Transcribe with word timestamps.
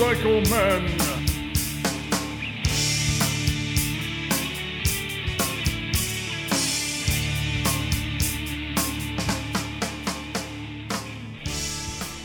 Motorcycle 0.00 0.40
Men. 0.50 0.88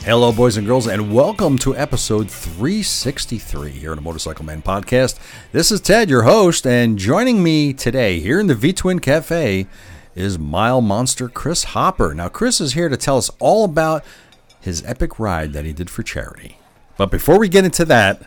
Hello, 0.05 0.31
boys 0.31 0.55
and 0.55 0.65
girls, 0.65 0.87
and 0.87 1.13
welcome 1.13 1.57
to 1.57 1.75
episode 1.75 2.31
363 2.31 3.71
here 3.71 3.89
on 3.89 3.97
the 3.97 4.01
Motorcycle 4.01 4.45
Men 4.45 4.61
podcast. 4.61 5.19
This 5.51 5.69
is 5.69 5.81
Ted, 5.81 6.09
your 6.09 6.23
host, 6.23 6.65
and 6.65 6.97
joining 6.97 7.43
me 7.43 7.73
today 7.73 8.21
here 8.21 8.39
in 8.39 8.47
the 8.47 8.55
V 8.55 8.71
Twin 8.71 8.99
Cafe 8.99 9.67
is 10.15 10.39
mile 10.39 10.79
monster 10.79 11.27
Chris 11.27 11.65
Hopper. 11.65 12.13
Now, 12.13 12.29
Chris 12.29 12.61
is 12.61 12.71
here 12.71 12.87
to 12.87 12.95
tell 12.95 13.17
us 13.17 13.29
all 13.39 13.65
about 13.65 14.05
his 14.61 14.81
epic 14.85 15.19
ride 15.19 15.51
that 15.51 15.65
he 15.65 15.73
did 15.73 15.89
for 15.89 16.03
charity. 16.03 16.57
But 16.97 17.11
before 17.11 17.37
we 17.39 17.49
get 17.49 17.65
into 17.65 17.83
that, 17.85 18.21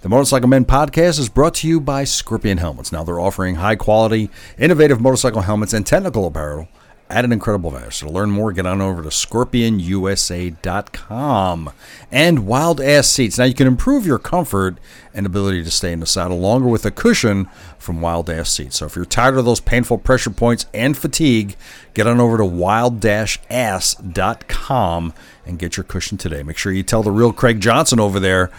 the 0.00 0.08
Motorcycle 0.08 0.48
Men 0.48 0.64
podcast 0.64 1.18
is 1.18 1.28
brought 1.28 1.54
to 1.56 1.68
you 1.68 1.80
by 1.80 2.04
Scorpion 2.04 2.58
Helmets. 2.58 2.92
Now, 2.92 3.04
they're 3.04 3.20
offering 3.20 3.56
high 3.56 3.76
quality, 3.76 4.30
innovative 4.58 5.00
motorcycle 5.00 5.42
helmets 5.42 5.72
and 5.72 5.86
technical 5.86 6.26
apparel 6.26 6.68
at 7.08 7.24
an 7.24 7.32
incredible 7.32 7.70
value. 7.70 7.90
So 7.90 8.06
to 8.06 8.12
learn 8.12 8.30
more, 8.30 8.52
get 8.52 8.66
on 8.66 8.80
over 8.80 9.02
to 9.02 9.10
scorpionusa.com. 9.10 11.70
And 12.10 12.46
Wild 12.46 12.80
Ass 12.80 13.08
Seats. 13.08 13.36
Now 13.38 13.44
you 13.44 13.54
can 13.54 13.66
improve 13.66 14.06
your 14.06 14.18
comfort 14.18 14.78
and 15.14 15.24
ability 15.24 15.62
to 15.64 15.70
stay 15.70 15.92
in 15.92 16.00
the 16.00 16.06
saddle 16.06 16.40
longer 16.40 16.68
with 16.68 16.84
a 16.84 16.90
cushion 16.90 17.48
from 17.78 18.00
Wild 18.00 18.28
Ass 18.28 18.50
Seats. 18.50 18.78
So 18.78 18.86
if 18.86 18.96
you're 18.96 19.04
tired 19.04 19.36
of 19.36 19.44
those 19.44 19.60
painful 19.60 19.98
pressure 19.98 20.30
points 20.30 20.66
and 20.74 20.96
fatigue, 20.96 21.54
get 21.94 22.08
on 22.08 22.20
over 22.20 22.38
to 22.38 22.44
wild-ass.com 22.44 25.12
and 25.46 25.58
get 25.58 25.76
your 25.76 25.84
cushion 25.84 26.18
today. 26.18 26.42
Make 26.42 26.58
sure 26.58 26.72
you 26.72 26.82
tell 26.82 27.04
the 27.04 27.12
real 27.12 27.32
Craig 27.32 27.60
Johnson 27.60 28.00
over 28.00 28.18
there 28.18 28.50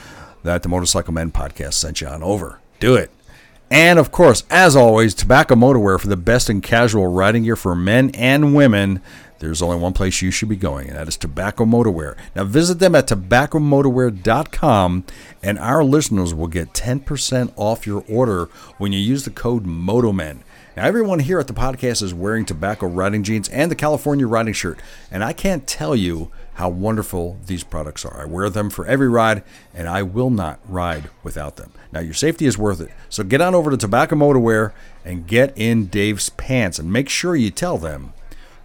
that 0.44 0.64
the 0.64 0.70
Motorcycle 0.70 1.14
Men 1.14 1.32
podcast 1.32 1.74
sent 1.74 2.00
you 2.02 2.08
on 2.08 2.24
over. 2.24 2.60
Do 2.80 2.96
it. 2.96 3.12
And 3.70 4.00
of 4.00 4.12
course, 4.12 4.44
as 4.50 4.76
always, 4.76 5.14
Tobacco 5.14 5.56
Motorwear 5.56 6.00
for 6.00 6.08
the 6.08 6.16
best 6.16 6.50
in 6.50 6.62
casual 6.62 7.08
riding 7.08 7.44
gear 7.44 7.58
for 7.58 7.76
men 7.76 8.12
and 8.12 8.56
women. 8.56 9.02
There's 9.40 9.62
only 9.62 9.78
one 9.78 9.94
place 9.94 10.22
you 10.22 10.32
should 10.32 10.50
be 10.50 10.56
going, 10.56 10.88
and 10.88 10.98
that 10.98 11.08
is 11.08 11.18
Tobacco 11.18 11.66
Motorwear. 11.66 12.16
Now 12.36 12.46
visit 12.46 12.80
them 12.80 12.96
at 12.96 13.08
tobaccomotorwear.com, 13.08 15.04
and 15.44 15.60
our 15.60 15.84
listeners 15.84 16.34
will 16.34 16.48
get 16.48 16.74
10% 16.74 17.54
off 17.56 17.86
your 17.86 18.04
order 18.10 18.46
when 18.78 18.94
you 18.94 19.00
use 19.00 19.26
the 19.26 19.32
code 19.32 19.66
MOTOMEN. 19.66 20.40
Now, 20.76 20.86
everyone 20.86 21.20
here 21.20 21.40
at 21.40 21.48
the 21.48 21.54
podcast 21.54 22.04
is 22.04 22.14
wearing 22.14 22.46
tobacco 22.46 22.86
riding 22.88 23.24
jeans 23.24 23.50
and 23.50 23.72
the 23.72 23.76
California 23.76 24.28
riding 24.28 24.54
shirt, 24.54 24.80
and 25.12 25.24
I 25.24 25.34
can't 25.34 25.68
tell 25.68 25.96
you 25.96 26.32
how 26.54 26.70
wonderful 26.70 27.40
these 27.46 27.64
products 27.64 28.06
are. 28.06 28.22
I 28.22 28.26
wear 28.26 28.50
them 28.50 28.70
for 28.70 28.86
every 28.86 29.10
ride, 29.10 29.44
and 29.74 29.88
I 29.88 30.04
will 30.04 30.30
not 30.30 30.60
ride 30.68 31.10
without 31.24 31.56
them. 31.56 31.72
Now, 31.92 32.00
your 32.02 32.14
safety 32.14 32.46
is 32.46 32.58
worth 32.58 32.82
it, 32.82 32.90
so 33.08 33.24
get 33.24 33.40
on 33.40 33.56
over 33.56 33.72
to 33.72 33.78
Tobacco 33.78 34.18
Motorwear 34.18 34.74
and 35.06 35.26
get 35.26 35.54
in 35.56 35.86
Dave's 35.86 36.28
pants, 36.30 36.80
and 36.80 36.92
make 36.92 37.08
sure 37.08 37.34
you 37.36 37.50
tell 37.50 37.78
them 37.78 38.12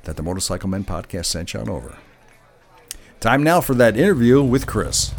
that 0.02 0.16
the 0.16 0.24
Motorcycle 0.24 0.68
Men 0.68 0.84
podcast 0.84 1.26
sent 1.26 1.54
you 1.54 1.60
on 1.60 1.68
over. 1.68 1.98
Time 3.20 3.44
now 3.44 3.60
for 3.60 3.74
that 3.74 3.96
interview 3.96 4.42
with 4.42 4.66
Chris. 4.66 5.14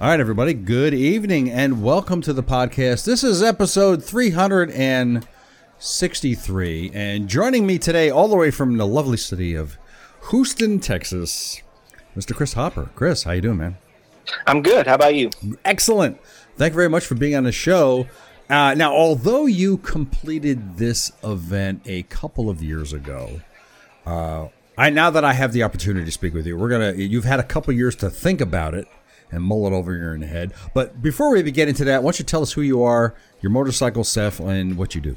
All 0.00 0.08
right, 0.08 0.20
everybody. 0.20 0.54
Good 0.54 0.94
evening 0.94 1.50
and 1.50 1.82
welcome 1.82 2.22
to 2.22 2.32
the 2.32 2.42
podcast. 2.42 3.04
This 3.04 3.22
is 3.22 3.42
episode 3.42 4.02
363. 4.02 6.90
And 6.94 7.28
joining 7.28 7.66
me 7.66 7.78
today, 7.78 8.08
all 8.08 8.28
the 8.28 8.36
way 8.36 8.50
from 8.50 8.78
the 8.78 8.86
lovely 8.86 9.18
city 9.18 9.54
of 9.54 9.76
Houston, 10.30 10.78
Texas, 10.78 11.62
Mr. 12.16 12.34
Chris 12.34 12.52
Hopper. 12.52 12.90
Chris, 12.94 13.22
how 13.22 13.32
you 13.32 13.40
doing, 13.40 13.56
man? 13.56 13.76
I'm 14.46 14.62
good. 14.62 14.86
How 14.86 14.94
about 14.94 15.14
you? 15.14 15.30
Excellent. 15.64 16.20
Thank 16.56 16.72
you 16.72 16.76
very 16.76 16.90
much 16.90 17.06
for 17.06 17.14
being 17.14 17.34
on 17.34 17.44
the 17.44 17.52
show. 17.52 18.06
Uh, 18.50 18.74
now, 18.74 18.92
although 18.92 19.46
you 19.46 19.78
completed 19.78 20.76
this 20.76 21.12
event 21.24 21.82
a 21.86 22.02
couple 22.04 22.50
of 22.50 22.62
years 22.62 22.92
ago, 22.92 23.40
uh, 24.06 24.48
I 24.76 24.90
now 24.90 25.10
that 25.10 25.24
I 25.24 25.32
have 25.32 25.52
the 25.52 25.62
opportunity 25.62 26.04
to 26.04 26.12
speak 26.12 26.34
with 26.34 26.46
you, 26.46 26.56
we're 26.56 26.68
gonna. 26.68 26.92
You've 26.92 27.24
had 27.24 27.40
a 27.40 27.44
couple 27.44 27.72
years 27.74 27.96
to 27.96 28.10
think 28.10 28.40
about 28.40 28.74
it 28.74 28.86
and 29.30 29.42
mull 29.42 29.66
it 29.66 29.72
over 29.72 29.94
your 29.94 30.16
head. 30.26 30.52
But 30.74 31.02
before 31.02 31.30
we 31.30 31.40
even 31.40 31.52
get 31.52 31.68
into 31.68 31.84
that, 31.84 32.02
why 32.02 32.08
don't 32.08 32.18
you 32.18 32.24
tell 32.24 32.42
us 32.42 32.52
who 32.52 32.62
you 32.62 32.82
are, 32.82 33.14
your 33.40 33.50
motorcycle 33.50 34.04
stuff, 34.04 34.40
and 34.40 34.76
what 34.76 34.94
you 34.94 35.00
do? 35.00 35.16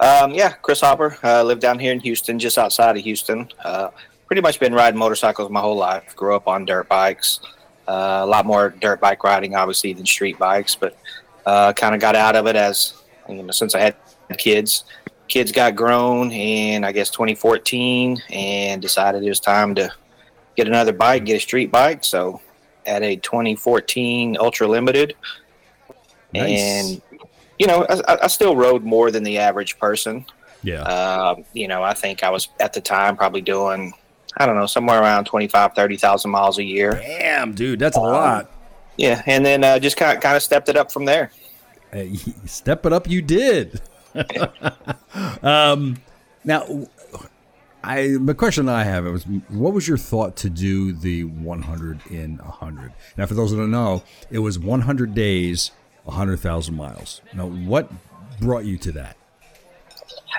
Um, 0.00 0.32
yeah, 0.32 0.52
Chris 0.52 0.80
Hopper. 0.80 1.18
I 1.22 1.40
uh, 1.40 1.44
live 1.44 1.60
down 1.60 1.78
here 1.78 1.92
in 1.92 2.00
Houston, 2.00 2.38
just 2.38 2.56
outside 2.56 2.96
of 2.96 3.04
Houston. 3.04 3.48
Uh, 3.62 3.90
pretty 4.26 4.40
much 4.40 4.58
been 4.58 4.72
riding 4.72 4.98
motorcycles 4.98 5.50
my 5.50 5.60
whole 5.60 5.76
life. 5.76 6.16
Grew 6.16 6.34
up 6.34 6.48
on 6.48 6.64
dirt 6.64 6.88
bikes. 6.88 7.40
Uh, 7.86 8.20
a 8.22 8.26
lot 8.26 8.46
more 8.46 8.70
dirt 8.70 9.00
bike 9.00 9.22
riding, 9.24 9.54
obviously, 9.54 9.92
than 9.92 10.06
street 10.06 10.38
bikes, 10.38 10.74
but 10.74 10.96
uh, 11.44 11.72
kind 11.74 11.94
of 11.94 12.00
got 12.00 12.16
out 12.16 12.34
of 12.34 12.46
it 12.46 12.56
as 12.56 12.94
you 13.28 13.42
know 13.42 13.50
since 13.50 13.74
I 13.74 13.80
had 13.80 13.96
kids. 14.38 14.84
Kids 15.28 15.52
got 15.52 15.76
grown 15.76 16.32
in 16.32 16.82
I 16.82 16.92
guess 16.92 17.10
2014, 17.10 18.22
and 18.30 18.80
decided 18.80 19.22
it 19.22 19.28
was 19.28 19.40
time 19.40 19.74
to 19.74 19.92
get 20.56 20.66
another 20.66 20.92
bike, 20.92 21.26
get 21.26 21.36
a 21.36 21.40
street 21.40 21.70
bike. 21.70 22.04
So 22.04 22.40
at 22.86 23.02
a 23.02 23.16
2014 23.16 24.38
Ultra 24.40 24.66
Limited. 24.66 25.14
Nice. 26.32 26.60
And, 26.60 27.02
you 27.60 27.66
know, 27.66 27.84
I, 27.90 28.20
I, 28.22 28.26
still 28.28 28.56
rode 28.56 28.84
more 28.84 29.10
than 29.10 29.22
the 29.22 29.36
average 29.36 29.78
person. 29.78 30.24
Yeah. 30.62 30.80
Uh, 30.80 31.42
you 31.52 31.68
know, 31.68 31.82
I 31.82 31.92
think 31.92 32.24
I 32.24 32.30
was 32.30 32.48
at 32.58 32.72
the 32.72 32.80
time 32.80 33.18
probably 33.18 33.42
doing, 33.42 33.92
I 34.38 34.46
don't 34.46 34.56
know, 34.56 34.64
somewhere 34.64 34.98
around 34.98 35.26
25, 35.26 35.74
30,000 35.74 36.30
miles 36.30 36.56
a 36.56 36.64
year. 36.64 36.92
Damn, 36.92 37.52
dude, 37.52 37.78
that's 37.78 37.98
a 37.98 38.00
um, 38.00 38.06
lot. 38.06 38.50
Yeah. 38.96 39.22
And 39.26 39.44
then 39.44 39.62
uh, 39.62 39.78
just 39.78 39.98
kind 39.98 40.16
of, 40.16 40.22
kind 40.22 40.36
of 40.36 40.42
stepped 40.42 40.70
it 40.70 40.76
up 40.78 40.90
from 40.90 41.04
there. 41.04 41.32
Hey, 41.92 42.16
step 42.46 42.86
it 42.86 42.94
up, 42.94 43.06
you 43.06 43.20
did. 43.20 43.82
um, 45.42 46.00
now, 46.44 46.88
I 47.84 48.16
the 48.18 48.34
question 48.34 48.70
I 48.70 48.84
have 48.84 49.04
was 49.04 49.24
what 49.48 49.74
was 49.74 49.86
your 49.86 49.98
thought 49.98 50.34
to 50.36 50.48
do 50.48 50.92
the 50.94 51.24
100 51.24 52.06
in 52.10 52.38
100? 52.38 52.92
Now, 53.18 53.26
for 53.26 53.34
those 53.34 53.50
that 53.50 53.58
don't 53.58 53.70
know, 53.70 54.02
it 54.30 54.38
was 54.38 54.58
100 54.58 55.14
days, 55.14 55.72
100,000 56.04 56.74
miles. 56.74 57.20
Now, 57.34 57.46
what 57.46 57.90
brought 58.40 58.64
you 58.64 58.76
to 58.78 58.92
that? 58.92 59.16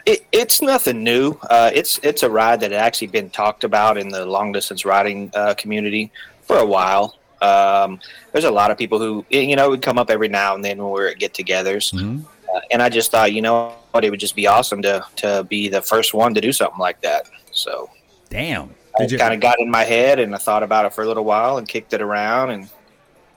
It, 0.06 0.26
it's 0.32 0.62
nothing 0.62 1.04
new. 1.04 1.38
Uh, 1.50 1.70
it's 1.74 2.00
it's 2.02 2.24
a 2.24 2.30
ride 2.30 2.62
that 2.62 2.72
had 2.72 2.80
actually 2.80 3.08
been 3.08 3.30
talked 3.30 3.64
about 3.64 3.98
in 3.98 4.10
the 4.10 4.26
long 4.26 4.52
distance 4.52 4.86
riding 4.86 5.30
uh, 5.34 5.54
community 5.56 6.12
for 6.44 6.58
a 6.58 6.66
while. 6.66 7.18
Um, 7.42 8.00
there's 8.32 8.46
a 8.46 8.52
lot 8.52 8.72
of 8.72 8.78
people 8.78 9.00
who 9.00 9.26
you 9.30 9.56
know 9.56 9.70
would 9.70 9.82
come 9.82 10.00
up 10.00 10.10
every 10.10 10.28
now 10.28 10.56
and 10.56 10.64
then 10.64 10.78
when 10.78 10.92
we 10.92 11.02
are 11.02 11.08
at 11.08 11.20
get-togethers. 11.20 11.94
Mm-hmm. 11.94 12.22
Uh, 12.54 12.60
and 12.72 12.82
I 12.82 12.90
just 12.90 13.12
thought, 13.12 13.34
you 13.34 13.42
know 13.42 13.74
what, 13.92 14.04
it 14.04 14.10
would 14.10 14.20
just 14.20 14.36
be 14.36 14.48
awesome 14.48 14.82
to 14.82 15.06
to 15.18 15.46
be 15.48 15.70
the 15.70 15.82
first 15.82 16.14
one 16.14 16.34
to 16.34 16.42
do 16.42 16.52
something 16.52 16.80
like 16.80 17.02
that. 17.02 17.30
So, 17.52 17.90
damn, 18.30 18.74
I 19.00 19.08
kind 19.08 19.34
of 19.34 19.40
got 19.40 19.60
in 19.60 19.70
my 19.70 19.84
head, 19.84 20.20
and 20.20 20.34
I 20.34 20.38
thought 20.38 20.64
about 20.64 20.86
it 20.86 20.94
for 20.94 21.04
a 21.04 21.08
little 21.08 21.26
while, 21.26 21.58
and 21.58 21.68
kicked 21.68 21.94
it 21.94 22.02
around, 22.02 22.52
and 22.52 22.70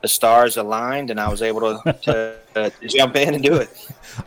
the 0.05 0.09
stars 0.09 0.59
aligned, 0.59 1.11
and 1.11 1.19
I 1.19 1.31
was 1.31 1.41
able 1.41 1.63
to, 1.63 1.93
to, 2.03 2.37
to 2.55 2.89
jump 2.89 3.17
in 3.17 3.33
and 3.33 3.43
do 3.43 3.55
it. 3.55 3.71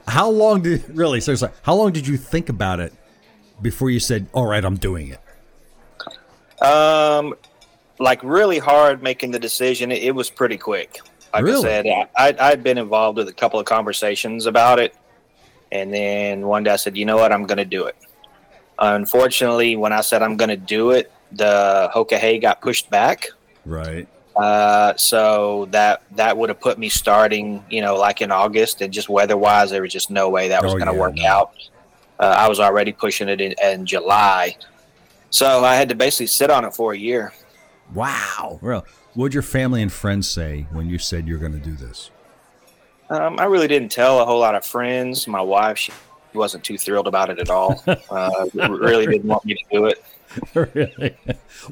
How 0.07 0.27
long 0.27 0.63
did 0.63 0.83
really 0.89 1.21
seriously? 1.21 1.49
How 1.61 1.75
long 1.75 1.91
did 1.91 2.07
you 2.07 2.17
think 2.17 2.49
about 2.49 2.79
it 2.79 2.91
before 3.61 3.91
you 3.91 3.99
said, 3.99 4.25
"All 4.33 4.47
right, 4.47 4.65
I'm 4.65 4.77
doing 4.77 5.13
it"? 5.13 6.65
Um, 6.65 7.35
like 7.99 8.19
really 8.24 8.57
hard 8.57 9.03
making 9.03 9.29
the 9.29 9.38
decision. 9.38 9.91
It, 9.91 10.01
it 10.01 10.15
was 10.15 10.31
pretty 10.31 10.57
quick. 10.57 10.97
Like 11.31 11.44
really? 11.44 11.59
I 11.59 11.83
said, 11.83 11.85
I, 12.18 12.35
I'd 12.39 12.63
been 12.63 12.80
involved 12.80 13.19
with 13.19 13.27
a 13.27 13.33
couple 13.33 13.59
of 13.59 13.68
conversations 13.68 14.47
about 14.47 14.80
it. 14.80 14.95
And 15.71 15.94
then 15.94 16.47
one 16.47 16.63
day 16.63 16.71
I 16.71 16.77
said, 16.77 16.97
you 16.97 17.06
know 17.06 17.18
what, 17.18 17.31
I'm 17.31 17.45
going 17.45 17.57
to 17.59 17.65
do 17.65 17.85
it. 17.85 17.97
Unfortunately, 18.80 19.75
when 19.75 19.94
I 19.94 20.01
said 20.01 20.23
I'm 20.23 20.38
going 20.38 20.50
to 20.50 20.57
do 20.57 20.89
it, 20.91 21.12
the 21.33 21.91
Hoka 21.94 22.18
Hey 22.18 22.39
got 22.39 22.62
pushed 22.62 22.89
back. 22.89 23.27
Right. 23.65 24.07
Uh, 24.38 24.95
so 24.98 25.68
that 25.72 26.04
that 26.16 26.38
would 26.38 26.50
have 26.50 26.60
put 26.60 26.78
me 26.78 26.89
starting, 26.89 27.63
you 27.69 27.81
know, 27.81 27.95
like 27.95 28.22
in 28.22 28.31
August, 28.31 28.81
and 28.81 28.94
just 28.94 29.10
weather-wise, 29.10 29.72
there 29.72 29.81
was 29.81 29.92
just 29.92 30.12
no 30.12 30.30
way 30.30 30.48
that 30.50 30.63
was 30.63 30.74
oh, 30.74 30.78
going 30.78 30.88
to 30.88 30.94
yeah, 30.94 31.00
work 31.00 31.16
no. 31.16 31.28
out. 31.28 31.51
Uh, 32.19 32.36
I 32.38 32.48
was 32.48 32.60
already 32.60 32.92
pushing 32.92 33.30
it 33.30 33.42
in, 33.42 33.56
in, 33.63 33.86
July, 33.86 34.56
so 35.31 35.63
I 35.63 35.75
had 35.75 35.89
to 35.89 35.95
basically 35.95 36.28
sit 36.28 36.51
on 36.51 36.66
it 36.66 36.75
for 36.75 36.94
a 36.94 36.98
year. 36.98 37.34
Wow. 37.94 38.60
Well, 38.62 38.86
what 39.13 39.30
did 39.30 39.34
your 39.34 39.44
family 39.44 39.81
and 39.81 39.92
friends 39.92 40.30
say 40.30 40.68
when 40.72 40.88
you 40.88 41.00
said 41.00 41.28
you're 41.28 41.40
going 41.40 41.54
to 41.54 41.60
do 41.60 41.75
this? 41.75 42.12
Um, 43.10 43.40
I 43.40 43.45
really 43.45 43.68
didn't 43.68 43.90
tell 43.90 44.19
a 44.19 44.25
whole 44.25 44.40
lot 44.40 44.54
of 44.54 44.66
friends. 44.66 45.28
My 45.28 45.42
wife, 45.42 45.78
she 45.78 45.92
wasn't 46.33 46.63
too 46.63 46.78
thrilled 46.78 47.07
about 47.07 47.30
it 47.30 47.40
at 47.40 47.50
all. 47.50 47.83
Uh, 48.10 48.45
really 48.54 49.06
didn't 49.06 49.28
want 49.28 49.44
me 49.45 49.54
to 49.54 49.63
do 49.72 49.86
it. 49.86 50.04
really? 50.53 51.18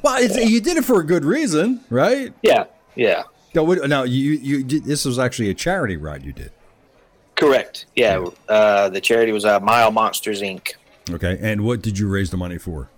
Well, 0.02 0.22
you 0.22 0.60
did 0.60 0.76
it 0.76 0.84
for 0.84 1.00
a 1.00 1.04
good 1.04 1.24
reason, 1.24 1.80
right? 1.90 2.32
Yeah, 2.42 2.64
yeah. 2.94 3.24
Now, 3.54 3.64
now 3.64 4.02
you 4.02 4.32
you 4.32 4.62
this 4.62 5.04
was 5.04 5.18
actually 5.18 5.50
a 5.50 5.54
charity 5.54 5.96
ride 5.96 6.24
you 6.24 6.32
did. 6.32 6.52
Correct. 7.34 7.86
Yeah, 7.94 8.20
yeah. 8.20 8.54
Uh, 8.54 8.88
the 8.88 9.00
charity 9.00 9.32
was 9.32 9.44
uh, 9.44 9.60
Mile 9.60 9.90
Monsters 9.90 10.42
Inc. 10.42 10.74
Okay, 11.10 11.38
and 11.40 11.62
what 11.62 11.82
did 11.82 11.98
you 11.98 12.08
raise 12.08 12.30
the 12.30 12.36
money 12.36 12.58
for? 12.58 12.88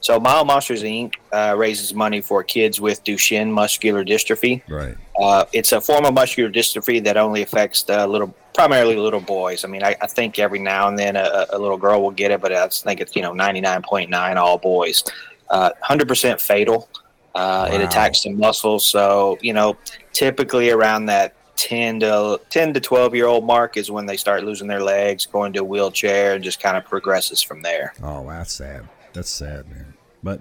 So 0.00 0.18
Mile 0.18 0.44
Monsters 0.44 0.82
Inc. 0.82 1.14
Uh, 1.32 1.54
raises 1.56 1.92
money 1.94 2.20
for 2.20 2.42
kids 2.42 2.80
with 2.80 3.04
Duchenne 3.04 3.50
muscular 3.50 4.04
dystrophy. 4.04 4.62
Right. 4.68 4.96
Uh, 5.18 5.44
it's 5.52 5.72
a 5.72 5.80
form 5.80 6.04
of 6.04 6.14
muscular 6.14 6.50
dystrophy 6.50 7.02
that 7.02 7.16
only 7.16 7.42
affects 7.42 7.82
the 7.82 8.06
little, 8.06 8.32
primarily 8.54 8.96
little 8.96 9.20
boys. 9.20 9.64
I 9.64 9.68
mean, 9.68 9.82
I, 9.82 9.96
I 10.00 10.06
think 10.06 10.38
every 10.38 10.60
now 10.60 10.88
and 10.88 10.98
then 10.98 11.16
a, 11.16 11.46
a, 11.50 11.58
little 11.58 11.76
girl 11.76 12.02
will 12.02 12.12
get 12.12 12.30
it, 12.30 12.40
but 12.40 12.52
I 12.52 12.68
think 12.68 13.00
it's 13.00 13.16
you 13.16 13.22
know 13.22 13.32
ninety 13.32 13.60
nine 13.60 13.82
point 13.82 14.10
nine 14.10 14.38
all 14.38 14.58
boys. 14.58 15.02
Uh, 15.50 15.70
hundred 15.82 16.06
percent 16.06 16.40
fatal. 16.40 16.88
Uh, 17.34 17.68
wow. 17.68 17.74
It 17.74 17.80
attacks 17.80 18.22
the 18.22 18.30
muscles, 18.30 18.86
so 18.86 19.38
you 19.40 19.52
know 19.52 19.76
typically 20.12 20.70
around 20.70 21.06
that 21.06 21.34
10 21.56 22.00
to 22.00 22.40
10 22.50 22.74
to 22.74 22.80
12 22.80 23.16
year 23.16 23.26
old 23.26 23.44
mark 23.44 23.76
is 23.76 23.90
when 23.90 24.06
they 24.06 24.16
start 24.16 24.44
losing 24.44 24.68
their 24.68 24.82
legs 24.82 25.26
going 25.26 25.52
to 25.52 25.60
a 25.60 25.64
wheelchair 25.64 26.34
and 26.34 26.44
just 26.44 26.60
kind 26.60 26.76
of 26.76 26.84
progresses 26.84 27.42
from 27.42 27.62
there 27.62 27.92
oh 28.02 28.24
that's 28.28 28.52
sad 28.52 28.88
that's 29.12 29.28
sad 29.28 29.68
man 29.68 29.92
but 30.22 30.40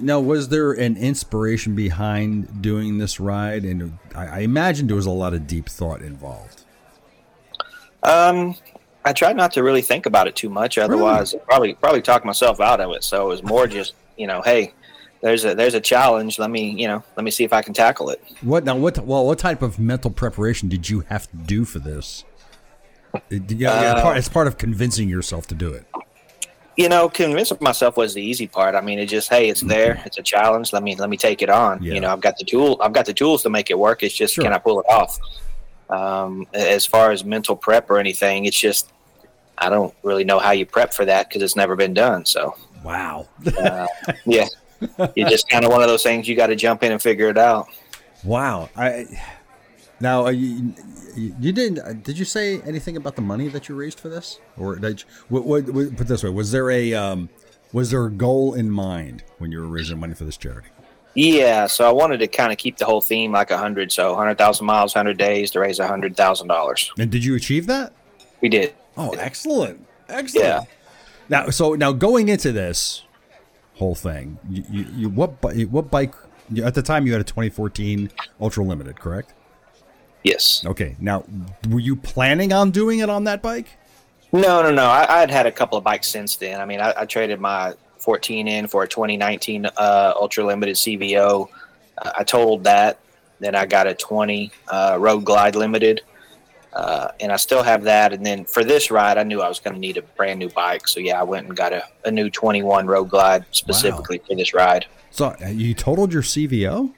now 0.00 0.20
was 0.20 0.48
there 0.48 0.72
an 0.72 0.96
inspiration 0.96 1.74
behind 1.74 2.62
doing 2.62 2.98
this 2.98 3.20
ride 3.20 3.64
and 3.64 3.98
I, 4.14 4.26
I 4.26 4.38
imagine 4.40 4.86
there 4.86 4.96
was 4.96 5.06
a 5.06 5.10
lot 5.10 5.34
of 5.34 5.46
deep 5.46 5.68
thought 5.68 6.02
involved 6.02 6.64
um 8.02 8.54
i 9.04 9.12
tried 9.12 9.36
not 9.36 9.52
to 9.52 9.62
really 9.62 9.82
think 9.82 10.06
about 10.06 10.26
it 10.26 10.36
too 10.36 10.48
much 10.48 10.78
otherwise 10.78 11.32
really? 11.32 11.44
probably 11.46 11.74
probably 11.74 12.02
talk 12.02 12.24
myself 12.24 12.60
out 12.60 12.80
of 12.80 12.90
it 12.92 13.04
so 13.04 13.26
it 13.26 13.28
was 13.28 13.42
more 13.42 13.66
just 13.66 13.94
you 14.16 14.26
know 14.26 14.42
hey 14.42 14.72
there's 15.22 15.44
a 15.44 15.54
there's 15.54 15.74
a 15.74 15.80
challenge. 15.80 16.38
Let 16.38 16.50
me 16.50 16.70
you 16.70 16.88
know 16.88 17.02
let 17.16 17.24
me 17.24 17.30
see 17.30 17.44
if 17.44 17.52
I 17.52 17.62
can 17.62 17.72
tackle 17.72 18.10
it. 18.10 18.20
What 18.42 18.64
now? 18.64 18.76
What 18.76 18.98
well? 18.98 19.24
What 19.24 19.38
type 19.38 19.62
of 19.62 19.78
mental 19.78 20.10
preparation 20.10 20.68
did 20.68 20.90
you 20.90 21.00
have 21.08 21.30
to 21.30 21.36
do 21.36 21.64
for 21.64 21.78
this? 21.78 22.24
Yeah, 23.30 23.70
uh, 23.70 24.14
it's 24.14 24.28
part 24.28 24.46
of 24.46 24.58
convincing 24.58 25.08
yourself 25.08 25.46
to 25.48 25.54
do 25.54 25.72
it. 25.72 25.86
You 26.76 26.88
know, 26.88 27.08
convincing 27.08 27.58
myself 27.60 27.96
was 27.96 28.14
the 28.14 28.22
easy 28.22 28.46
part. 28.46 28.74
I 28.74 28.80
mean, 28.80 28.98
it 28.98 29.06
just 29.06 29.28
hey, 29.28 29.48
it's 29.48 29.60
there. 29.60 30.02
It's 30.06 30.18
a 30.18 30.22
challenge. 30.22 30.72
Let 30.72 30.82
me 30.82 30.94
let 30.96 31.10
me 31.10 31.16
take 31.16 31.42
it 31.42 31.50
on. 31.50 31.82
Yeah. 31.82 31.94
You 31.94 32.00
know, 32.00 32.10
I've 32.10 32.20
got 32.20 32.38
the 32.38 32.44
tool. 32.44 32.78
I've 32.80 32.92
got 32.92 33.06
the 33.06 33.14
tools 33.14 33.42
to 33.42 33.50
make 33.50 33.70
it 33.70 33.78
work. 33.78 34.02
It's 34.02 34.14
just 34.14 34.34
sure. 34.34 34.44
can 34.44 34.52
I 34.52 34.58
pull 34.58 34.80
it 34.80 34.86
off? 34.88 35.18
Um, 35.90 36.46
as 36.54 36.86
far 36.86 37.10
as 37.10 37.24
mental 37.24 37.56
prep 37.56 37.90
or 37.90 37.98
anything, 37.98 38.46
it's 38.46 38.58
just 38.58 38.90
I 39.58 39.68
don't 39.68 39.94
really 40.02 40.24
know 40.24 40.38
how 40.38 40.52
you 40.52 40.64
prep 40.64 40.94
for 40.94 41.04
that 41.04 41.28
because 41.28 41.42
it's 41.42 41.56
never 41.56 41.76
been 41.76 41.92
done. 41.92 42.24
So 42.24 42.56
wow. 42.82 43.28
uh, 43.58 43.86
yeah 44.24 44.46
it's 44.82 45.30
just 45.30 45.48
kind 45.48 45.64
of 45.64 45.70
one 45.70 45.82
of 45.82 45.88
those 45.88 46.02
things 46.02 46.28
you 46.28 46.36
got 46.36 46.48
to 46.48 46.56
jump 46.56 46.82
in 46.82 46.92
and 46.92 47.00
figure 47.00 47.28
it 47.28 47.38
out. 47.38 47.68
Wow. 48.24 48.68
I 48.76 49.06
now 50.02 50.28
you, 50.28 50.74
you 51.16 51.52
didn't 51.52 51.78
uh, 51.78 51.92
did 51.94 52.18
you 52.18 52.24
say 52.24 52.60
anything 52.62 52.96
about 52.96 53.16
the 53.16 53.22
money 53.22 53.48
that 53.48 53.68
you 53.68 53.74
raised 53.74 53.98
for 53.98 54.08
this 54.08 54.40
or 54.58 54.76
did 54.76 55.00
you, 55.00 55.06
what, 55.28 55.44
what, 55.44 55.68
what, 55.70 55.96
put 55.96 56.08
this 56.08 56.22
way 56.22 56.30
was 56.30 56.52
there 56.52 56.70
a 56.70 56.92
um, 56.94 57.28
was 57.72 57.90
there 57.90 58.04
a 58.04 58.10
goal 58.10 58.54
in 58.54 58.70
mind 58.70 59.24
when 59.38 59.50
you 59.50 59.60
were 59.60 59.66
raising 59.66 59.98
money 59.98 60.14
for 60.14 60.24
this 60.24 60.36
charity? 60.36 60.68
Yeah, 61.14 61.66
so 61.66 61.86
I 61.86 61.92
wanted 61.92 62.18
to 62.18 62.26
kind 62.26 62.52
of 62.52 62.58
keep 62.58 62.78
the 62.78 62.86
whole 62.86 63.02
theme 63.02 63.32
like 63.32 63.50
a 63.50 63.58
hundred, 63.58 63.92
so 63.92 64.14
hundred 64.14 64.38
thousand 64.38 64.66
miles, 64.66 64.94
hundred 64.94 65.18
days 65.18 65.50
to 65.50 65.60
raise 65.60 65.78
a 65.78 65.86
hundred 65.86 66.16
thousand 66.16 66.48
dollars. 66.48 66.90
And 66.98 67.10
did 67.10 67.22
you 67.22 67.34
achieve 67.34 67.66
that? 67.66 67.92
We 68.40 68.48
did. 68.48 68.74
Oh, 68.96 69.10
excellent, 69.12 69.86
excellent. 70.08 70.46
Yeah. 70.46 70.62
Now, 71.28 71.50
so 71.50 71.74
now 71.74 71.92
going 71.92 72.28
into 72.28 72.50
this, 72.50 73.04
whole 73.74 73.94
thing. 73.94 74.38
You, 74.48 74.64
you, 74.70 74.86
you 74.96 75.08
what 75.08 75.30
what 75.70 75.90
bike? 75.90 76.14
At 76.62 76.74
the 76.74 76.82
time, 76.82 77.06
you 77.06 77.12
had 77.12 77.20
a 77.20 77.24
2014 77.24 78.10
Ultra 78.40 78.64
Limited, 78.64 78.98
correct? 78.98 79.32
Yes. 80.22 80.64
Okay. 80.64 80.96
Now, 81.00 81.24
were 81.68 81.80
you 81.80 81.96
planning 81.96 82.52
on 82.52 82.70
doing 82.70 83.00
it 83.00 83.10
on 83.10 83.24
that 83.24 83.42
bike? 83.42 83.66
No, 84.32 84.62
no, 84.62 84.70
no. 84.70 84.84
I, 84.84 85.20
would 85.20 85.30
had 85.30 85.46
a 85.46 85.52
couple 85.52 85.76
of 85.76 85.84
bikes 85.84 86.08
since 86.08 86.36
then. 86.36 86.60
I 86.60 86.64
mean, 86.64 86.80
I, 86.80 86.94
I 86.96 87.04
traded 87.04 87.40
my 87.40 87.74
14 87.98 88.48
in 88.48 88.66
for 88.66 88.82
a 88.82 88.88
2019 88.88 89.66
uh, 89.66 90.12
Ultra 90.16 90.44
Limited 90.44 90.76
CVO. 90.76 91.48
Uh, 91.98 92.10
I 92.16 92.24
totaled 92.24 92.64
that. 92.64 92.98
Then 93.40 93.54
I 93.54 93.66
got 93.66 93.86
a 93.86 93.94
20 93.94 94.50
uh, 94.68 94.96
Road 94.98 95.24
Glide 95.24 95.56
Limited. 95.56 96.00
Uh, 96.72 97.08
and 97.20 97.30
I 97.30 97.36
still 97.36 97.62
have 97.62 97.82
that. 97.84 98.12
And 98.12 98.24
then 98.24 98.44
for 98.44 98.64
this 98.64 98.90
ride, 98.90 99.18
I 99.18 99.24
knew 99.24 99.42
I 99.42 99.48
was 99.48 99.60
going 99.60 99.74
to 99.74 99.80
need 99.80 99.98
a 99.98 100.02
brand 100.02 100.38
new 100.38 100.48
bike. 100.48 100.88
So 100.88 101.00
yeah, 101.00 101.20
I 101.20 101.22
went 101.22 101.46
and 101.46 101.56
got 101.56 101.72
a, 101.72 101.84
a 102.04 102.10
new 102.10 102.30
21 102.30 102.86
Road 102.86 103.10
Glide 103.10 103.44
specifically 103.50 104.18
wow. 104.18 104.24
for 104.28 104.34
this 104.36 104.54
ride. 104.54 104.86
So 105.10 105.36
uh, 105.44 105.48
you 105.48 105.74
totaled 105.74 106.12
your 106.12 106.22
CVO? 106.22 106.90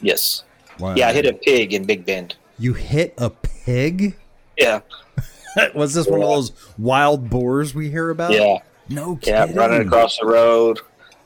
Yes. 0.00 0.44
Wow. 0.78 0.94
Yeah, 0.94 1.08
I 1.08 1.12
hit 1.12 1.26
a 1.26 1.32
pig 1.32 1.72
in 1.72 1.84
Big 1.84 2.04
Bend. 2.04 2.36
You 2.58 2.72
hit 2.74 3.14
a 3.18 3.30
pig? 3.30 4.16
Yeah. 4.56 4.80
was 5.74 5.94
this 5.94 6.06
one 6.06 6.22
of 6.22 6.28
those 6.28 6.52
wild 6.78 7.28
boars 7.28 7.74
we 7.74 7.90
hear 7.90 8.10
about? 8.10 8.32
Yeah. 8.32 8.58
No 8.88 9.16
kidding. 9.16 9.54
Yeah, 9.54 9.60
running 9.60 9.86
across 9.86 10.18
the 10.18 10.26
road. 10.26 10.80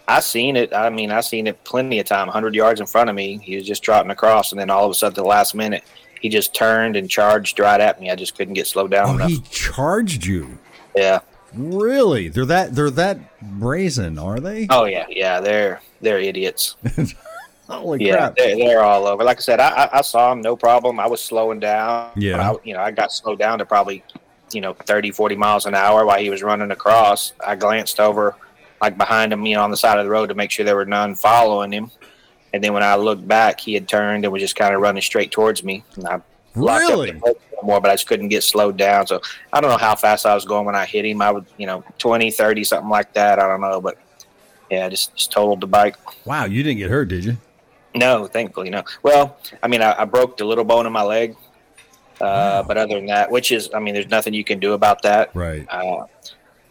I 0.08 0.20
seen 0.20 0.56
it. 0.56 0.74
I 0.74 0.90
mean, 0.90 1.12
I 1.12 1.20
seen 1.20 1.46
it 1.46 1.62
plenty 1.62 2.00
of 2.00 2.06
time. 2.06 2.26
100 2.26 2.54
yards 2.54 2.80
in 2.80 2.86
front 2.86 3.10
of 3.10 3.16
me, 3.16 3.38
he 3.38 3.54
was 3.56 3.66
just 3.66 3.82
trotting 3.82 4.10
across, 4.10 4.50
and 4.50 4.60
then 4.60 4.68
all 4.68 4.84
of 4.84 4.90
a 4.90 4.94
sudden, 4.94 5.14
the 5.14 5.28
last 5.28 5.54
minute, 5.54 5.84
he 6.20 6.28
just 6.28 6.52
turned 6.52 6.96
and 6.96 7.08
charged 7.08 7.60
right 7.60 7.80
at 7.80 8.00
me. 8.00 8.10
I 8.10 8.16
just 8.16 8.36
couldn't 8.36 8.54
get 8.54 8.66
slowed 8.66 8.90
down. 8.90 9.08
Oh, 9.08 9.14
enough. 9.14 9.28
he 9.28 9.40
charged 9.50 10.26
you. 10.26 10.58
Yeah. 10.96 11.20
Really? 11.54 12.28
They're 12.28 12.44
that 12.46 12.74
they're 12.74 12.90
that 12.90 13.40
brazen, 13.40 14.18
are 14.18 14.38
they? 14.38 14.66
Oh 14.70 14.84
yeah, 14.84 15.06
yeah. 15.08 15.40
They're 15.40 15.80
they're 16.00 16.20
idiots. 16.20 16.76
Holy 17.70 18.04
yeah, 18.04 18.16
crap! 18.16 18.36
They're, 18.36 18.56
they're 18.56 18.82
all 18.82 19.06
over. 19.06 19.22
Like 19.22 19.38
I 19.38 19.40
said, 19.40 19.60
I, 19.60 19.68
I, 19.68 19.98
I 19.98 20.00
saw 20.02 20.30
them, 20.30 20.42
no 20.42 20.56
problem. 20.56 20.98
I 20.98 21.06
was 21.06 21.22
slowing 21.22 21.60
down. 21.60 22.10
Yeah. 22.16 22.50
I, 22.50 22.56
you 22.64 22.74
know, 22.74 22.80
I 22.80 22.90
got 22.90 23.12
slowed 23.12 23.38
down 23.38 23.58
to 23.60 23.66
probably, 23.66 24.02
you 24.52 24.60
know, 24.60 24.74
30, 24.74 25.12
40 25.12 25.36
miles 25.36 25.66
an 25.66 25.74
hour 25.74 26.04
while 26.04 26.18
he 26.18 26.30
was 26.30 26.42
running 26.42 26.70
across. 26.70 27.32
I 27.46 27.54
glanced 27.54 28.00
over, 28.00 28.34
like 28.80 28.98
behind 28.98 29.32
him, 29.32 29.46
you 29.46 29.54
know, 29.54 29.62
on 29.62 29.70
the 29.70 29.76
side 29.76 29.98
of 29.98 30.04
the 30.04 30.10
road 30.10 30.28
to 30.28 30.34
make 30.34 30.50
sure 30.50 30.64
there 30.64 30.76
were 30.76 30.84
none 30.84 31.14
following 31.14 31.72
him. 31.72 31.90
And 32.52 32.64
then 32.64 32.72
when 32.72 32.82
I 32.82 32.96
looked 32.96 33.26
back, 33.26 33.60
he 33.60 33.74
had 33.74 33.88
turned 33.88 34.24
and 34.24 34.32
was 34.32 34.42
just 34.42 34.56
kind 34.56 34.74
of 34.74 34.80
running 34.80 35.02
straight 35.02 35.30
towards 35.30 35.62
me. 35.62 35.84
And 35.94 36.08
I 36.08 36.20
really 36.56 37.12
more, 37.62 37.80
but 37.80 37.90
I 37.90 37.94
just 37.94 38.06
couldn't 38.06 38.28
get 38.28 38.42
slowed 38.42 38.76
down. 38.76 39.06
So 39.06 39.20
I 39.52 39.60
don't 39.60 39.70
know 39.70 39.76
how 39.76 39.94
fast 39.94 40.26
I 40.26 40.34
was 40.34 40.44
going 40.44 40.66
when 40.66 40.74
I 40.74 40.86
hit 40.86 41.04
him. 41.04 41.22
I 41.22 41.30
was, 41.30 41.44
you 41.56 41.66
know, 41.66 41.84
20, 41.98 42.30
30, 42.30 42.64
something 42.64 42.90
like 42.90 43.12
that. 43.14 43.38
I 43.38 43.46
don't 43.46 43.60
know, 43.60 43.80
but 43.80 43.98
yeah, 44.70 44.88
just, 44.88 45.14
just 45.14 45.30
totaled 45.30 45.60
the 45.60 45.66
bike. 45.66 45.96
Wow, 46.26 46.46
you 46.46 46.62
didn't 46.62 46.78
get 46.78 46.90
hurt, 46.90 47.08
did 47.08 47.24
you? 47.24 47.36
No, 47.94 48.26
thankfully, 48.26 48.70
no. 48.70 48.84
Well, 49.02 49.36
I 49.62 49.68
mean, 49.68 49.82
I, 49.82 50.02
I 50.02 50.04
broke 50.04 50.36
the 50.36 50.44
little 50.44 50.64
bone 50.64 50.86
in 50.86 50.92
my 50.92 51.02
leg, 51.02 51.36
uh, 52.20 52.24
wow. 52.24 52.62
but 52.62 52.76
other 52.76 52.94
than 52.94 53.06
that, 53.06 53.30
which 53.30 53.50
is, 53.50 53.70
I 53.74 53.80
mean, 53.80 53.94
there's 53.94 54.08
nothing 54.08 54.32
you 54.32 54.44
can 54.44 54.60
do 54.60 54.74
about 54.74 55.02
that. 55.02 55.34
Right. 55.34 55.66
Uh, 55.68 56.06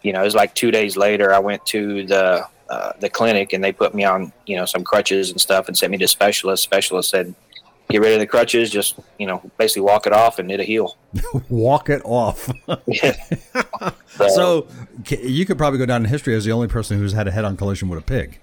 you 0.02 0.12
know, 0.12 0.22
it 0.22 0.24
was 0.24 0.34
like 0.34 0.54
two 0.54 0.70
days 0.70 0.96
later. 0.96 1.32
I 1.34 1.38
went 1.38 1.64
to 1.66 2.06
the 2.06 2.46
uh, 2.70 2.92
the 3.00 3.10
clinic 3.10 3.52
and 3.52 3.62
they 3.62 3.72
put 3.72 3.94
me 3.94 4.04
on 4.04 4.32
you 4.46 4.56
know 4.56 4.64
some 4.64 4.84
crutches 4.84 5.30
and 5.30 5.40
stuff 5.40 5.68
and 5.68 5.76
sent 5.76 5.90
me 5.90 5.98
to 5.98 6.08
specialist. 6.08 6.62
Specialist 6.62 7.10
said, 7.10 7.34
"Get 7.88 8.00
rid 8.00 8.14
of 8.14 8.20
the 8.20 8.26
crutches. 8.26 8.70
Just 8.70 8.98
you 9.18 9.26
know, 9.26 9.42
basically 9.58 9.82
walk 9.82 10.06
it 10.06 10.12
off 10.12 10.38
and 10.38 10.50
it'll 10.50 10.64
heal." 10.64 10.96
walk 11.48 11.90
it 11.90 12.00
off. 12.04 12.50
so, 14.16 14.28
so, 14.28 14.68
you 15.08 15.44
could 15.44 15.58
probably 15.58 15.78
go 15.78 15.86
down 15.86 16.04
in 16.04 16.08
history 16.08 16.34
as 16.34 16.44
the 16.44 16.52
only 16.52 16.68
person 16.68 16.98
who's 16.98 17.12
had 17.12 17.28
a 17.28 17.30
head-on 17.30 17.56
collision 17.56 17.88
with 17.88 17.98
a 17.98 18.02
pig. 18.02 18.40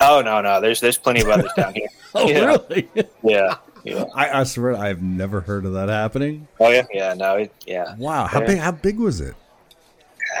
Oh 0.00 0.22
no, 0.22 0.40
no. 0.40 0.60
There's 0.60 0.80
there's 0.80 0.98
plenty 0.98 1.20
of 1.20 1.28
others 1.28 1.50
down 1.56 1.74
here. 1.74 1.88
oh 2.14 2.28
yeah. 2.28 2.44
really? 2.44 2.88
Yeah. 3.22 3.56
Yeah. 3.84 4.04
I, 4.14 4.40
I 4.40 4.44
swear 4.44 4.76
I've 4.76 5.02
never 5.02 5.40
heard 5.40 5.64
of 5.64 5.72
that 5.74 5.88
happening. 5.88 6.46
Oh 6.60 6.70
yeah, 6.70 6.86
yeah, 6.92 7.14
no, 7.14 7.36
it, 7.36 7.52
yeah. 7.66 7.94
Wow, 7.96 8.26
how 8.26 8.40
big? 8.40 8.58
How 8.58 8.72
big 8.72 8.98
was 8.98 9.20
it? 9.20 9.34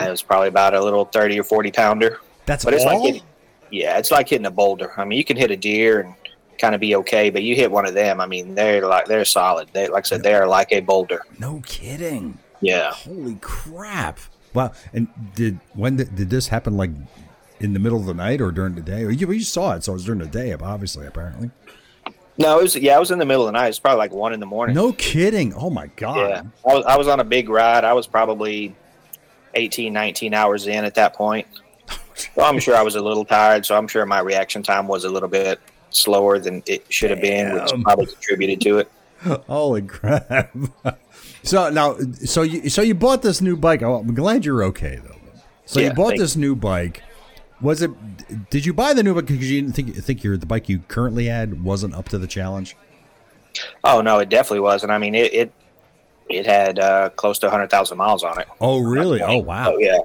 Uh, 0.00 0.06
it 0.06 0.10
was 0.10 0.22
probably 0.22 0.48
about 0.48 0.74
a 0.74 0.82
little 0.82 1.04
thirty 1.04 1.38
or 1.38 1.44
forty 1.44 1.70
pounder. 1.70 2.20
That's 2.46 2.64
but 2.64 2.74
it's 2.74 2.84
all? 2.84 2.94
like 2.94 3.14
hitting, 3.14 3.28
yeah, 3.70 3.98
it's 3.98 4.10
like 4.10 4.28
hitting 4.28 4.46
a 4.46 4.50
boulder. 4.50 4.92
I 4.96 5.04
mean, 5.04 5.18
you 5.18 5.24
can 5.24 5.36
hit 5.36 5.50
a 5.50 5.56
deer 5.56 6.00
and 6.00 6.14
kind 6.58 6.74
of 6.74 6.80
be 6.80 6.94
okay, 6.96 7.30
but 7.30 7.42
you 7.42 7.54
hit 7.54 7.70
one 7.70 7.86
of 7.86 7.94
them. 7.94 8.20
I 8.20 8.26
mean, 8.26 8.54
they're 8.54 8.86
like 8.86 9.06
they're 9.06 9.24
solid. 9.24 9.68
They 9.72 9.88
like 9.88 10.06
I 10.06 10.08
said, 10.08 10.22
they 10.22 10.34
are 10.34 10.46
like 10.46 10.72
a 10.72 10.80
boulder. 10.80 11.22
No 11.38 11.62
kidding. 11.64 12.38
Yeah. 12.60 12.90
Holy 12.92 13.36
crap! 13.36 14.18
Wow. 14.52 14.72
And 14.92 15.08
did 15.34 15.60
when 15.74 15.96
did, 15.96 16.14
did 16.14 16.30
this 16.30 16.48
happen? 16.48 16.76
Like 16.76 16.90
in 17.60 17.72
the 17.72 17.78
middle 17.78 17.98
of 17.98 18.06
the 18.06 18.14
night 18.14 18.40
or 18.40 18.50
during 18.50 18.74
the 18.74 18.80
day? 18.80 19.04
Or 19.04 19.10
you, 19.10 19.30
you 19.30 19.44
saw 19.44 19.74
it, 19.74 19.84
so 19.84 19.92
it 19.92 19.94
was 19.94 20.04
during 20.04 20.20
the 20.20 20.26
day, 20.26 20.52
obviously, 20.52 21.06
apparently. 21.06 21.50
No, 22.38 22.60
it 22.60 22.62
was 22.62 22.76
yeah, 22.76 22.96
it 22.96 23.00
was 23.00 23.10
in 23.10 23.18
the 23.18 23.26
middle 23.26 23.42
of 23.42 23.48
the 23.48 23.58
night. 23.58 23.68
It's 23.68 23.80
probably 23.80 23.98
like 23.98 24.12
one 24.12 24.32
in 24.32 24.38
the 24.38 24.46
morning. 24.46 24.76
No 24.76 24.92
kidding. 24.92 25.52
Oh 25.54 25.70
my 25.70 25.88
god. 25.96 26.16
Yeah, 26.16 26.42
I 26.70 26.74
was, 26.74 26.84
I 26.86 26.96
was 26.96 27.08
on 27.08 27.18
a 27.18 27.24
big 27.24 27.48
ride. 27.48 27.82
I 27.82 27.92
was 27.94 28.06
probably 28.06 28.76
18, 29.54 29.92
19 29.92 30.34
hours 30.34 30.68
in 30.68 30.84
at 30.84 30.94
that 30.94 31.14
point. 31.14 31.48
Well, 32.36 32.46
I'm 32.48 32.60
sure 32.60 32.76
I 32.76 32.82
was 32.82 32.94
a 32.94 33.00
little 33.00 33.24
tired, 33.24 33.66
so 33.66 33.76
I'm 33.76 33.88
sure 33.88 34.06
my 34.06 34.20
reaction 34.20 34.62
time 34.62 34.86
was 34.86 35.04
a 35.04 35.10
little 35.10 35.28
bit 35.28 35.58
slower 35.90 36.38
than 36.38 36.62
it 36.66 36.84
should 36.88 37.10
have 37.10 37.20
been, 37.20 37.54
which 37.54 37.72
probably 37.82 38.06
contributed 38.06 38.60
to 38.60 38.78
it. 38.78 38.90
Holy 39.48 39.82
crap! 39.82 40.54
so 41.42 41.70
now, 41.70 41.96
so 42.24 42.42
you 42.42 42.68
so 42.70 42.82
you 42.82 42.94
bought 42.94 43.22
this 43.22 43.40
new 43.40 43.56
bike. 43.56 43.82
Oh, 43.82 43.96
I'm 43.96 44.14
glad 44.14 44.44
you're 44.44 44.62
okay 44.64 45.00
though. 45.02 45.16
So 45.66 45.80
yeah, 45.80 45.88
you 45.88 45.94
bought 45.94 46.16
this 46.16 46.36
new 46.36 46.54
bike. 46.54 47.02
Was 47.60 47.82
it? 47.82 47.90
Did 48.50 48.64
you 48.64 48.72
buy 48.72 48.92
the 48.94 49.02
new 49.02 49.14
bike 49.14 49.26
because 49.26 49.50
you 49.50 49.60
didn't 49.60 49.74
think 49.74 49.94
think 49.96 50.22
your 50.22 50.36
the 50.36 50.46
bike 50.46 50.68
you 50.68 50.80
currently 50.88 51.26
had 51.26 51.62
wasn't 51.64 51.94
up 51.94 52.08
to 52.10 52.18
the 52.18 52.26
challenge? 52.26 52.76
Oh 53.84 54.00
no, 54.00 54.18
it 54.18 54.28
definitely 54.28 54.60
wasn't. 54.60 54.92
I 54.92 54.98
mean, 54.98 55.14
it 55.14 55.32
it, 55.34 55.52
it 56.28 56.46
had 56.46 56.78
uh, 56.78 57.10
close 57.10 57.38
to 57.40 57.50
hundred 57.50 57.70
thousand 57.70 57.98
miles 57.98 58.22
on 58.22 58.38
it. 58.40 58.46
Oh 58.60 58.78
really? 58.78 59.20
Oh 59.22 59.38
wow. 59.38 59.72
Oh 59.74 59.78
yeah. 59.78 59.98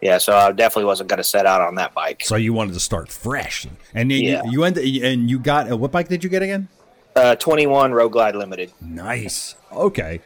yeah, 0.00 0.18
so 0.18 0.34
I 0.34 0.50
definitely 0.50 0.86
wasn't 0.86 1.10
going 1.10 1.18
to 1.18 1.24
set 1.24 1.46
out 1.46 1.60
on 1.60 1.76
that 1.76 1.94
bike. 1.94 2.22
So 2.24 2.34
you 2.36 2.52
wanted 2.52 2.74
to 2.74 2.80
start 2.80 3.12
fresh, 3.12 3.66
and 3.94 4.10
then 4.10 4.20
Yeah. 4.22 4.42
you, 4.46 4.52
you 4.52 4.64
ended, 4.64 4.84
and 5.04 5.30
you 5.30 5.38
got 5.38 5.70
uh, 5.70 5.76
what 5.76 5.92
bike 5.92 6.08
did 6.08 6.24
you 6.24 6.30
get 6.30 6.42
again? 6.42 6.68
Uh, 7.14 7.34
21 7.36 7.92
Road 7.92 8.08
Glide 8.10 8.34
Limited, 8.36 8.72
Nice. 8.80 9.56
Okay. 9.72 10.20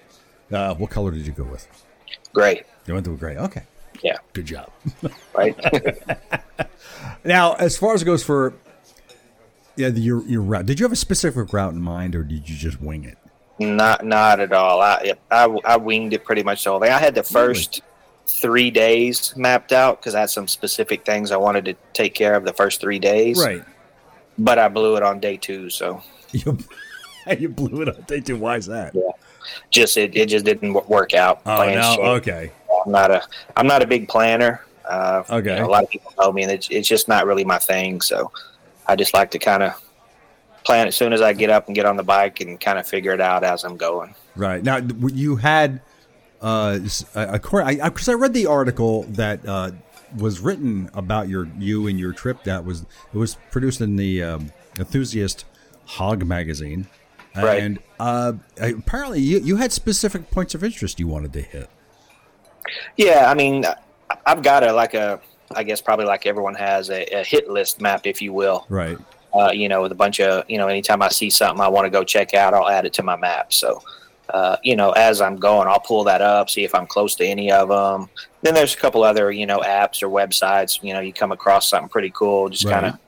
Uh, 0.53 0.75
what 0.75 0.91
color 0.91 1.11
did 1.11 1.27
you 1.27 1.33
go 1.33 1.45
with? 1.45 1.67
great. 2.33 2.65
You 2.87 2.95
went 2.95 3.05
to 3.07 3.13
a 3.13 3.17
gray. 3.17 3.37
Okay. 3.37 3.63
Yeah, 4.05 4.19
Good 4.35 4.47
job. 4.47 4.71
right. 5.35 5.59
now, 7.25 7.55
as 7.55 7.77
far 7.77 7.95
as 7.95 8.03
it 8.03 8.05
goes 8.05 8.23
for 8.23 8.55
yeah, 9.77 9.89
the, 9.89 10.01
your 10.01 10.23
your 10.27 10.43
route, 10.43 10.67
did 10.67 10.79
you 10.79 10.85
have 10.85 10.93
a 10.93 10.97
specific 10.97 11.53
route 11.53 11.73
in 11.73 11.81
mind, 11.81 12.15
or 12.15 12.23
did 12.23 12.49
you 12.49 12.57
just 12.57 12.81
wing 12.81 13.05
it? 13.05 13.19
not 13.59 14.05
not 14.05 14.41
at 14.41 14.53
all. 14.53 14.81
I, 14.81 15.15
I 15.31 15.45
I 15.65 15.77
winged 15.77 16.13
it 16.13 16.25
pretty 16.25 16.43
much 16.43 16.65
the 16.65 16.71
whole 16.71 16.81
thing. 16.81 16.91
I 16.91 16.99
had 16.99 17.15
the 17.15 17.23
first 17.23 17.83
three 18.27 18.71
days 18.71 19.35
mapped 19.37 19.73
out 19.73 20.01
because 20.01 20.15
I 20.15 20.21
had 20.21 20.31
some 20.31 20.49
specific 20.49 21.05
things 21.05 21.31
I 21.31 21.37
wanted 21.37 21.65
to 21.67 21.75
take 21.93 22.15
care 22.15 22.35
of 22.35 22.45
the 22.45 22.53
first 22.53 22.81
three 22.81 22.99
days. 22.99 23.39
Right. 23.39 23.65
But 24.39 24.59
I 24.59 24.69
blew 24.69 24.97
it 24.97 25.03
on 25.03 25.21
day 25.21 25.37
two, 25.37 25.71
so 25.71 26.03
You, 26.33 26.59
you 27.39 27.49
blew 27.49 27.83
it 27.83 27.89
on 27.89 28.03
day 28.03 28.21
two. 28.21 28.37
Why 28.37 28.57
is 28.57 28.67
that? 28.67 28.95
Yeah. 28.95 29.03
just 29.71 29.97
it, 29.97 30.17
it 30.17 30.27
just 30.27 30.45
didn't 30.45 30.73
work 30.89 31.15
out. 31.15 31.43
Oh 31.47 31.65
no. 31.65 31.97
Okay. 32.17 32.51
I'm 32.85 32.93
not 32.93 33.11
a 33.11 33.23
I'm 33.57 33.67
not 33.67 33.83
a 33.83 33.87
big 33.87 34.09
planner. 34.09 34.65
Uh, 34.89 35.23
Okay. 35.31 35.55
you 35.55 35.61
know, 35.61 35.67
a 35.67 35.71
lot 35.71 35.83
of 35.85 35.91
people 35.91 36.13
know 36.21 36.31
me, 36.31 36.43
and 36.43 36.53
it's, 36.53 36.69
it's 36.71 36.87
just 36.87 37.09
not 37.09 37.27
really 37.27 37.45
my 37.45 37.59
thing. 37.59 38.01
So 38.03 38.31
I 38.87 38.97
just 38.97 39.15
like 39.15 39.31
to 39.31 39.39
kind 39.39 39.63
of 39.63 39.81
plan 40.65 40.87
as 40.87 40.95
soon 40.97 41.13
as 41.15 41.23
I 41.23 41.33
get 41.33 41.49
up 41.51 41.67
and 41.67 41.75
get 41.75 41.87
on 41.87 41.97
the 41.97 42.03
bike 42.03 42.41
and 42.41 42.61
kind 42.61 42.79
of 42.79 42.87
figure 42.87 43.13
it 43.13 43.21
out 43.21 43.45
as 43.45 43.65
I'm 43.65 43.77
going. 43.79 44.15
Right 44.37 44.63
now, 44.63 44.77
you 45.13 45.37
had 45.37 45.81
uh, 46.43 46.79
a- 47.15 47.29
according 47.35 47.79
because 47.83 48.09
I, 48.11 48.13
read 48.15 48.35
the 48.35 48.47
article 48.47 49.05
that 49.05 49.47
uh, 49.49 49.71
was 50.19 50.41
written 50.41 50.91
about 50.93 51.29
your 51.29 51.49
you 51.59 51.87
and 51.87 51.99
your 51.99 52.13
trip. 52.13 52.45
That 52.45 52.67
was 52.67 52.83
it 52.83 53.17
was 53.17 53.37
produced 53.51 53.81
in 53.81 53.97
the 53.97 54.23
um, 54.23 54.53
Enthusiast 54.79 55.47
Hog 55.87 56.27
magazine, 56.27 56.89
Right. 57.35 57.63
and 57.63 57.79
uh, 57.99 58.35
apparently 58.61 59.21
you, 59.21 59.39
you 59.39 59.57
had 59.57 59.73
specific 59.73 60.31
points 60.31 60.55
of 60.55 60.63
interest 60.63 61.01
you 61.01 61.07
wanted 61.09 61.33
to 61.33 61.41
hit. 61.41 61.71
Yeah, 62.97 63.31
I 63.31 63.35
mean, 63.35 63.65
I've 64.27 64.43
got 64.43 64.63
a 64.65 64.73
like 64.73 64.95
a 64.95 65.21
I 65.55 65.63
guess 65.63 65.81
probably 65.81 66.07
like 66.07 66.27
everyone 66.27 66.55
has 66.55 66.91
a, 66.91 67.05
a 67.21 67.23
hit 67.25 67.49
list 67.49 67.81
map, 67.81 68.07
if 68.07 68.21
you 68.23 68.33
will. 68.33 68.67
Right. 68.69 68.99
uh, 69.35 69.51
you 69.53 69.69
know, 69.69 69.83
with 69.83 69.93
a 69.93 69.97
bunch 69.97 70.21
of, 70.21 70.49
you 70.49 70.59
know, 70.59 70.69
anytime 70.69 71.03
I 71.03 71.09
see 71.09 71.29
something 71.31 71.61
I 71.61 71.69
want 71.69 71.85
to 71.87 71.91
go 71.91 72.05
check 72.05 72.35
out, 72.35 72.55
I'll 72.55 72.69
add 72.69 72.87
it 72.87 72.93
to 72.95 73.03
my 73.03 73.17
map. 73.17 73.53
So, 73.53 73.81
uh, 74.33 74.57
you 74.63 74.75
know, 74.77 74.93
as 74.93 75.21
I'm 75.21 75.37
going, 75.37 75.69
I'll 75.69 75.81
pull 75.81 76.05
that 76.05 76.23
up, 76.23 76.49
see 76.49 76.65
if 76.65 76.75
I'm 76.75 76.87
close 76.87 77.15
to 77.17 77.25
any 77.27 77.53
of 77.53 77.69
them. 77.69 78.09
Then 78.43 78.55
there's 78.55 78.75
a 78.75 78.79
couple 78.79 79.03
other, 79.05 79.31
you 79.33 79.45
know, 79.45 79.59
apps 79.61 80.03
or 80.03 80.09
websites, 80.09 80.83
you 80.83 80.93
know, 80.95 81.01
you 81.01 81.13
come 81.13 81.33
across 81.33 81.69
something 81.69 81.89
pretty 81.89 82.11
cool, 82.11 82.49
just 82.49 82.65
Right. 82.65 82.73
kind 82.73 82.87
of 82.87 82.99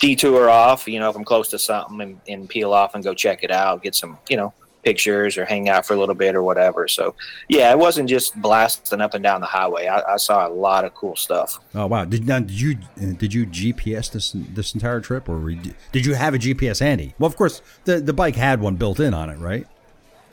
detour 0.00 0.50
off, 0.50 0.88
you 0.88 0.98
know, 0.98 1.08
if 1.10 1.16
I'm 1.16 1.24
close 1.24 1.48
to 1.50 1.58
something 1.58 2.00
and, 2.00 2.20
and 2.28 2.48
peel 2.48 2.72
off 2.72 2.94
and 2.94 3.04
go 3.04 3.14
check 3.14 3.44
it 3.44 3.50
out, 3.50 3.82
get 3.82 3.94
some, 3.94 4.18
you 4.28 4.36
know, 4.36 4.52
pictures 4.82 5.38
or 5.38 5.44
hang 5.44 5.68
out 5.68 5.86
for 5.86 5.94
a 5.94 5.96
little 5.96 6.14
bit 6.14 6.34
or 6.34 6.42
whatever. 6.42 6.88
So, 6.88 7.14
yeah, 7.48 7.70
it 7.70 7.78
wasn't 7.78 8.08
just 8.08 8.40
blasting 8.40 9.00
up 9.00 9.14
and 9.14 9.22
down 9.22 9.40
the 9.40 9.46
highway. 9.46 9.86
I, 9.86 10.14
I 10.14 10.16
saw 10.16 10.46
a 10.46 10.50
lot 10.50 10.84
of 10.84 10.94
cool 10.94 11.16
stuff. 11.16 11.58
Oh 11.74 11.86
wow! 11.86 12.04
Did 12.04 12.26
now 12.26 12.40
did 12.40 12.60
you 12.60 12.74
did 12.96 13.32
you 13.32 13.46
GPS 13.46 14.10
this 14.10 14.32
this 14.34 14.74
entire 14.74 15.00
trip, 15.00 15.28
or 15.28 15.50
did 15.92 16.06
you 16.06 16.14
have 16.14 16.34
a 16.34 16.38
GPS 16.38 16.80
handy? 16.80 17.14
Well, 17.18 17.28
of 17.28 17.36
course 17.36 17.62
the 17.84 18.00
the 18.00 18.12
bike 18.12 18.36
had 18.36 18.60
one 18.60 18.76
built 18.76 19.00
in 19.00 19.14
on 19.14 19.30
it, 19.30 19.38
right? 19.38 19.66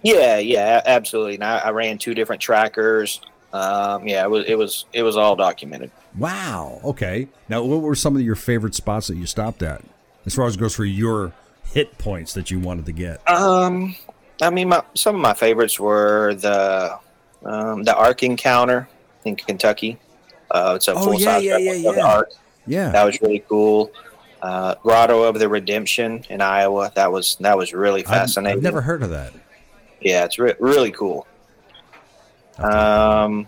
Yeah, 0.02 0.38
yeah, 0.38 0.82
absolutely. 0.86 1.36
And 1.36 1.44
I, 1.44 1.58
I 1.60 1.70
ran 1.72 1.98
two 1.98 2.14
different 2.14 2.42
trackers. 2.42 3.22
Um, 3.52 4.08
yeah, 4.08 4.24
it 4.24 4.30
was 4.30 4.46
it 4.48 4.56
was 4.56 4.86
it 4.94 5.04
was 5.04 5.18
all 5.18 5.36
documented. 5.36 5.92
Wow. 6.18 6.80
Okay. 6.84 7.28
Now, 7.48 7.64
what 7.64 7.82
were 7.82 7.96
some 7.96 8.16
of 8.16 8.22
your 8.22 8.36
favorite 8.36 8.76
spots 8.76 9.08
that 9.08 9.16
you 9.16 9.26
stopped 9.26 9.62
at, 9.62 9.82
as 10.26 10.36
far 10.36 10.46
as 10.46 10.56
it 10.56 10.60
goes 10.60 10.76
for 10.76 10.86
your 10.86 11.34
hit 11.64 11.98
points 11.98 12.34
that 12.34 12.52
you 12.52 12.60
wanted 12.60 12.86
to 12.86 12.92
get? 12.92 13.28
Um, 13.30 13.96
I 14.42 14.50
mean, 14.50 14.70
my, 14.70 14.84
some 14.96 15.16
of 15.16 15.22
my 15.22 15.34
favorites 15.34 15.80
were 15.80 16.34
the 16.36 16.98
um, 17.44 17.84
the 17.84 17.96
Ark 17.96 18.24
Encounter 18.24 18.88
in 19.26 19.36
Kentucky. 19.36 19.98
Uh, 20.52 20.74
it's 20.76 20.88
a 20.88 20.94
Oh, 20.94 21.04
full 21.06 21.14
yeah, 21.20 21.26
size 21.36 21.44
yeah, 21.44 21.58
yeah, 21.58 21.72
of 21.74 21.96
the 21.96 22.02
yeah. 22.02 22.06
Ark. 22.06 22.30
Yeah. 22.68 22.90
That 22.92 23.04
was 23.06 23.22
really 23.22 23.40
cool. 23.48 23.92
Uh, 24.42 24.76
Grotto 24.76 25.24
of 25.24 25.38
the 25.40 25.50
Redemption 25.50 26.24
in 26.30 26.40
Iowa. 26.42 26.92
That 26.96 27.12
was 27.12 27.36
that 27.42 27.58
was 27.58 27.74
really 27.74 28.04
fascinating. 28.04 28.58
I've 28.58 28.64
never 28.64 28.82
heard 28.82 29.04
of 29.04 29.10
that. 29.10 29.34
Yeah, 30.02 30.24
it's 30.24 30.40
re- 30.40 30.56
really 30.60 30.92
cool. 30.92 31.28
Um, 32.58 33.48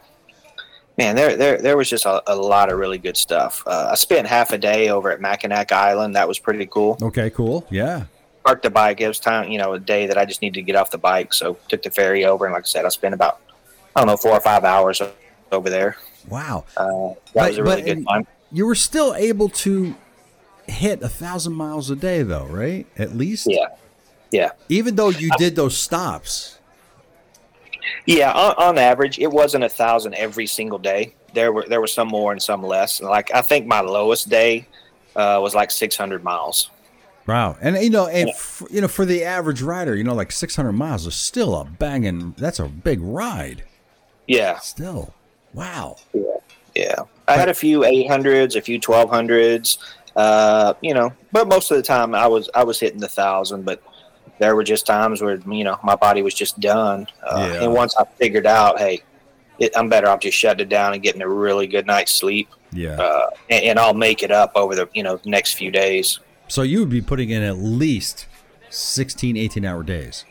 man, 0.98 1.16
there 1.16 1.36
there 1.38 1.58
there 1.62 1.78
was 1.78 1.90
just 1.90 2.06
a, 2.06 2.22
a 2.32 2.36
lot 2.36 2.72
of 2.72 2.78
really 2.78 2.98
good 2.98 3.18
stuff. 3.18 3.64
Uh, 3.66 3.90
I 3.92 3.96
spent 3.96 4.28
half 4.28 4.52
a 4.52 4.58
day 4.58 4.90
over 4.90 5.12
at 5.12 5.22
Mackinac 5.22 5.72
Island. 5.72 6.16
That 6.16 6.28
was 6.28 6.40
pretty 6.40 6.66
cool. 6.66 6.98
Okay. 7.02 7.30
Cool. 7.30 7.66
Yeah. 7.70 8.04
Parked 8.44 8.64
the 8.64 8.70
bike. 8.72 9.00
It 9.02 9.08
was 9.08 9.20
time, 9.20 9.52
you 9.52 9.58
know, 9.60 9.74
a 9.74 9.80
day 9.80 10.08
that 10.08 10.18
I 10.18 10.26
just 10.26 10.42
needed 10.42 10.56
to 10.56 10.62
get 10.64 10.76
off 10.76 10.90
the 10.92 10.98
bike. 10.98 11.34
So 11.34 11.58
took 11.68 11.84
the 11.84 11.92
ferry 11.92 12.26
over, 12.26 12.46
and 12.46 12.54
like 12.54 12.64
I 12.64 12.66
said, 12.68 12.86
I 12.86 12.90
spent 12.90 13.14
about 13.14 13.40
I 13.96 14.00
don't 14.02 14.08
know 14.08 14.18
four 14.18 14.32
or 14.32 14.42
five 14.42 14.64
hours 14.64 15.02
over 15.52 15.70
there. 15.70 15.98
Wow. 16.30 16.66
Uh, 16.78 16.86
that 17.10 17.18
But- 17.34 17.50
was 17.50 17.58
a 17.58 17.64
really 17.64 17.82
good 17.84 18.08
time. 18.08 18.28
You 18.52 18.66
were 18.66 18.76
still 18.76 19.14
able 19.16 19.48
to 19.50 19.96
hit 20.68 21.02
a 21.02 21.10
thousand 21.10 21.54
miles 21.54 21.90
a 21.90 21.96
day, 21.96 22.22
though, 22.24 22.46
right? 22.46 22.86
At 22.98 23.16
least. 23.16 23.48
Yeah, 23.50 23.68
yeah, 24.32 24.52
Even 24.70 24.96
though 24.96 25.10
you 25.10 25.30
did 25.38 25.56
those 25.56 25.78
stops. 25.78 26.58
yeah. 28.06 28.32
On, 28.32 28.56
on 28.58 28.78
average, 28.78 29.20
it 29.20 29.28
wasn't 29.32 29.64
a 29.64 29.70
thousand 29.70 30.16
every 30.16 30.48
single 30.48 30.78
day. 30.80 31.14
There 31.34 31.52
were 31.52 31.66
there 31.68 31.80
were 31.80 31.88
some 31.88 32.08
more 32.10 32.32
and 32.32 32.42
some 32.42 32.62
less. 32.64 33.02
Like 33.02 33.34
I 33.34 33.42
think 33.42 33.66
my 33.68 33.80
lowest 33.82 34.30
day 34.30 34.68
uh, 35.16 35.40
was 35.42 35.56
like 35.56 35.72
six 35.72 35.96
hundred 35.96 36.24
miles. 36.24 36.70
Wow. 37.28 37.58
And 37.62 37.78
you 37.78 37.90
know, 37.90 38.08
and 38.08 38.30
f- 38.30 38.64
you 38.72 38.82
know, 38.82 38.88
for 38.88 39.06
the 39.06 39.24
average 39.24 39.62
rider, 39.62 39.96
you 39.96 40.04
know, 40.04 40.14
like 40.16 40.32
600 40.32 40.72
miles 40.72 41.06
is 41.08 41.16
still 41.16 41.56
a 41.56 41.66
banging. 41.66 42.34
That's 42.38 42.60
a 42.60 42.66
big 42.66 43.00
ride. 43.02 43.64
Yeah, 44.28 44.60
Still. 44.60 45.14
Wow. 45.54 45.98
yeah. 46.14 46.22
yeah. 46.76 46.96
I 47.28 47.36
had 47.38 47.50
a 47.50 47.54
few 47.54 47.84
eight 47.84 48.08
hundreds, 48.08 48.56
a 48.56 48.62
few 48.62 48.80
twelve 48.80 49.10
hundreds. 49.10 49.78
Uh, 50.16 50.74
you 50.82 50.94
know, 50.94 51.12
but 51.32 51.48
most 51.48 51.72
of 51.72 51.78
the 51.78 51.84
time 51.84 52.14
I 52.16 52.28
was 52.28 52.50
I 52.56 52.64
was 52.64 52.80
hitting 52.80 53.00
the 53.00 53.08
thousand. 53.08 53.64
But 53.66 53.82
there 54.40 54.56
were 54.56 54.64
just 54.64 54.86
times 54.86 55.22
where 55.22 55.36
you 55.50 55.64
know 55.64 55.78
my 55.84 55.96
body 55.96 56.22
was 56.22 56.34
just 56.34 56.60
done. 56.60 57.08
Uh, 57.24 57.50
Yeah. 57.54 57.64
And 57.64 57.74
once 57.74 57.96
I 57.98 58.06
figured 58.06 58.46
out, 58.46 58.80
hey, 58.80 59.02
it, 59.60 59.72
I'm 59.76 59.90
better 59.90 60.08
off 60.08 60.22
just 60.22 60.38
shutting 60.38 60.62
it 60.66 60.70
down 60.70 60.94
and 60.94 61.02
getting 61.04 61.22
a 61.22 61.28
really 61.30 61.68
good 61.68 61.86
night's 61.86 62.12
sleep, 62.14 62.50
Yeah. 62.72 63.00
uh, 63.02 63.30
and, 63.50 63.64
and 63.66 63.80
I'll 63.80 63.94
make 63.94 64.24
it 64.24 64.32
up 64.32 64.52
over 64.56 64.76
the 64.76 64.90
you 64.94 65.04
know 65.04 65.20
next 65.26 65.54
few 65.54 65.72
days. 65.72 66.20
So 66.52 66.64
you 66.64 66.82
would 66.82 66.90
be 66.90 67.00
putting 67.00 67.30
in 67.30 67.44
at 67.44 67.60
least 67.60 68.28
16, 68.72 69.38
18 69.38 69.64
hour 69.64 69.84
days. 69.84 70.26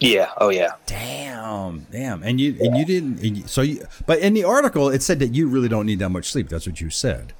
Yeah. 0.00 0.32
Oh 0.38 0.48
yeah. 0.48 0.72
Damn, 0.86 1.86
damn, 1.92 2.24
and 2.24 2.40
you 2.40 2.56
and 2.60 2.76
you 2.76 2.84
didn't. 2.84 3.22
And 3.22 3.38
you, 3.38 3.46
so 3.46 3.62
you, 3.62 3.86
but 4.04 4.18
in 4.18 4.34
the 4.34 4.42
article 4.42 4.88
it 4.88 5.00
said 5.00 5.20
that 5.20 5.28
you 5.28 5.46
really 5.46 5.68
don't 5.68 5.86
need 5.86 6.00
that 6.00 6.08
much 6.08 6.32
sleep. 6.32 6.48
That's 6.48 6.66
what 6.66 6.80
you 6.80 6.90
said. 6.90 7.34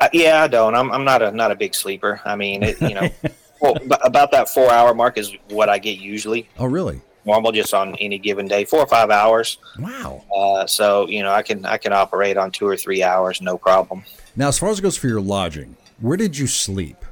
Uh, 0.00 0.08
yeah, 0.14 0.42
I 0.42 0.48
don't. 0.48 0.74
I'm, 0.74 0.90
I'm 0.90 1.04
not 1.04 1.20
a 1.20 1.30
not 1.30 1.50
a 1.50 1.54
big 1.54 1.74
sleeper. 1.74 2.18
I 2.24 2.34
mean, 2.34 2.62
it, 2.62 2.80
you 2.80 2.94
know, 2.94 3.10
well, 3.60 3.74
b- 3.74 3.94
about 4.02 4.30
that 4.30 4.48
four 4.48 4.70
hour 4.70 4.94
mark 4.94 5.18
is 5.18 5.36
what 5.50 5.68
I 5.68 5.78
get 5.78 5.98
usually. 5.98 6.48
Oh, 6.58 6.64
really? 6.64 7.02
Normal, 7.26 7.52
just 7.52 7.74
on 7.74 7.94
any 7.96 8.18
given 8.18 8.48
day, 8.48 8.64
four 8.64 8.80
or 8.80 8.88
five 8.88 9.10
hours. 9.10 9.58
Wow. 9.78 10.24
Uh, 10.34 10.66
so 10.66 11.06
you 11.08 11.22
know, 11.22 11.32
I 11.32 11.42
can 11.42 11.66
I 11.66 11.76
can 11.76 11.92
operate 11.92 12.38
on 12.38 12.50
two 12.52 12.66
or 12.66 12.78
three 12.78 13.02
hours, 13.02 13.42
no 13.42 13.58
problem. 13.58 14.02
Now, 14.34 14.48
as 14.48 14.58
far 14.58 14.70
as 14.70 14.78
it 14.78 14.82
goes 14.82 14.96
for 14.96 15.08
your 15.08 15.20
lodging, 15.20 15.76
where 16.02 16.16
did 16.18 16.36
you 16.36 16.46
sleep? 16.46 17.02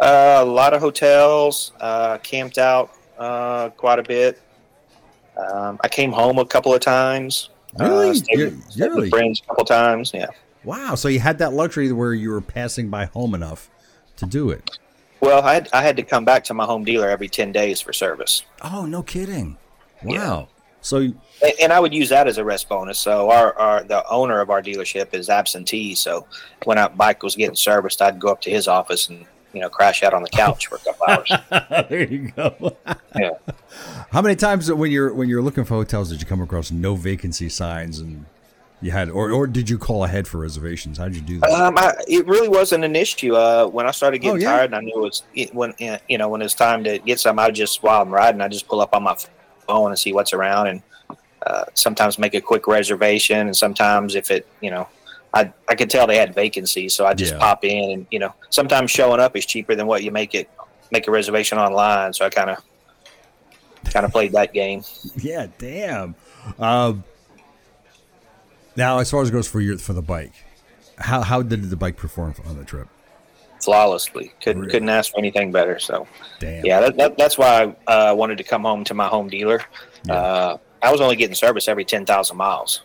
Uh, 0.00 0.38
a 0.40 0.44
lot 0.44 0.72
of 0.74 0.80
hotels, 0.80 1.72
uh, 1.80 2.18
camped 2.18 2.56
out 2.58 2.90
uh, 3.18 3.68
quite 3.70 3.98
a 3.98 4.02
bit. 4.02 4.40
Um, 5.36 5.78
I 5.82 5.88
came 5.88 6.12
home 6.12 6.38
a 6.38 6.46
couple 6.46 6.72
of 6.72 6.80
times. 6.80 7.50
Really? 7.78 8.10
Uh, 8.10 8.14
stayed, 8.14 8.38
You- 8.38 8.60
stayed 8.70 8.84
with 8.88 8.94
really? 8.96 9.10
friends 9.10 9.40
a 9.44 9.46
couple 9.48 9.62
of 9.62 9.68
times. 9.68 10.12
Yeah. 10.14 10.26
Wow. 10.64 10.94
So 10.94 11.08
you 11.08 11.20
had 11.20 11.38
that 11.38 11.52
luxury 11.52 11.92
where 11.92 12.14
you 12.14 12.30
were 12.30 12.40
passing 12.40 12.88
by 12.88 13.04
home 13.06 13.34
enough 13.34 13.70
to 14.16 14.26
do 14.26 14.50
it. 14.50 14.70
Well, 15.20 15.42
I 15.42 15.54
had, 15.54 15.68
I 15.72 15.82
had 15.82 15.96
to 15.96 16.02
come 16.02 16.24
back 16.24 16.44
to 16.44 16.54
my 16.54 16.64
home 16.64 16.84
dealer 16.84 17.08
every 17.08 17.28
ten 17.28 17.50
days 17.52 17.80
for 17.80 17.92
service. 17.92 18.44
Oh, 18.62 18.86
no 18.86 19.02
kidding. 19.02 19.56
Wow. 20.04 20.12
Yeah. 20.14 20.44
So 20.80 20.98
And- 20.98 21.14
and 21.60 21.72
I 21.72 21.80
would 21.80 21.92
use 21.94 22.08
that 22.10 22.26
as 22.28 22.38
a 22.38 22.44
rest 22.44 22.68
bonus. 22.68 22.98
So 22.98 23.30
our, 23.30 23.56
our 23.58 23.82
the 23.84 24.06
owner 24.08 24.40
of 24.40 24.50
our 24.50 24.62
dealership 24.62 25.14
is 25.14 25.28
absentee. 25.28 25.94
So 25.94 26.26
when 26.64 26.78
our 26.78 26.88
bike 26.88 27.22
was 27.22 27.36
getting 27.36 27.56
serviced, 27.56 28.00
I'd 28.02 28.18
go 28.18 28.28
up 28.28 28.40
to 28.42 28.50
his 28.50 28.66
office 28.68 29.08
and 29.08 29.24
you 29.52 29.60
know 29.60 29.68
crash 29.70 30.02
out 30.02 30.14
on 30.14 30.22
the 30.22 30.28
couch 30.28 30.66
for 30.66 30.76
a 30.76 30.78
couple 30.80 31.06
hours. 31.08 31.86
there 31.88 32.04
you 32.04 32.30
go. 32.36 32.76
Yeah. 33.18 33.30
How 34.10 34.22
many 34.22 34.36
times 34.36 34.70
when 34.72 34.90
you're 34.92 35.12
when 35.12 35.28
you're 35.28 35.42
looking 35.42 35.64
for 35.64 35.74
hotels 35.74 36.10
did 36.10 36.20
you 36.20 36.26
come 36.26 36.40
across 36.40 36.70
no 36.70 36.94
vacancy 36.94 37.48
signs 37.48 37.98
and 37.98 38.26
you 38.80 38.92
had 38.92 39.08
or 39.10 39.32
or 39.32 39.46
did 39.48 39.68
you 39.68 39.76
call 39.78 40.04
ahead 40.04 40.28
for 40.28 40.38
reservations? 40.38 40.98
How 40.98 41.04
did 41.06 41.16
you 41.16 41.22
do 41.22 41.40
that? 41.40 41.50
Um, 41.50 41.76
I, 41.78 41.94
it 42.06 42.26
really 42.26 42.48
wasn't 42.48 42.84
an 42.84 42.94
issue. 42.94 43.34
Uh, 43.34 43.66
when 43.66 43.86
I 43.86 43.90
started 43.90 44.18
getting 44.18 44.36
Oh, 44.36 44.40
yeah? 44.40 44.52
tired, 44.52 44.66
and 44.66 44.74
I 44.76 44.80
knew 44.80 44.94
it 44.96 45.00
was 45.00 45.22
it, 45.34 45.54
when 45.54 45.74
you 46.08 46.18
know 46.18 46.28
when 46.28 46.42
it's 46.42 46.54
time 46.54 46.84
to 46.84 46.98
get 46.98 47.18
some. 47.18 47.38
I 47.40 47.50
just 47.50 47.82
while 47.82 48.02
I'm 48.02 48.10
riding, 48.10 48.40
I 48.40 48.46
just 48.48 48.68
pull 48.68 48.80
up 48.80 48.94
on 48.94 49.02
my 49.02 49.16
phone 49.68 49.90
and 49.90 49.98
see 49.98 50.12
what's 50.12 50.32
around, 50.32 50.66
and 50.68 50.82
uh, 51.46 51.64
sometimes 51.74 52.18
make 52.18 52.34
a 52.34 52.40
quick 52.40 52.66
reservation, 52.66 53.38
and 53.46 53.56
sometimes 53.56 54.14
if 54.16 54.30
it, 54.30 54.46
you 54.60 54.70
know, 54.70 54.88
I 55.34 55.52
I 55.68 55.74
could 55.76 55.90
tell 55.90 56.06
they 56.06 56.16
had 56.16 56.34
vacancies, 56.34 56.94
so 56.94 57.06
I 57.06 57.14
just 57.14 57.34
Yeah. 57.34 57.38
pop 57.38 57.64
in, 57.64 57.90
and 57.92 58.06
you 58.10 58.18
know, 58.18 58.34
sometimes 58.50 58.90
showing 58.90 59.20
up 59.20 59.36
is 59.36 59.46
cheaper 59.46 59.74
than 59.76 59.86
what 59.86 60.02
you 60.02 60.10
make 60.10 60.34
it 60.34 60.48
make 60.90 61.06
a 61.06 61.10
reservation 61.10 61.58
online. 61.58 62.12
So 62.14 62.24
I 62.24 62.30
kind 62.30 62.50
of 62.50 62.58
kind 63.92 64.04
of 64.06 64.10
played 64.12 64.32
that 64.32 64.52
game. 64.52 64.82
Yeah, 65.16 65.46
damn. 65.58 66.14
Um, 66.58 67.04
now, 68.74 68.98
as 68.98 69.10
far 69.10 69.22
as 69.22 69.28
it 69.28 69.32
goes 69.32 69.48
for 69.48 69.60
your 69.60 69.78
for 69.78 69.92
the 69.92 70.02
bike, 70.02 70.32
how 70.98 71.20
how 71.22 71.42
did 71.42 71.62
the 71.70 71.76
bike 71.76 71.96
perform 71.96 72.34
on 72.46 72.56
the 72.56 72.64
trip? 72.64 72.88
Flawlessly. 73.62 74.32
Couldn't 74.42 74.62
Really? 74.62 74.72
couldn't 74.72 74.88
ask 74.88 75.12
for 75.12 75.18
anything 75.18 75.50
better. 75.52 75.78
So 75.78 76.06
Damn. 76.40 76.64
yeah, 76.64 76.80
that, 76.80 76.96
that, 76.96 77.18
that's 77.18 77.38
why 77.38 77.74
I 77.86 78.10
uh, 78.10 78.14
wanted 78.14 78.38
to 78.38 78.44
come 78.44 78.62
home 78.62 78.84
to 78.84 78.94
my 78.94 79.06
home 79.08 79.28
dealer. 79.28 79.60
Yeah. 80.04 80.14
Uh, 80.14 80.58
I 80.82 80.92
was 80.92 81.00
only 81.00 81.16
getting 81.16 81.34
service 81.34 81.66
every 81.68 81.84
ten 81.84 82.06
thousand 82.06 82.36
miles. 82.36 82.82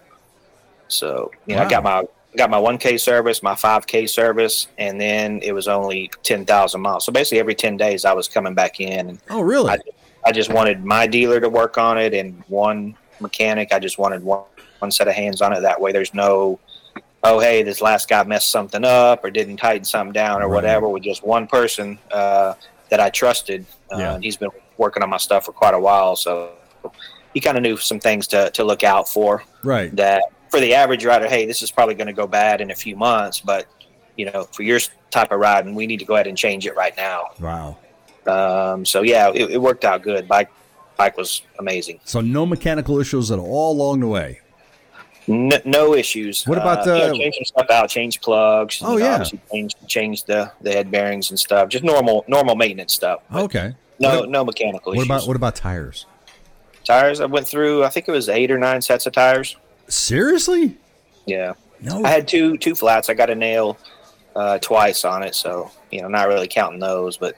So 0.88 1.32
you 1.46 1.56
know, 1.56 1.64
I 1.64 1.70
got 1.70 1.84
my 1.84 2.04
got 2.36 2.50
my 2.50 2.58
one 2.58 2.78
k 2.78 2.98
service, 2.98 3.44
my 3.44 3.56
five 3.56 3.86
k 3.86 4.08
service, 4.08 4.68
and 4.78 5.00
then 5.00 5.40
it 5.44 5.52
was 5.54 5.68
only 5.68 6.10
ten 6.24 6.46
thousand 6.46 6.82
miles. 6.82 7.06
So 7.06 7.12
basically, 7.12 7.40
every 7.40 7.56
ten 7.56 7.78
days, 7.78 8.06
I 8.06 8.14
was 8.14 8.28
coming 8.28 8.54
back 8.54 8.80
in, 8.80 9.10
and 9.10 9.20
Oh, 9.30 9.42
really? 9.42 9.70
I, 9.72 9.78
I 10.26 10.32
just 10.32 10.52
wanted 10.52 10.84
my 10.84 11.06
dealer 11.08 11.40
to 11.40 11.50
work 11.50 11.78
on 11.78 11.98
it 11.98 12.14
and 12.14 12.42
one 12.48 12.96
mechanic. 13.20 13.72
I 13.74 13.80
just 13.80 13.98
wanted 13.98 14.24
one 14.24 14.44
one 14.80 14.92
set 14.92 15.08
of 15.08 15.14
hands 15.14 15.42
on 15.42 15.54
it. 15.54 15.62
That 15.62 15.80
way, 15.80 15.92
there's 15.92 16.14
no, 16.14 16.60
oh 17.24 17.40
hey, 17.40 17.64
this 17.64 17.82
last 17.82 18.08
guy 18.10 18.24
messed 18.24 18.50
something 18.50 18.84
up 18.84 19.24
or 19.24 19.32
didn't 19.32 19.58
tighten 19.58 19.86
something 19.86 20.14
down 20.14 20.42
or 20.42 20.48
Right. 20.48 20.56
whatever. 20.56 20.88
With 20.90 21.04
just 21.04 21.24
one 21.26 21.48
person 21.48 21.98
uh, 22.12 22.54
that 22.90 23.00
I 23.00 23.10
trusted, 23.10 23.66
uh, 23.92 23.98
Yeah. 23.98 24.14
and 24.16 24.24
he's 24.24 24.38
been 24.38 24.50
working 24.78 25.04
on 25.04 25.10
my 25.10 25.18
stuff 25.18 25.46
for 25.46 25.52
quite 25.54 25.74
a 25.74 25.80
while, 25.80 26.16
so 26.16 26.52
he 27.34 27.40
kind 27.40 27.58
of 27.58 27.64
knew 27.64 27.78
some 27.78 28.00
things 28.00 28.28
to 28.28 28.50
to 28.52 28.64
look 28.64 28.84
out 28.84 29.08
for. 29.10 29.44
right. 29.64 29.96
That 29.96 30.24
for 30.50 30.60
the 30.60 30.76
average 30.76 31.04
rider, 31.06 31.28
hey, 31.28 31.46
this 31.48 31.62
is 31.64 31.72
probably 31.72 31.96
going 31.96 32.08
to 32.08 32.14
go 32.14 32.28
bad 32.28 32.62
in 32.62 32.70
a 32.72 32.76
few 32.76 32.96
months, 32.96 33.40
but 33.40 33.66
you 34.18 34.26
know, 34.32 34.44
for 34.52 34.62
your 34.62 34.80
type 35.10 35.32
of 35.32 35.40
riding, 35.40 35.74
we 35.74 35.88
need 35.88 35.98
to 35.98 36.06
go 36.06 36.14
ahead 36.14 36.28
and 36.28 36.38
change 36.38 36.68
it 36.68 36.76
right 36.76 36.96
now. 36.96 37.30
Wow. 37.40 37.78
Um, 38.28 38.86
so 38.86 39.02
yeah, 39.02 39.32
it, 39.34 39.52
it 39.52 39.58
worked 39.62 39.84
out 39.86 40.02
good. 40.04 40.28
Bike 40.28 40.50
bike 40.98 41.18
was 41.18 41.42
amazing. 41.58 42.00
So 42.04 42.22
no 42.22 42.46
mechanical 42.46 43.00
issues 43.00 43.32
at 43.32 43.40
all 43.40 43.72
along 43.74 44.02
the 44.02 44.08
way. 44.08 44.42
No, 45.28 45.58
no 45.66 45.94
issues. 45.96 46.44
What 46.46 46.58
about 46.58 46.88
uh, 46.88 46.94
you 46.94 47.00
know, 47.00 47.10
the- 47.12 47.18
changing 47.20 47.46
stuff 47.46 47.70
out? 47.70 47.90
Change 47.90 48.20
plugs. 48.22 48.82
you 48.82 48.88
Oh, 48.88 48.92
know, 48.98 48.98
yeah. 48.98 49.24
Change 49.52 49.76
change 49.88 50.24
the 50.26 50.52
the 50.62 50.72
head 50.72 50.92
bearings 50.92 51.30
and 51.30 51.40
stuff. 51.40 51.70
Just 51.70 51.84
normal 51.84 52.26
normal 52.28 52.56
maintenance 52.56 52.94
stuff. 52.94 53.22
Okay. 53.34 53.74
No 54.00 54.22
What, 54.22 54.30
no 54.30 54.44
mechanical 54.44 54.92
what 54.92 54.98
issues. 54.98 55.06
about 55.08 55.28
what 55.28 55.36
about 55.36 55.56
tires? 55.56 56.06
tires? 56.84 57.22
I 57.22 57.26
went 57.26 57.48
through. 57.48 57.84
I 57.86 57.90
think 57.90 58.08
it 58.10 58.12
was 58.12 58.28
eight 58.28 58.52
or 58.52 58.58
nine 58.58 58.82
sets 58.82 59.06
of 59.06 59.14
tires. 59.14 59.56
Seriously? 59.88 60.78
Yeah, 61.26 61.54
No. 61.80 62.04
I 62.04 62.10
had 62.10 62.28
two 62.28 62.58
two 62.58 62.76
flats. 62.76 63.10
I 63.10 63.14
got 63.14 63.30
a 63.30 63.36
nail 63.36 63.78
uh, 64.36 64.58
twice 64.60 65.06
on 65.06 65.24
it, 65.24 65.36
so 65.36 65.72
you 65.92 66.02
know, 66.02 66.10
not 66.10 66.28
really 66.28 66.48
counting 66.50 66.80
those. 66.82 67.16
But 67.16 67.38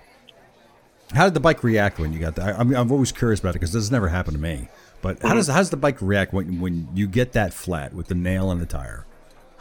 How 1.13 1.25
did 1.25 1.36
the 1.36 1.39
bike 1.39 1.63
react 1.63 2.00
when 2.00 2.12
you 2.13 2.20
got 2.20 2.36
that? 2.36 2.60
I 2.60 2.63
mean, 2.63 2.75
I'm 2.75 2.92
always 2.92 3.12
curious 3.12 3.39
about 3.39 3.50
it 3.51 3.54
because 3.60 3.72
this 3.74 3.84
has 3.84 3.92
never 3.92 4.08
happened 4.08 4.38
to 4.38 4.42
me. 4.42 4.70
But 5.05 5.21
how 5.21 5.35
does 5.35 5.45
how 5.47 5.57
does 5.59 5.69
the 5.69 5.77
bike 5.77 6.01
react 6.01 6.33
when 6.33 6.59
when 6.59 6.88
you 6.95 7.05
get 7.07 7.33
that 7.33 7.53
flat 7.53 7.93
with 7.93 8.07
the 8.07 8.15
nail 8.15 8.51
in 8.51 8.57
the 8.57 8.65
tire? 8.65 9.05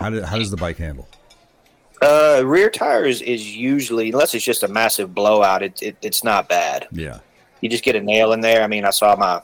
How 0.00 0.08
did 0.08 0.24
how 0.24 0.38
does 0.38 0.50
the 0.50 0.56
bike 0.56 0.78
handle? 0.78 1.06
uh, 2.00 2.42
rear 2.44 2.70
tires 2.70 3.20
is 3.20 3.54
usually 3.54 4.08
unless 4.10 4.34
it's 4.34 4.44
just 4.44 4.62
a 4.62 4.68
massive 4.68 5.14
blowout, 5.14 5.62
it, 5.62 5.82
it 5.82 5.96
it's 6.00 6.24
not 6.24 6.48
bad. 6.48 6.88
Yeah. 6.90 7.18
you 7.60 7.68
just 7.68 7.84
get 7.84 7.94
a 7.94 8.00
nail 8.00 8.32
in 8.32 8.40
there. 8.40 8.62
I 8.62 8.66
mean, 8.68 8.86
I 8.86 8.90
saw 8.90 9.16
my 9.16 9.42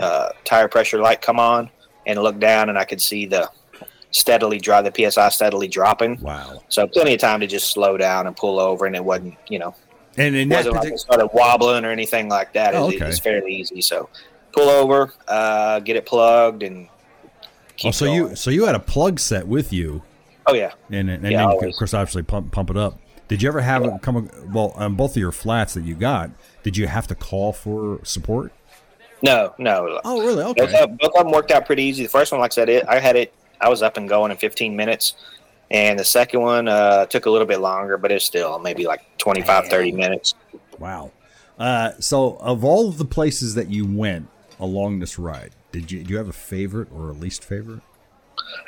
uh, 0.00 0.30
tire 0.44 0.68
pressure 0.68 0.98
light 1.02 1.20
come 1.20 1.38
on 1.38 1.68
and 2.06 2.18
look 2.22 2.38
down, 2.38 2.70
and 2.70 2.78
I 2.78 2.84
could 2.84 3.02
see 3.02 3.26
the 3.26 3.50
steadily 4.10 4.58
drop 4.58 4.84
the 4.86 5.10
psi 5.10 5.28
steadily 5.28 5.68
dropping. 5.68 6.18
Wow. 6.20 6.62
So 6.70 6.86
plenty 6.86 7.12
of 7.12 7.20
time 7.20 7.40
to 7.40 7.46
just 7.46 7.70
slow 7.72 7.98
down 7.98 8.26
and 8.26 8.34
pull 8.34 8.58
over, 8.58 8.86
and 8.86 8.96
it 8.96 9.04
wasn't 9.04 9.34
you 9.48 9.58
know 9.58 9.74
And 10.16 10.34
in 10.34 10.48
that 10.48 10.64
wasn't 10.64 10.76
like 10.76 10.92
it 10.92 10.98
started 10.98 11.28
wobbling 11.34 11.84
or 11.84 11.90
anything 11.90 12.30
like 12.30 12.54
that. 12.54 12.74
Oh, 12.74 12.88
It- 12.88 12.96
okay. 12.96 13.08
It's 13.10 13.18
fairly 13.18 13.54
easy. 13.54 13.82
So 13.82 14.08
pull 14.52 14.68
over, 14.68 15.12
uh, 15.28 15.80
get 15.80 15.96
it 15.96 16.06
plugged, 16.06 16.62
and 16.62 16.88
keep 17.76 17.88
oh, 17.88 17.92
so 17.92 18.06
going. 18.06 18.16
you 18.16 18.36
so 18.36 18.50
you 18.50 18.64
had 18.66 18.74
a 18.74 18.80
plug 18.80 19.18
set 19.18 19.46
with 19.46 19.72
you, 19.72 20.02
oh 20.46 20.54
yeah 20.54 20.72
and 20.90 21.10
and 21.10 21.22
Yeah, 21.24 21.46
then 21.48 21.68
of 21.68 21.76
course 21.76 21.94
obviously 21.94 22.22
pump 22.22 22.52
pump 22.52 22.70
it 22.70 22.76
up. 22.76 22.98
Did 23.28 23.40
you 23.42 23.48
ever 23.48 23.62
have 23.62 23.84
it 23.84 24.02
come 24.02 24.28
well 24.52 24.72
on 24.76 24.94
both 24.94 25.12
of 25.12 25.16
your 25.16 25.32
flats 25.32 25.74
that 25.74 25.84
you 25.84 25.94
got? 25.94 26.30
Did 26.62 26.76
you 26.76 26.86
have 26.86 27.06
to 27.08 27.14
call 27.14 27.52
for 27.52 28.00
support? 28.04 28.52
no 29.22 29.54
no 29.58 30.00
Oh, 30.04 30.20
really? 30.26 30.42
Both, 30.42 30.58
Okay. 30.58 30.80
of, 30.82 30.98
both 30.98 31.12
of 31.16 31.24
them 31.24 31.32
worked 31.32 31.50
out 31.50 31.64
pretty 31.64 31.84
easy. 31.84 32.02
The 32.02 32.08
first 32.08 32.32
one, 32.32 32.40
like 32.40 32.52
I 32.52 32.54
said, 32.54 32.68
it 32.68 32.84
I 32.88 32.98
had 32.98 33.16
it. 33.16 33.32
I 33.60 33.68
was 33.68 33.80
up 33.82 33.96
and 33.96 34.08
going 34.08 34.32
in 34.32 34.36
15 34.36 34.74
minutes, 34.76 35.14
and 35.70 35.98
the 35.98 36.04
second 36.04 36.40
one 36.40 36.66
uh, 36.68 37.06
took 37.06 37.26
a 37.26 37.30
little 37.30 37.46
bit 37.46 37.60
longer, 37.60 37.96
but 37.96 38.10
it's 38.10 38.24
still 38.24 38.58
maybe 38.58 38.84
like 38.86 39.00
25, 39.18 39.68
30 39.68 39.92
minutes. 39.92 40.34
Wow. 40.80 41.12
Uh, 41.58 41.92
so, 42.00 42.36
of 42.38 42.64
all 42.64 42.88
of 42.88 42.98
the 42.98 43.04
places 43.04 43.54
that 43.54 43.68
you 43.70 43.86
went 43.86 44.26
along 44.60 45.00
this 45.00 45.18
ride, 45.18 45.52
did 45.72 45.90
you 45.90 46.02
do 46.02 46.10
you 46.10 46.16
have 46.18 46.28
a 46.28 46.32
favorite 46.32 46.88
or 46.92 47.10
a 47.10 47.12
least 47.12 47.44
favorite? 47.44 47.80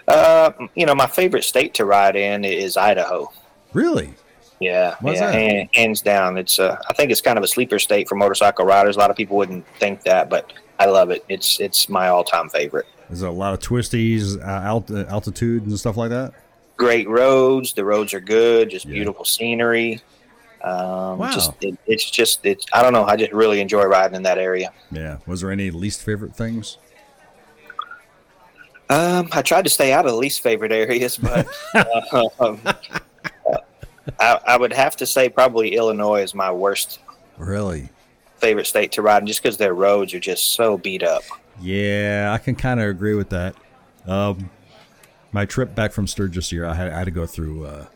Uh, 0.08 0.52
you 0.74 0.86
know, 0.86 0.94
my 0.94 1.06
favorite 1.06 1.44
state 1.44 1.74
to 1.74 1.84
ride 1.84 2.16
in 2.16 2.44
is 2.44 2.76
Idaho. 2.76 3.30
Really? 3.72 4.14
Yeah, 4.60 4.94
Why's 5.00 5.18
yeah, 5.20 5.64
hands 5.74 6.00
down. 6.00 6.38
It's 6.38 6.58
uh, 6.58 6.76
I 6.88 6.92
think 6.94 7.10
it's 7.10 7.20
kind 7.20 7.36
of 7.36 7.44
a 7.44 7.48
sleeper 7.48 7.78
state 7.78 8.08
for 8.08 8.14
motorcycle 8.14 8.64
riders. 8.64 8.96
A 8.96 8.98
lot 8.98 9.10
of 9.10 9.16
people 9.16 9.36
wouldn't 9.36 9.66
think 9.78 10.02
that, 10.04 10.30
but 10.30 10.52
I 10.78 10.86
love 10.86 11.10
it. 11.10 11.24
It's 11.28 11.60
it's 11.60 11.88
my 11.88 12.08
all 12.08 12.24
time 12.24 12.48
favorite. 12.48 12.86
Is 13.10 13.20
there 13.20 13.28
a 13.28 13.32
lot 13.32 13.52
of 13.52 13.60
twisties, 13.60 14.40
uh, 14.42 14.68
alt- 14.70 14.90
uh, 14.90 15.04
altitudes, 15.08 15.66
and 15.66 15.78
stuff 15.78 15.96
like 15.96 16.10
that? 16.10 16.32
Great 16.76 17.08
roads. 17.08 17.72
The 17.74 17.84
roads 17.84 18.14
are 18.14 18.20
good. 18.20 18.70
Just 18.70 18.86
Yeah. 18.86 18.92
beautiful 18.94 19.24
scenery. 19.24 20.00
Um, 20.64 21.18
Wow. 21.18 21.30
Just 21.30 21.52
it, 21.60 21.76
it's 21.86 22.10
just 22.10 22.44
it's 22.44 22.64
I 22.72 22.82
don't 22.82 22.92
know. 22.92 23.04
I 23.04 23.16
just 23.16 23.32
really 23.32 23.60
enjoy 23.60 23.84
riding 23.84 24.16
in 24.16 24.22
that 24.22 24.38
area. 24.38 24.72
Yeah. 24.90 25.18
Was 25.26 25.42
there 25.42 25.50
any 25.50 25.70
least 25.70 26.02
favorite 26.02 26.34
things? 26.34 26.78
Um, 28.90 29.28
I 29.32 29.42
tried 29.42 29.62
to 29.64 29.70
stay 29.70 29.92
out 29.92 30.04
of 30.04 30.12
the 30.12 30.16
least 30.18 30.42
favorite 30.42 30.70
areas, 30.72 31.16
but 31.16 31.46
um, 32.40 32.60
I, 34.20 34.38
I 34.46 34.56
would 34.58 34.72
have 34.74 34.96
to 34.96 35.06
say 35.06 35.28
probably 35.28 35.74
Illinois 35.74 36.22
is 36.22 36.34
my 36.34 36.50
worst 36.52 37.00
Really? 37.38 37.88
favorite 38.36 38.66
state 38.66 38.92
to 38.92 39.02
ride 39.02 39.22
in, 39.22 39.26
just 39.26 39.42
because 39.42 39.56
their 39.56 39.72
roads 39.74 40.12
are 40.12 40.20
just 40.20 40.52
so 40.52 40.76
beat 40.76 41.02
up. 41.02 41.22
Yeah, 41.60 42.30
I 42.34 42.38
can 42.38 42.54
kind 42.54 42.78
of 42.78 42.88
agree 42.88 43.14
with 43.14 43.30
that. 43.30 43.54
Um, 44.06 44.50
my 45.32 45.46
trip 45.46 45.74
back 45.74 45.92
from 45.92 46.06
Sturgis 46.06 46.50
here, 46.50 46.66
I 46.66 46.74
had, 46.74 46.92
I 46.92 46.98
had 46.98 47.04
to 47.06 47.10
go 47.10 47.24
through. 47.26 47.64
Uh, 47.64 47.86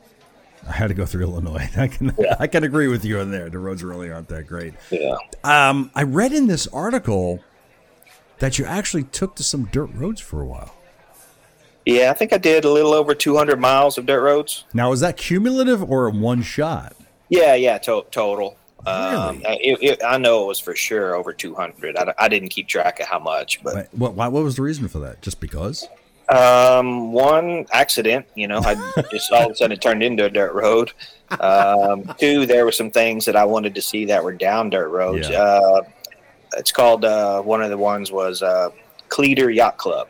I 0.69 0.73
had 0.73 0.89
to 0.89 0.95
go 0.95 1.07
through 1.07 1.23
Illinois. 1.25 1.69
I 1.77 1.89
can 1.89 2.15
I 2.39 2.47
can 2.47 2.65
agree 2.65 2.89
with 2.89 3.05
you 3.05 3.21
on 3.21 3.31
there. 3.31 3.49
The 3.49 3.59
roads 3.59 3.83
really 3.83 4.11
aren't 4.11 4.29
that 4.29 4.47
great. 4.47 4.75
Yeah. 4.91 5.17
Um, 5.45 5.91
I 5.95 6.03
read 6.03 6.33
in 6.33 6.47
this 6.47 6.67
article 6.69 7.41
that 8.39 8.59
you 8.59 8.65
actually 8.65 9.05
took 9.05 9.35
to 9.37 9.43
some 9.43 9.65
dirt 9.67 9.91
roads 9.95 10.21
for 10.21 10.41
a 10.43 10.47
while. 10.47 10.75
Yeah, 11.87 12.11
I 12.11 12.15
think 12.15 12.33
I 12.35 12.39
did 12.39 12.65
a 12.67 12.71
little 12.71 12.93
over 12.93 13.15
200 13.15 13.59
miles 13.59 13.97
of 13.97 14.05
dirt 14.07 14.21
roads. 14.23 14.65
Now, 14.75 14.93
is 14.93 15.01
that 15.01 15.17
cumulative 15.17 15.83
or 15.83 16.09
in 16.09 16.21
one 16.21 16.43
shot? 16.43 16.95
Yeah, 17.31 17.55
yeah, 17.55 17.79
to- 17.79 18.05
total. 18.11 18.57
Um, 18.87 19.39
Really? 19.39 19.47
I- 19.47 19.59
it, 19.61 19.79
it, 19.83 20.03
I 20.05 20.19
know 20.19 20.45
it 20.45 20.47
was 20.49 20.61
for 20.61 20.77
sure 20.77 21.15
over 21.15 21.33
200. 21.33 21.97
I, 21.97 22.13
I 22.19 22.29
didn't 22.29 22.51
keep 22.51 22.69
track 22.69 23.01
of 23.01 23.07
how 23.07 23.19
much, 23.19 23.63
but 23.63 23.89
What, 23.93 24.15
what, 24.15 24.33
what 24.33 24.43
was 24.45 24.57
the 24.57 24.63
reason 24.63 24.87
for 24.89 24.99
that? 25.01 25.23
Just 25.23 25.41
because? 25.41 25.89
Um, 26.29 27.13
one 27.13 27.67
accident, 27.73 28.27
you 28.35 28.49
know, 28.49 28.59
I 28.59 28.75
just 29.11 29.33
all 29.33 29.47
of 29.47 29.53
a 29.53 29.55
sudden 29.55 29.73
it 29.73 29.81
turned 29.81 30.03
into 30.03 30.25
a 30.25 30.31
dirt 30.31 30.53
road. 30.53 30.93
Um, 31.41 32.15
two, 32.19 32.47
there 32.47 32.65
were 32.65 32.73
some 32.73 32.91
things 32.91 33.25
that 33.25 33.37
I 33.37 33.45
wanted 33.45 33.75
to 33.75 33.83
see 33.83 34.05
that 34.07 34.23
were 34.23 34.35
down 34.35 34.71
dirt 34.71 34.89
roads. 34.89 35.29
Yeah. 35.29 35.43
Uh, 35.43 35.83
it's 36.57 36.73
called 36.73 37.05
uh, 37.05 37.43
one 37.43 37.63
of 37.63 37.71
the 37.71 37.79
ones 37.79 38.11
was 38.11 38.43
uh, 38.43 38.71
Cleator 39.09 39.51
Yacht 39.51 39.79
Club 39.79 40.09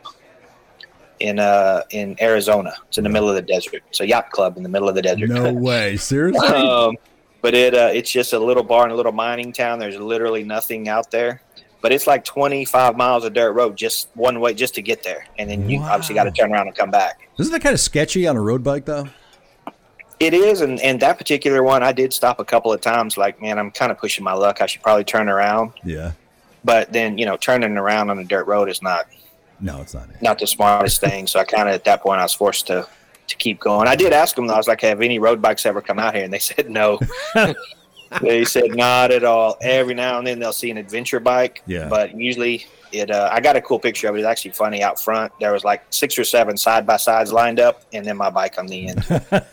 in 1.19 1.39
uh 1.39 1.83
in 1.91 2.15
Arizona. 2.21 2.73
It's 2.87 2.97
in 2.97 3.03
the 3.03 3.09
middle 3.09 3.29
of 3.29 3.35
the 3.35 3.41
desert. 3.41 3.83
It's 3.89 3.99
a 3.99 4.07
yacht 4.07 4.31
club 4.31 4.57
in 4.57 4.63
the 4.63 4.69
middle 4.69 4.89
of 4.89 4.95
the 4.95 5.01
desert. 5.01 5.29
No 5.29 5.53
way. 5.53 5.97
Seriously? 5.97 6.47
um, 6.47 6.95
but 7.41 7.53
it 7.53 7.73
uh, 7.73 7.89
it's 7.93 8.11
just 8.11 8.33
a 8.33 8.39
little 8.39 8.63
bar 8.63 8.85
in 8.85 8.91
a 8.91 8.95
little 8.95 9.11
mining 9.11 9.53
town. 9.53 9.79
There's 9.79 9.97
literally 9.97 10.43
nothing 10.43 10.87
out 10.89 11.11
there. 11.11 11.41
But 11.81 11.91
it's 11.93 12.07
like 12.07 12.25
25 12.25 12.97
miles 12.97 13.23
of 13.23 13.33
dirt 13.33 13.53
road, 13.53 13.77
just 13.77 14.09
one 14.13 14.39
way, 14.41 14.53
just 14.53 14.75
to 14.75 14.81
get 14.81 15.01
there, 15.03 15.25
and 15.37 15.49
then 15.49 15.69
you 15.69 15.79
Wow. 15.79 15.93
obviously 15.93 16.15
got 16.15 16.25
to 16.25 16.31
turn 16.31 16.51
around 16.51 16.67
and 16.67 16.75
come 16.75 16.91
back. 16.91 17.27
Isn't 17.37 17.53
that 17.53 17.61
kind 17.61 17.73
of 17.73 17.79
sketchy 17.79 18.27
on 18.27 18.35
a 18.35 18.41
road 18.41 18.63
bike, 18.63 18.83
though? 18.85 19.07
It 20.19 20.33
is, 20.33 20.59
and, 20.59 20.79
and 20.81 20.99
that 20.99 21.17
particular 21.17 21.63
one, 21.63 21.81
I 21.81 21.93
did 21.93 22.11
stop 22.11 22.39
a 22.41 22.43
couple 22.45 22.73
of 22.73 22.81
times. 22.81 23.15
Like, 23.17 23.41
man, 23.41 23.57
I'm 23.57 23.71
kind 23.71 23.89
of 23.91 23.97
pushing 23.97 24.25
my 24.25 24.33
luck. 24.33 24.61
I 24.61 24.65
should 24.65 24.81
probably 24.81 25.05
turn 25.05 25.29
around. 25.29 25.71
Yeah. 25.85 26.11
But 26.65 26.91
then, 26.91 27.17
you 27.17 27.25
know, 27.25 27.37
turning 27.37 27.77
around 27.77 28.09
on 28.09 28.19
a 28.19 28.25
dirt 28.25 28.45
road 28.45 28.67
is 28.67 28.81
not 28.81 29.07
No, 29.61 29.79
it's 29.79 29.93
not. 29.93 30.09
not 30.21 30.37
the 30.39 30.47
smartest 30.47 30.99
thing. 30.99 31.25
So 31.27 31.39
I 31.39 31.45
kind 31.45 31.69
of 31.69 31.75
at 31.75 31.85
that 31.85 32.01
point 32.01 32.19
I 32.19 32.23
was 32.23 32.33
forced 32.33 32.67
to 32.67 32.85
to 33.27 33.35
keep 33.37 33.59
going. 33.61 33.87
I 33.87 33.95
did 33.95 34.11
ask 34.11 34.35
them. 34.35 34.47
though, 34.47 34.55
I 34.55 34.57
was 34.57 34.67
like, 34.67 34.81
"Have 34.81 35.01
any 35.01 35.19
road 35.19 35.39
bikes 35.41 35.65
ever 35.65 35.81
come 35.81 35.99
out 35.99 36.15
here?" 36.15 36.23
And 36.25 36.33
they 36.33 36.39
said 36.39 36.69
no. 36.69 36.99
they 38.21 38.43
said 38.45 38.75
not 38.75 39.11
at 39.11 39.23
all. 39.23 39.57
Every 39.61 39.93
now 39.93 40.17
and 40.17 40.25
then 40.27 40.39
they'll 40.39 40.53
see 40.53 40.71
an 40.71 40.77
adventure 40.77 41.19
bike. 41.19 41.61
Yeah. 41.67 41.87
But 41.89 42.15
usually 42.15 42.65
it. 42.91 43.11
Uh, 43.11 43.29
I 43.31 43.39
got 43.39 43.55
a 43.55 43.61
cool 43.61 43.79
picture 43.79 44.07
of 44.09 44.15
it. 44.15 44.19
It's 44.19 44.27
actually 44.27 44.51
funny 44.51 44.81
out 44.83 44.99
front. 44.99 45.31
There 45.39 45.51
was 45.53 45.63
like 45.63 45.83
six 45.91 46.17
or 46.17 46.23
seven 46.23 46.57
side 46.57 46.85
by 46.87 46.97
sides 46.97 47.31
lined 47.31 47.59
up, 47.59 47.83
and 47.93 48.05
then 48.05 48.17
my 48.17 48.29
bike 48.29 48.57
on 48.57 48.67
the 48.67 48.87
end. 48.89 49.03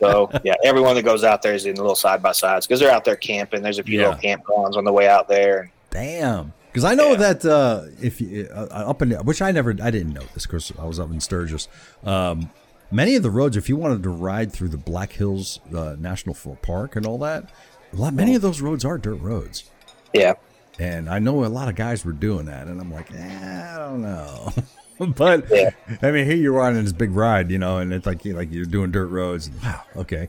so 0.00 0.30
yeah, 0.44 0.54
everyone 0.64 0.94
that 0.94 1.02
goes 1.04 1.24
out 1.24 1.42
there 1.42 1.54
is 1.54 1.66
in 1.66 1.74
the 1.74 1.80
little 1.82 1.96
side 1.96 2.22
by 2.22 2.32
sides 2.32 2.66
because 2.66 2.80
they're 2.80 2.90
out 2.92 3.04
there 3.04 3.16
camping. 3.16 3.62
There's 3.62 3.78
a 3.78 3.82
few 3.82 4.00
Yeah. 4.00 4.08
little 4.10 4.20
campgrounds 4.22 4.76
on 4.76 4.84
the 4.84 4.92
way 4.92 5.08
out 5.08 5.28
there. 5.28 5.70
Damn. 5.90 6.52
Because 6.72 6.84
I 6.84 6.94
know 6.94 7.12
Yeah. 7.12 7.32
that 7.32 7.44
uh, 7.44 7.82
if 8.02 8.20
you 8.20 8.48
uh, 8.52 8.66
up 8.70 9.00
in 9.02 9.12
which 9.24 9.40
I 9.40 9.52
never 9.52 9.70
I 9.82 9.90
didn't 9.90 10.12
know 10.12 10.24
this 10.34 10.46
because 10.46 10.72
I 10.78 10.84
was 10.84 10.98
up 11.00 11.10
in 11.10 11.20
Sturgis. 11.20 11.68
Um, 12.04 12.50
many 12.94 13.16
of 13.16 13.22
the 13.22 13.30
roads, 13.30 13.56
if 13.56 13.68
you 13.68 13.76
wanted 13.76 14.02
to 14.04 14.08
ride 14.10 14.52
through 14.52 14.68
the 14.68 14.78
Black 14.78 15.12
Hills 15.12 15.60
uh, 15.74 15.96
National 15.98 16.34
Park 16.62 16.96
and 16.96 17.04
all 17.06 17.18
that, 17.18 17.50
a 17.92 17.96
lot 17.96 18.14
many 18.14 18.34
of 18.34 18.42
those 18.42 18.60
roads 18.60 18.84
are 18.84 18.96
dirt 18.98 19.20
roads. 19.20 19.70
Yeah. 20.12 20.34
And 20.78 21.08
I 21.08 21.18
know 21.18 21.44
a 21.44 21.46
lot 21.46 21.68
of 21.68 21.74
guys 21.76 22.04
were 22.04 22.12
doing 22.12 22.46
that, 22.46 22.66
and 22.66 22.80
I'm 22.80 22.92
like, 22.92 23.12
eh, 23.12 23.74
I 23.74 23.78
don't 23.78 24.02
know. 24.02 24.52
but 25.16 25.46
Yeah. 25.50 25.70
I 26.02 26.10
mean, 26.10 26.24
here 26.26 26.36
you 26.36 26.56
are 26.56 26.62
on 26.62 26.74
this 26.74 26.92
big 26.92 27.10
ride, 27.12 27.50
you 27.50 27.58
know, 27.58 27.78
and 27.78 27.92
it's 27.92 28.06
like 28.06 28.24
like 28.24 28.52
you're 28.52 28.64
doing 28.64 28.90
dirt 28.90 29.08
roads. 29.08 29.50
Wow, 29.62 29.82
okay. 29.96 30.28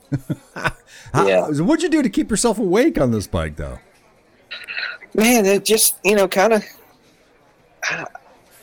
How- 1.13 1.28
Yeah. 1.28 1.47
what'd 1.49 1.84
you 1.84 1.89
do 1.89 2.01
to 2.04 2.10
keep 2.10 2.30
yourself 2.30 2.60
awake 2.60 2.99
on 2.99 3.12
this 3.12 3.28
bike, 3.28 3.56
though? 3.56 3.80
Man, 5.13 5.45
it 5.45 5.65
just 5.65 5.97
you 6.04 6.15
know 6.15 6.28
kind 6.28 6.54
of. 6.54 6.63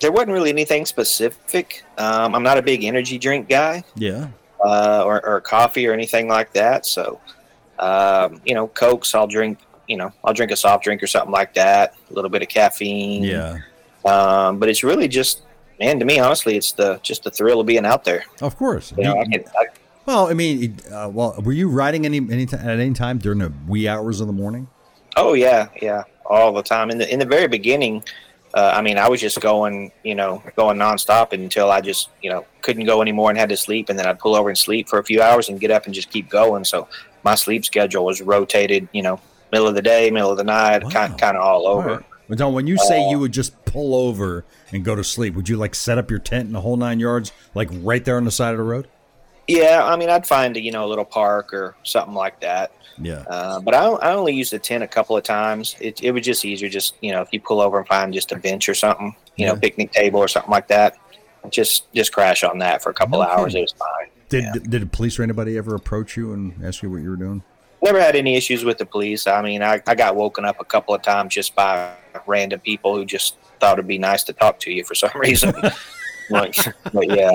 There 0.03 0.13
wasn't 0.13 0.33
really 0.33 0.51
anything 0.51 0.85
specific. 0.85 1.85
Um, 1.97 2.35
I'm 2.35 2.43
not 2.43 2.59
a 2.59 2.63
big 2.63 2.85
energy 2.85 3.19
drink 3.19 3.49
guy. 3.49 3.83
Yeah, 3.95 4.29
uh, 4.63 5.03
or, 5.07 5.25
or 5.27 5.41
coffee 5.41 5.87
or 5.87 5.93
anything 5.93 6.29
like 6.29 6.53
that. 6.53 6.85
So, 6.87 7.21
um, 7.79 8.41
you 8.45 8.55
know, 8.55 8.69
Cokes, 8.69 9.15
I'll 9.15 9.27
drink, 9.27 9.59
you 9.89 9.97
know, 9.97 10.13
I'll 10.23 10.35
drink 10.35 10.53
a 10.53 10.57
soft 10.57 10.85
drink 10.85 11.03
or 11.03 11.07
something 11.07 11.33
like 11.33 11.55
that, 11.55 11.95
a 12.11 12.15
little 12.15 12.31
bit 12.31 12.43
of 12.43 12.49
caffeine. 12.49 13.25
yeah, 13.25 13.59
Um, 14.05 14.59
but 14.59 14.69
it's 14.69 14.85
really 14.85 15.09
just, 15.09 15.43
man, 15.81 15.99
to 15.99 16.05
me, 16.05 16.21
honestly, 16.21 16.57
it's 16.57 16.73
the, 16.73 17.01
just 17.03 17.25
the 17.25 17.31
thrill 17.31 17.61
of 17.61 17.67
being 17.67 17.85
out 17.85 18.05
there. 18.05 18.25
of 18.41 18.57
course. 18.57 18.93
You 18.97 19.05
know, 19.05 19.19
I 19.19 19.25
can, 19.25 19.45
I, 19.59 19.67
Well, 20.07 20.29
I 20.29 20.35
mean, 20.35 20.77
uh, 20.93 21.11
well, 21.13 21.35
were 21.43 21.53
you 21.53 21.69
riding 21.69 22.05
any 22.07 22.19
any 22.19 22.47
t- 22.47 22.57
at 22.57 22.79
any 22.79 22.93
time 22.93 23.19
during 23.19 23.39
the 23.41 23.53
wee 23.67 23.89
hours 23.89 24.21
of 24.21 24.27
the 24.29 24.33
morning? 24.33 24.69
oh 25.17 25.35
yeah, 25.35 25.69
yeah, 25.83 26.05
all 26.25 26.53
the 26.53 26.63
time. 26.63 26.91
In 26.91 26.99
the, 26.99 27.13
in 27.13 27.19
the 27.19 27.27
very 27.27 27.49
beginning, 27.49 28.03
uh, 28.55 28.73
I 28.75 28.83
mean, 28.83 28.99
I 28.99 29.09
was 29.09 29.21
just 29.21 29.41
going, 29.41 29.93
you 30.03 30.15
know, 30.15 30.43
going 30.57 30.79
nonstop 30.79 31.33
until 31.33 31.71
I 31.71 31.81
just, 31.81 32.11
you 32.21 32.31
know, 32.31 32.45
couldn't 32.61 32.85
go 32.85 33.01
anymore 33.03 33.31
and 33.31 33.39
had 33.39 33.49
to 33.49 33.57
sleep. 33.57 33.89
And 33.89 33.99
then 33.99 34.07
I'd 34.07 34.19
pull 34.19 34.35
over 34.35 34.49
and 34.49 34.59
sleep 34.59 34.89
for 34.89 34.99
a 34.99 35.05
few 35.05 35.23
hours 35.23 35.49
and 35.49 35.59
get 35.59 35.71
up 35.71 35.87
and 35.87 35.95
just 35.95 36.11
keep 36.11 36.29
going. 36.29 36.65
So 36.65 36.89
my 37.25 37.35
sleep 37.35 37.65
schedule 37.65 38.05
was 38.05 38.21
rotated, 38.21 38.89
you 38.93 39.03
know, 39.03 39.21
middle 39.53 39.69
of 39.69 39.75
the 39.75 39.83
day, 39.83 40.11
middle 40.11 40.31
of 40.31 40.37
the 40.37 40.45
night, 40.45 40.83
Wow. 40.85 40.91
kind, 40.91 41.19
kind 41.19 41.37
of 41.37 41.43
all 41.43 41.67
over. 41.67 41.91
All 41.91 41.97
right. 41.97 42.05
When 42.53 42.67
you 42.67 42.79
say 42.79 43.11
you 43.11 43.19
would 43.19 43.33
just 43.33 43.63
pull 43.67 43.95
over 43.95 44.45
and 44.71 44.85
go 44.85 44.95
to 44.95 45.05
sleep, 45.05 45.35
would 45.35 45.49
you 45.49 45.57
like 45.57 45.75
set 45.75 45.99
up 45.99 46.11
your 46.11 46.19
tent 46.21 46.47
in 46.47 46.53
the 46.53 46.63
whole 46.63 46.77
nine 46.77 46.99
yards, 46.99 47.31
like 47.55 47.69
right 47.73 48.03
there 48.05 48.17
on 48.17 48.25
the 48.25 48.31
side 48.31 48.53
of 48.53 48.59
the 48.59 48.65
road? 48.65 48.89
Yeah, 49.49 49.85
I 49.85 49.97
mean, 49.97 50.09
I'd 50.09 50.27
find 50.27 50.57
a, 50.57 50.61
you 50.61 50.71
know 50.71 50.85
a 50.85 50.89
little 50.89 51.05
park 51.05 51.53
or 51.53 51.75
something 51.83 52.15
like 52.15 52.41
that. 52.41 52.73
Yeah. 52.99 53.25
Uh, 53.27 53.61
but 53.61 53.75
I, 53.75 53.85
I 53.87 54.15
only 54.15 54.35
used 54.35 54.53
the 54.53 54.59
tent 54.59 54.85
a 54.85 54.89
couple 54.89 55.17
of 55.17 55.25
times. 55.25 55.77
It, 55.81 56.03
it 56.03 56.13
was 56.13 56.25
just 56.25 56.45
easier, 56.45 56.69
just 56.69 56.95
you 57.01 57.13
know, 57.13 57.23
if 57.23 57.29
you 57.33 57.41
pull 57.41 57.61
over 57.61 57.79
and 57.79 57.87
find 57.87 58.13
just 58.13 58.33
a 58.33 58.37
bench 58.37 58.69
or 58.69 58.75
something, 58.75 59.15
you 59.37 59.47
know, 59.47 59.57
picnic 59.57 59.93
table 59.93 60.21
or 60.21 60.29
something 60.29 60.51
like 60.51 60.69
that, 60.69 60.97
just 61.51 61.93
just 61.93 62.13
crash 62.13 62.45
on 62.45 62.59
that 62.59 62.83
for 62.83 62.91
a 62.91 62.95
couple 62.95 63.21
of 63.21 63.29
hours. 63.29 63.55
It 63.55 63.63
was 63.63 63.73
fine. 63.73 64.09
Did 64.29 64.45
yeah. 64.45 64.53
did 64.53 64.83
the 64.83 64.87
police 64.87 65.19
or 65.19 65.23
anybody 65.23 65.59
ever 65.59 65.75
approach 65.75 66.17
you 66.17 66.33
and 66.33 66.65
ask 66.65 66.83
you 66.83 66.91
what 66.91 67.03
you 67.03 67.11
were 67.11 67.17
doing? 67.17 67.43
Never 67.83 68.01
had 68.01 68.15
any 68.15 68.37
issues 68.37 68.65
with 68.65 68.79
the 68.79 68.87
police. 68.87 69.27
I 69.27 69.43
mean, 69.43 69.61
I, 69.61 69.83
I 69.89 69.97
got 69.97 70.15
woken 70.15 70.45
up 70.45 70.61
a 70.61 70.65
couple 70.65 70.95
of 70.95 71.03
times 71.03 71.35
just 71.35 71.57
by 71.57 71.93
random 72.27 72.61
people 72.61 72.95
who 72.95 73.05
just 73.05 73.37
thought 73.59 73.75
it'd 73.75 73.89
be 73.89 73.99
nice 73.99 74.23
to 74.25 74.33
talk 74.33 74.61
to 74.61 74.71
you 74.71 74.85
for 74.85 74.95
some 74.95 75.11
reason. 75.15 75.53
like, 76.31 76.57
but 76.93 77.07
yeah, 77.09 77.33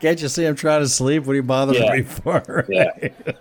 Can't 0.00 0.20
you 0.20 0.28
see 0.28 0.44
I'm 0.46 0.54
trying 0.56 0.80
to 0.80 0.88
sleep? 0.88 1.24
What 1.24 1.32
are 1.32 1.36
you 1.36 1.42
bothering 1.42 1.82
Yeah. 1.82 1.92
me 1.94 2.02
for? 2.02 2.64
Yeah. 2.68 2.90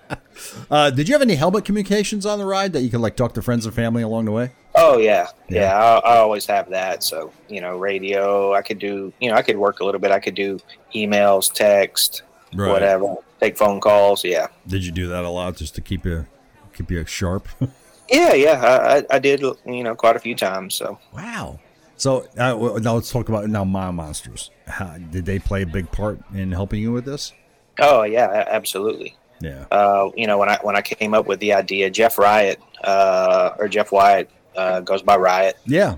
uh, 0.72 0.90
did 0.92 1.08
you 1.08 1.14
have 1.16 1.22
any 1.22 1.36
helmet 1.36 1.66
communications 1.66 2.26
on 2.26 2.40
the 2.40 2.46
ride 2.46 2.74
that 2.74 2.82
you 2.82 2.90
could 2.90 3.00
like 3.02 3.16
talk 3.16 3.34
to 3.36 3.42
friends 3.42 3.66
and 3.66 3.74
family 3.76 4.04
along 4.04 4.26
the 4.26 4.32
way? 4.32 4.52
Oh 4.76 4.98
yeah, 4.98 5.28
Yeah. 5.48 5.62
yeah. 5.62 5.78
I, 5.78 6.16
I 6.16 6.18
always 6.18 6.46
have 6.48 6.70
that. 6.72 7.04
So 7.04 7.32
you 7.48 7.62
know, 7.62 7.78
radio. 7.78 8.54
I 8.54 8.62
could 8.62 8.80
do. 8.80 9.14
You 9.20 9.30
know, 9.30 9.36
I 9.36 9.42
could 9.42 9.58
work 9.58 9.80
a 9.80 9.86
little 9.86 10.02
bit. 10.02 10.12
I 10.12 10.20
could 10.20 10.36
do 10.36 10.60
emails, 10.94 11.52
text, 11.52 12.24
Right. 12.54 12.70
whatever. 12.72 13.16
Take 13.40 13.58
phone 13.58 13.80
calls. 13.82 14.24
Yeah, 14.24 14.48
Did 14.68 14.86
you 14.86 14.92
do 14.92 15.08
that 15.08 15.24
a 15.26 15.30
lot 15.30 15.56
just 15.58 15.76
to 15.76 15.82
keep 15.82 16.06
you 16.06 16.26
keep 16.76 16.92
you 16.92 17.06
sharp? 17.06 17.48
yeah, 18.10 18.34
yeah. 18.34 18.62
I, 18.62 18.98
I, 18.98 19.04
I 19.12 19.20
did. 19.20 19.42
You 19.66 19.84
know, 19.84 19.96
quite 19.96 20.16
a 20.16 20.20
few 20.20 20.36
times. 20.36 20.76
So 20.76 21.00
wow. 21.14 21.60
So 21.98 22.28
uh, 22.38 22.80
now 22.80 22.96
let's 22.96 23.12
talk 23.12 23.30
about 23.30 23.48
now 23.50 23.64
Mile 23.64 23.92
Monsters. 23.92 24.52
How, 24.68 24.98
did 24.98 25.26
they 25.26 25.40
play 25.40 25.62
a 25.62 25.68
big 25.68 25.92
part 25.92 26.20
in 26.34 26.52
helping 26.52 26.82
you 26.82 26.92
with 26.92 27.06
this? 27.06 27.34
oh 27.80 28.04
yeah, 28.04 28.46
absolutely. 28.48 29.16
Yeah. 29.42 29.66
Uh, 29.72 30.12
you 30.16 30.28
know, 30.28 30.38
when 30.38 30.50
I 30.50 30.60
when 30.62 30.76
I 30.76 30.82
came 30.82 31.14
up 31.14 31.28
with 31.28 31.40
the 31.40 31.54
idea, 31.54 31.90
Jeff 31.90 32.18
Riot 32.18 32.60
uh, 32.84 33.56
or 33.58 33.68
Jeff 33.68 33.92
Wyatt 33.92 34.30
uh, 34.56 34.82
goes 34.82 35.02
by 35.02 35.18
Riot. 35.18 35.58
Yeah. 35.66 35.96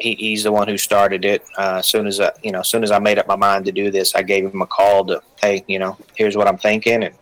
He, 0.00 0.14
he's 0.16 0.42
the 0.42 0.52
one 0.52 0.68
who 0.68 0.76
started 0.76 1.24
it. 1.24 1.44
Uh, 1.56 1.76
as 1.78 1.86
soon 1.86 2.06
as 2.06 2.20
I, 2.20 2.32
you 2.42 2.50
know, 2.50 2.60
as 2.60 2.68
soon 2.68 2.82
as 2.82 2.90
I 2.90 2.98
made 2.98 3.18
up 3.18 3.26
my 3.28 3.36
mind 3.36 3.64
to 3.66 3.72
do 3.72 3.90
this, 3.90 4.14
I 4.14 4.22
gave 4.22 4.44
him 4.44 4.60
a 4.60 4.66
call 4.66 5.06
to, 5.06 5.22
hey, 5.40 5.64
you 5.68 5.78
know, 5.78 5.96
here's 6.14 6.36
what 6.36 6.48
I'm 6.48 6.58
thinking, 6.58 7.04
and 7.04 7.14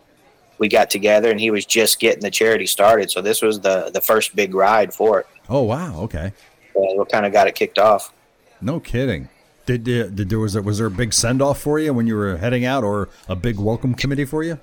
we 0.57 0.67
got 0.67 0.89
together. 0.89 1.29
And 1.29 1.39
he 1.39 1.51
was 1.51 1.65
just 1.65 1.99
getting 1.99 2.21
the 2.21 2.31
charity 2.31 2.65
started, 2.65 3.11
so 3.11 3.21
this 3.21 3.41
was 3.41 3.59
the 3.61 3.91
the 3.93 4.01
first 4.01 4.35
big 4.35 4.53
ride 4.53 4.93
for 4.93 5.21
it. 5.21 5.27
Oh 5.47 5.61
wow. 5.61 6.01
Okay. 6.01 6.33
Uh, 6.75 6.93
what 6.95 7.09
kind 7.11 7.25
of 7.25 7.31
got 7.33 7.47
it 7.47 7.55
kicked 7.55 7.79
off? 7.79 8.13
No 8.61 8.79
kidding. 8.79 9.29
Did, 9.65 9.83
did, 9.83 10.15
did 10.15 10.29
there 10.29 10.39
was 10.39 10.55
a, 10.55 10.61
was 10.61 10.77
there 10.77 10.87
a 10.87 10.91
big 10.91 11.11
send 11.13 11.41
off 11.41 11.59
for 11.59 11.79
you 11.79 11.93
when 11.93 12.05
you 12.05 12.15
were 12.15 12.37
heading 12.37 12.65
out, 12.65 12.83
or 12.83 13.09
a 13.27 13.35
big 13.35 13.57
welcome 13.59 13.95
committee 13.95 14.25
for 14.25 14.43
you? 14.43 14.59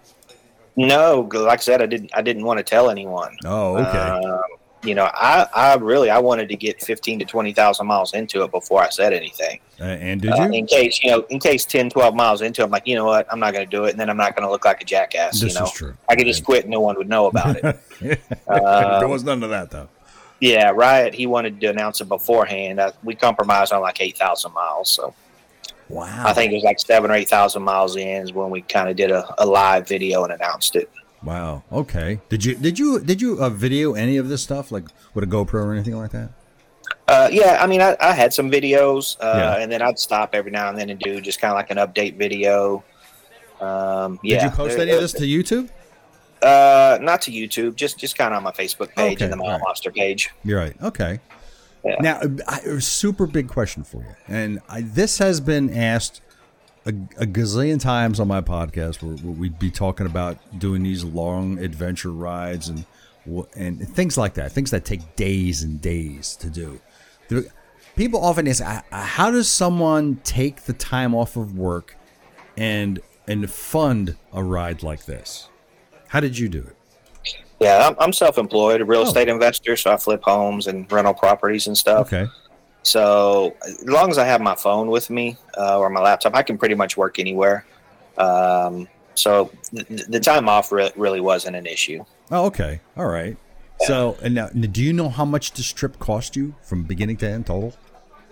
No, 0.77 1.29
like 1.33 1.59
I 1.59 1.63
said, 1.63 1.83
I 1.83 1.87
didn't. 1.87 2.11
I 2.15 2.23
didn't 2.23 2.45
want 2.45 2.59
to 2.59 2.63
tell 2.63 2.89
anyone. 2.89 3.37
Oh, 3.45 3.77
okay. 3.77 3.99
Um, 3.99 4.41
you 4.85 4.95
know, 4.95 5.05
I, 5.13 5.47
I 5.55 5.75
really 5.77 6.09
I 6.09 6.19
wanted 6.19 6.49
to 6.49 6.57
get 6.57 6.81
fifteen 6.81 7.19
to 7.19 7.25
twenty 7.25 7.53
thousand 7.53 7.87
miles 7.87 8.15
into 8.15 8.43
it 8.43 8.51
before 8.51 8.81
I 8.83 8.89
said 8.89 9.13
anything. 9.13 9.61
Uh, 9.81 9.85
and 9.85 10.23
did 10.23 10.31
Uh, 10.33 10.45
you? 10.45 10.53
in 10.61 10.67
case 10.67 11.03
you 11.03 11.11
know, 11.11 11.21
in 11.31 11.41
case 11.41 11.65
10, 11.67 11.91
12 11.91 12.15
miles 12.15 12.41
into, 12.41 12.63
it, 12.63 12.65
I'm 12.65 12.71
like, 12.71 12.87
you 12.87 12.95
know 12.95 13.05
what, 13.05 13.27
I'm 13.31 13.39
not 13.41 13.53
going 13.53 13.67
to 13.69 13.71
do 13.71 13.85
it, 13.85 13.91
and 13.91 14.01
then 14.01 14.09
I'm 14.09 14.17
not 14.17 14.35
going 14.37 14.47
to 14.47 14.51
look 14.51 14.65
like 14.65 14.81
a 14.81 14.85
jackass. 14.85 15.41
This 15.41 15.53
you 15.55 15.59
know, 15.61 15.67
is 15.67 15.73
true. 15.73 15.95
I 16.09 16.15
could 16.17 16.27
just 16.27 16.45
quit, 16.45 16.63
and 16.65 16.71
no 16.71 16.81
one 16.81 16.97
would 16.97 17.09
know 17.09 17.27
about 17.27 17.57
it. 17.57 17.81
there 18.49 19.09
was 19.09 19.25
none 19.25 19.43
of 19.43 19.51
that 19.51 19.71
though. 19.71 19.89
Yeah, 20.43 20.71
Riot. 20.75 21.15
He 21.15 21.27
wanted 21.27 21.61
to 21.61 21.69
announce 21.69 22.01
it 22.01 22.09
beforehand. 22.09 22.81
Uh, 22.81 22.91
we 23.05 23.15
compromised 23.15 23.73
on 23.73 23.81
like 23.81 24.01
eight 24.01 24.19
thousand 24.19 24.53
miles, 24.53 24.91
so 24.91 25.15
Wow. 25.89 26.25
I 26.27 26.33
think 26.33 26.53
it 26.53 26.57
was 26.57 26.65
like 26.65 26.81
seven 26.81 27.11
or 27.11 27.15
eight 27.15 27.29
thousand 27.29 27.63
miles 27.63 27.97
in 27.97 28.27
when 28.35 28.51
we 28.51 28.63
kind 28.63 28.89
of 28.89 28.97
did 28.97 29.11
a, 29.11 29.23
a 29.39 29.47
live 29.47 29.87
video 29.87 30.25
and 30.25 30.33
announced 30.33 30.75
it. 30.75 30.91
Wow. 31.23 31.63
Okay. 31.71 32.21
Did 32.29 32.45
you 32.45 32.55
did 32.57 32.79
you 32.79 32.99
did 32.99 33.21
you 33.23 33.41
uh, 33.41 33.49
video 33.51 33.93
any 33.95 34.17
of 34.17 34.29
this 34.29 34.43
stuff 34.43 34.73
like 34.73 34.85
with 35.15 35.23
a 35.23 35.27
GoPro 35.29 35.55
or 35.67 35.73
anything 35.73 35.97
like 35.97 36.11
that? 36.11 36.31
Uh, 37.07 37.29
yeah, 37.31 37.59
I 37.61 37.67
mean, 37.67 37.81
I, 37.83 37.97
I 38.01 38.13
had 38.13 38.33
some 38.35 38.51
videos, 38.51 39.17
uh, 39.21 39.35
Yeah. 39.37 39.63
and 39.63 39.71
then 39.71 39.83
I'd 39.83 39.99
stop 39.99 40.35
every 40.35 40.51
now 40.51 40.69
and 40.69 40.79
then 40.79 40.89
and 40.91 40.99
do 40.99 41.21
just 41.21 41.41
kind 41.41 41.51
of 41.53 41.57
like 41.57 41.71
an 41.71 41.77
update 41.79 42.17
video. 42.17 42.83
Um, 43.61 44.19
yeah. 44.23 44.39
Did 44.43 44.45
you 44.45 44.51
post 44.57 44.77
There- 44.77 44.83
any 44.87 44.93
of 44.93 45.01
this 45.01 45.13
to 45.15 45.23
YouTube? 45.23 45.69
Uh, 46.43 46.99
not 47.01 47.23
to 47.23 47.31
YouTube, 47.31 47.77
just 47.77 47.99
just 47.99 48.17
kind 48.17 48.33
of 48.35 48.39
on 48.39 48.43
my 48.43 48.51
Facebook 48.53 48.95
page 48.95 49.17
Okay, 49.17 49.25
and 49.25 49.33
the 49.33 49.37
Mile 49.37 49.47
alright. 49.47 49.63
Monster 49.65 49.91
page. 49.91 50.31
You're 50.45 50.59
right. 50.59 50.75
Okay. 50.83 51.21
Yeah. 51.85 51.97
Now, 52.01 52.21
I, 52.47 52.59
a 52.61 52.81
super 52.81 53.27
big 53.27 53.49
question 53.49 53.83
for 53.85 53.99
you, 53.99 54.15
and 54.29 54.61
I, 54.69 54.83
this 54.83 55.19
has 55.19 55.41
been 55.41 55.73
asked 55.75 56.21
a, 56.87 56.91
a 56.91 57.27
gazillion 57.27 57.81
times 57.81 58.21
on 58.21 58.29
my 58.29 58.41
podcast, 58.41 59.03
where, 59.03 59.17
where 59.17 59.33
we'd 59.35 59.59
be 59.59 59.71
talking 59.71 60.07
about 60.07 60.37
doing 60.59 60.83
these 60.85 61.03
long 61.05 61.59
adventure 61.59 62.11
rides 62.13 62.69
and 62.69 62.85
and 63.57 63.89
things 63.89 64.19
like 64.19 64.35
that, 64.35 64.51
things 64.53 64.71
that 64.73 64.85
take 64.85 65.15
days 65.17 65.63
and 65.63 65.81
days 65.81 66.37
to 66.37 66.51
do. 66.51 66.81
There- 67.29 67.45
People 67.95 68.25
often 68.25 68.49
ask, 68.49 68.65
"Uh, 68.65 68.81
uh, 68.91 69.05
how 69.05 69.31
does 69.31 69.49
someone 69.51 70.17
take 70.25 70.63
the 70.63 70.73
time 70.73 71.15
off 71.15 71.37
of 71.37 71.57
work 71.59 71.95
and 72.57 73.01
and 73.29 73.51
fund 73.51 74.17
a 74.33 74.43
ride 74.43 74.83
like 74.83 75.05
this? 75.05 75.49
How 76.13 76.21
did 76.21 76.37
you 76.39 76.47
do 76.51 76.59
it? 76.59 76.77
Yeah, 77.59 77.89
I'm, 77.89 77.97
I'm 77.99 78.13
self-employed, 78.13 78.83
a 78.83 78.85
real 78.85 79.01
Oh. 79.01 79.05
estate 79.05 79.29
investor, 79.29 79.77
so 79.79 79.93
I 79.93 79.97
flip 79.97 80.21
homes 80.23 80.67
and 80.67 80.91
rental 80.93 81.15
properties 81.15 81.69
and 81.69 81.79
stuff. 81.79 82.13
Okay. 82.13 82.27
So 82.83 83.57
as 83.67 83.83
long 83.85 84.11
as 84.11 84.19
I 84.19 84.25
have 84.27 84.43
my 84.43 84.55
phone 84.55 84.89
with 84.89 85.09
me 85.09 85.39
uh, 85.57 85.79
or 85.79 85.89
my 85.89 86.01
laptop, 86.01 86.35
I 86.35 86.43
can 86.43 86.59
pretty 86.59 86.75
much 86.75 86.99
work 86.99 87.19
anywhere. 87.19 87.65
Um, 88.19 88.89
so 89.15 89.51
th- 89.75 90.05
the 90.07 90.21
time 90.21 90.51
off 90.51 90.71
re- 90.71 90.93
really 90.97 91.21
wasn't 91.21 91.57
an 91.57 91.65
issue. 91.67 92.05
Oh, 92.31 92.45
okay. 92.47 92.81
All 92.99 93.07
right. 93.07 93.39
So, 93.87 94.19
and 94.23 94.35
now, 94.35 94.49
do 94.49 94.83
you 94.83 94.93
know 94.93 95.09
how 95.09 95.25
much 95.25 95.53
this 95.55 95.73
trip 95.73 95.99
cost 95.99 96.37
you 96.37 96.55
from 96.63 96.83
beginning 96.83 97.17
to 97.19 97.27
end 97.29 97.47
total? 97.47 97.75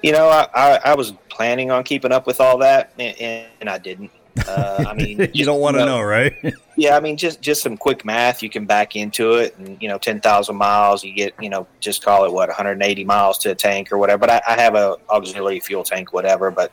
You 0.02 0.12
know, 0.12 0.28
I, 0.28 0.48
I, 0.54 0.80
I 0.84 0.94
was 0.94 1.12
planning 1.30 1.70
on 1.70 1.82
keeping 1.82 2.12
up 2.12 2.26
with 2.26 2.40
all 2.42 2.58
that, 2.58 2.92
and, 2.98 3.48
and 3.60 3.70
I 3.70 3.78
didn't. 3.78 4.10
Uh, 4.46 4.84
I 4.88 4.94
mean, 4.94 5.18
you 5.18 5.26
just, 5.26 5.44
don't 5.44 5.60
want 5.60 5.76
to 5.76 5.84
know, 5.84 6.02
right? 6.02 6.34
Yeah, 6.76 6.96
I 6.96 7.00
mean, 7.00 7.16
just 7.16 7.40
just 7.40 7.62
some 7.62 7.76
quick 7.76 8.04
math, 8.04 8.42
you 8.42 8.50
can 8.50 8.64
back 8.64 8.96
into 8.96 9.34
it, 9.34 9.56
and 9.58 9.80
you 9.82 9.88
know, 9.88 9.98
ten 9.98 10.20
thousand 10.20 10.56
miles, 10.56 11.04
you 11.04 11.12
get, 11.12 11.34
you 11.40 11.48
know, 11.50 11.66
just 11.80 12.02
call 12.04 12.24
it 12.24 12.32
what 12.32 12.48
180 12.48 13.04
miles 13.04 13.38
to 13.38 13.50
a 13.50 13.54
tank 13.54 13.92
or 13.92 13.98
whatever. 13.98 14.18
But 14.18 14.30
I, 14.30 14.42
I 14.48 14.60
have 14.60 14.74
a 14.74 14.96
auxiliary 15.10 15.60
fuel 15.60 15.84
tank, 15.84 16.12
whatever. 16.12 16.50
But 16.50 16.72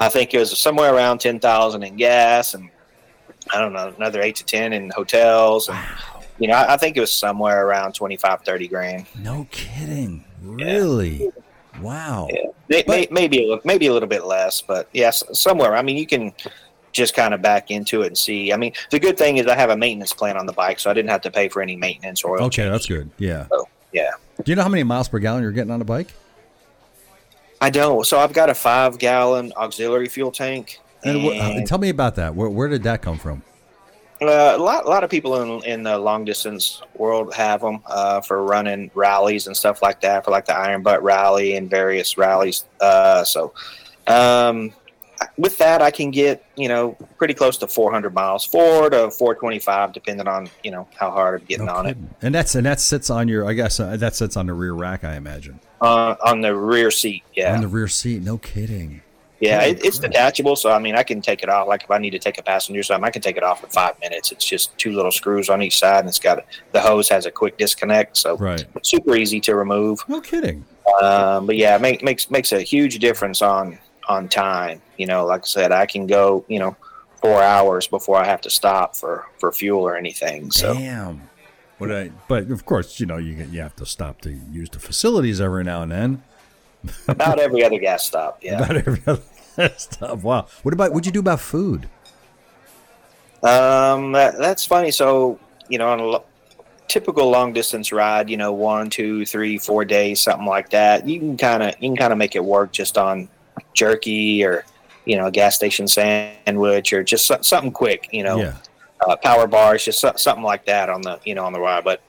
I 0.00 0.08
think 0.08 0.34
it 0.34 0.38
was 0.38 0.56
somewhere 0.58 0.94
around 0.94 1.18
ten 1.18 1.40
thousand 1.40 1.82
in 1.82 1.96
gas, 1.96 2.54
and 2.54 2.70
I 3.52 3.60
don't 3.60 3.72
know, 3.72 3.92
another 3.96 4.20
eight 4.22 4.36
to 4.36 4.44
ten 4.44 4.72
in 4.72 4.90
hotels, 4.90 5.68
and 5.68 5.78
you 6.38 6.48
know, 6.48 6.54
I, 6.54 6.74
I 6.74 6.76
think 6.76 6.96
it 6.96 7.00
was 7.00 7.12
somewhere 7.12 7.66
around 7.66 7.94
25, 7.94 8.42
30 8.42 8.68
grand. 8.68 9.06
No 9.18 9.48
kidding. 9.50 10.24
Really? 10.40 11.30
Wow. 11.80 12.28
Yeah, 12.30 12.46
But- 12.68 12.88
may- 12.88 13.08
maybe 13.10 13.52
a 13.52 13.58
maybe 13.64 13.86
a 13.88 13.92
little 13.92 14.08
bit 14.08 14.24
less, 14.24 14.60
but 14.62 14.88
yes, 14.92 15.22
somewhere. 15.32 15.74
I 15.74 15.82
mean, 15.82 15.96
you 15.96 16.06
can 16.06 16.32
just 16.92 17.14
kind 17.14 17.34
of 17.34 17.42
back 17.42 17.70
into 17.70 18.02
it 18.02 18.08
and 18.08 18.18
see. 18.18 18.52
I 18.52 18.56
mean, 18.56 18.72
the 18.90 18.98
good 18.98 19.16
thing 19.18 19.36
is 19.36 19.46
I 19.46 19.54
have 19.54 19.70
a 19.70 19.76
maintenance 19.76 20.12
plan 20.12 20.36
on 20.36 20.46
the 20.46 20.52
bike, 20.52 20.78
so 20.80 20.90
I 20.90 20.94
didn't 20.94 21.10
have 21.10 21.20
to 21.22 21.30
pay 21.30 21.48
for 21.48 21.62
any 21.62 21.76
maintenance 21.76 22.24
or 22.24 22.38
oil 22.38 22.46
Okay, 22.46 22.62
change. 22.62 22.72
that's 22.72 22.86
good. 22.86 23.10
Yeah. 23.18 23.46
Yeah, 23.90 24.10
Do 24.44 24.52
you 24.52 24.56
know 24.56 24.62
how 24.62 24.68
many 24.68 24.82
miles 24.82 25.08
per 25.08 25.18
gallon 25.18 25.42
you're 25.42 25.52
getting 25.52 25.70
on 25.70 25.80
a 25.80 25.84
bike? 25.84 26.08
I 27.60 27.70
don't. 27.70 28.06
So 28.06 28.18
I've 28.18 28.34
got 28.34 28.50
a 28.50 28.54
five 28.54 28.98
gallon 28.98 29.52
auxiliary 29.56 30.08
fuel 30.08 30.30
tank. 30.30 30.80
And 31.04 31.16
and, 31.24 31.66
tell 31.66 31.78
me 31.78 31.88
about 31.88 32.16
that. 32.16 32.34
Where, 32.34 32.50
where 32.50 32.68
did 32.68 32.82
that 32.82 33.00
come 33.00 33.18
from? 33.18 33.42
uh, 34.20 34.54
a 34.56 34.58
lot, 34.58 34.84
a 34.84 34.88
lot 34.88 35.04
of 35.04 35.10
people 35.10 35.40
in, 35.40 35.64
in 35.64 35.82
the 35.84 35.96
long 35.96 36.24
distance 36.24 36.82
world 36.96 37.32
have 37.34 37.60
them 37.60 37.80
uh, 37.86 38.20
for 38.20 38.42
running 38.44 38.90
rallies 38.94 39.46
and 39.46 39.56
stuff 39.56 39.80
like 39.80 40.00
that, 40.00 40.24
for 40.24 40.30
like 40.32 40.44
the 40.44 40.54
Iron 40.56 40.82
Butt 40.82 41.02
Rally 41.02 41.56
and 41.56 41.70
various 41.70 42.18
rallies. 42.18 42.64
Uh, 42.80 43.22
so, 43.24 43.54
um, 44.06 44.72
with 45.36 45.58
that, 45.58 45.82
I 45.82 45.90
can 45.90 46.10
get 46.10 46.44
you 46.56 46.68
know 46.68 46.96
pretty 47.16 47.34
close 47.34 47.56
to 47.58 47.68
400 47.68 48.14
miles, 48.14 48.44
four 48.44 48.90
to 48.90 49.10
425, 49.10 49.92
depending 49.92 50.28
on 50.28 50.48
you 50.62 50.70
know 50.70 50.88
how 50.96 51.10
hard 51.10 51.40
I'm 51.40 51.46
getting 51.46 51.66
No 51.66 51.74
on 51.74 51.86
it. 51.86 51.96
And 52.22 52.34
that's 52.34 52.54
and 52.54 52.66
that 52.66 52.80
sits 52.80 53.10
on 53.10 53.28
your. 53.28 53.46
I 53.48 53.52
guess 53.52 53.80
uh, 53.80 53.96
that 53.96 54.14
sits 54.14 54.36
on 54.36 54.46
the 54.46 54.54
rear 54.54 54.72
rack. 54.72 55.04
I 55.04 55.14
imagine 55.16 55.60
Uh, 55.80 56.14
on 56.24 56.40
the 56.40 56.54
rear 56.54 56.90
seat, 56.90 57.22
yeah, 57.34 57.54
on 57.54 57.60
the 57.60 57.68
rear 57.68 57.88
seat. 57.88 58.22
No 58.22 58.38
kidding. 58.38 59.02
yeah, 59.40 59.62
it, 59.62 59.84
it's 59.84 59.98
detachable. 60.00 60.56
So 60.56 60.70
I 60.72 60.78
mean, 60.80 60.96
I 60.96 61.02
can 61.04 61.20
take 61.20 61.42
it 61.42 61.48
off. 61.48 61.68
Like 61.68 61.84
if 61.84 61.90
I 61.90 61.98
need 61.98 62.10
to 62.10 62.18
take 62.18 62.38
a 62.38 62.42
passenger 62.42 62.80
or 62.80 62.82
something, 62.84 63.04
I 63.06 63.10
can 63.10 63.22
take 63.22 63.36
it 63.36 63.42
off 63.44 63.62
in 63.62 63.70
five 63.70 63.98
minutes. 64.00 64.32
It's 64.32 64.44
just 64.44 64.76
two 64.78 64.92
little 64.92 65.12
screws 65.12 65.48
on 65.48 65.62
each 65.62 65.78
side, 65.78 66.00
and 66.00 66.08
it's 66.08 66.18
got 66.18 66.44
the 66.72 66.80
hose 66.80 67.08
has 67.08 67.24
a 67.26 67.30
quick 67.30 67.56
disconnect, 67.58 68.16
so 68.16 68.36
Right. 68.36 68.64
super 68.82 69.14
easy 69.14 69.40
to 69.42 69.54
remove. 69.54 70.04
No 70.08 70.20
kidding. 70.20 70.64
Um, 71.02 71.46
but 71.46 71.56
yeah, 71.56 71.76
it 71.76 71.82
make, 71.82 72.02
makes 72.02 72.30
makes 72.30 72.50
a 72.52 72.60
huge 72.62 72.98
difference 72.98 73.42
on 73.42 73.78
on 74.08 74.28
time. 74.28 74.80
You 74.96 75.06
know, 75.06 75.24
like 75.26 75.42
I 75.42 75.46
said, 75.46 75.72
I 75.72 75.86
can 75.86 76.06
go 76.06 76.44
you 76.48 76.58
know 76.58 76.76
four 77.20 77.42
hours 77.42 77.86
before 77.86 78.16
I 78.16 78.24
have 78.24 78.40
to 78.42 78.50
stop 78.50 78.96
for 78.96 79.26
for 79.38 79.52
fuel 79.52 79.82
or 79.82 79.96
anything. 79.96 80.50
So 80.50 80.74
Damn. 80.74 81.28
What 81.78 81.92
I, 81.92 82.10
but 82.26 82.50
of 82.50 82.66
course, 82.66 82.98
you 82.98 83.06
know, 83.06 83.18
you 83.18 83.34
you 83.50 83.60
have 83.60 83.76
to 83.76 83.86
stop 83.86 84.20
to 84.22 84.32
use 84.50 84.68
the 84.68 84.80
facilities 84.80 85.40
every 85.40 85.62
now 85.62 85.82
and 85.82 85.92
then. 85.92 86.22
about 87.08 87.38
every 87.38 87.64
other 87.64 87.78
gas 87.78 88.06
stop, 88.06 88.38
yeah. 88.42 88.62
About 88.62 88.76
every 88.76 89.02
other 89.06 89.22
gas 89.56 89.82
stop. 89.82 90.18
Wow. 90.18 90.48
What 90.62 90.74
about 90.74 90.90
what'd 90.90 91.06
you 91.06 91.12
do 91.12 91.20
about 91.20 91.40
food? 91.40 91.88
Um, 93.44 94.12
that, 94.12 94.36
that's 94.38 94.66
funny. 94.66 94.90
So 94.90 95.38
you 95.68 95.78
know, 95.78 95.88
on 95.88 96.00
a 96.00 96.04
lo- 96.04 96.24
typical 96.88 97.30
long 97.30 97.52
distance 97.52 97.92
ride, 97.92 98.28
you 98.28 98.36
know, 98.36 98.52
one, 98.52 98.90
two, 98.90 99.24
three, 99.24 99.58
four 99.58 99.84
days, 99.84 100.20
something 100.20 100.46
like 100.46 100.70
that, 100.70 101.06
you 101.06 101.20
can 101.20 101.36
kind 101.36 101.62
of 101.62 101.74
you 101.80 101.90
can 101.90 101.96
kind 101.96 102.12
of 102.12 102.18
make 102.18 102.34
it 102.34 102.44
work 102.44 102.72
just 102.72 102.98
on 102.98 103.28
jerky 103.74 104.44
or 104.44 104.64
you 105.04 105.16
know 105.16 105.26
a 105.26 105.30
gas 105.30 105.54
station 105.56 105.86
sandwich 105.88 106.92
or 106.92 107.02
just 107.02 107.26
something 107.44 107.72
quick. 107.72 108.08
You 108.12 108.24
know, 108.24 108.38
Yeah. 108.40 108.54
uh, 109.06 109.16
power 109.16 109.46
bars, 109.46 109.84
just 109.84 110.00
something 110.00 110.44
like 110.44 110.64
that 110.66 110.88
on 110.90 111.02
the 111.02 111.18
you 111.24 111.34
know 111.34 111.44
on 111.44 111.52
the 111.52 111.60
ride. 111.60 111.84
But 111.84 112.02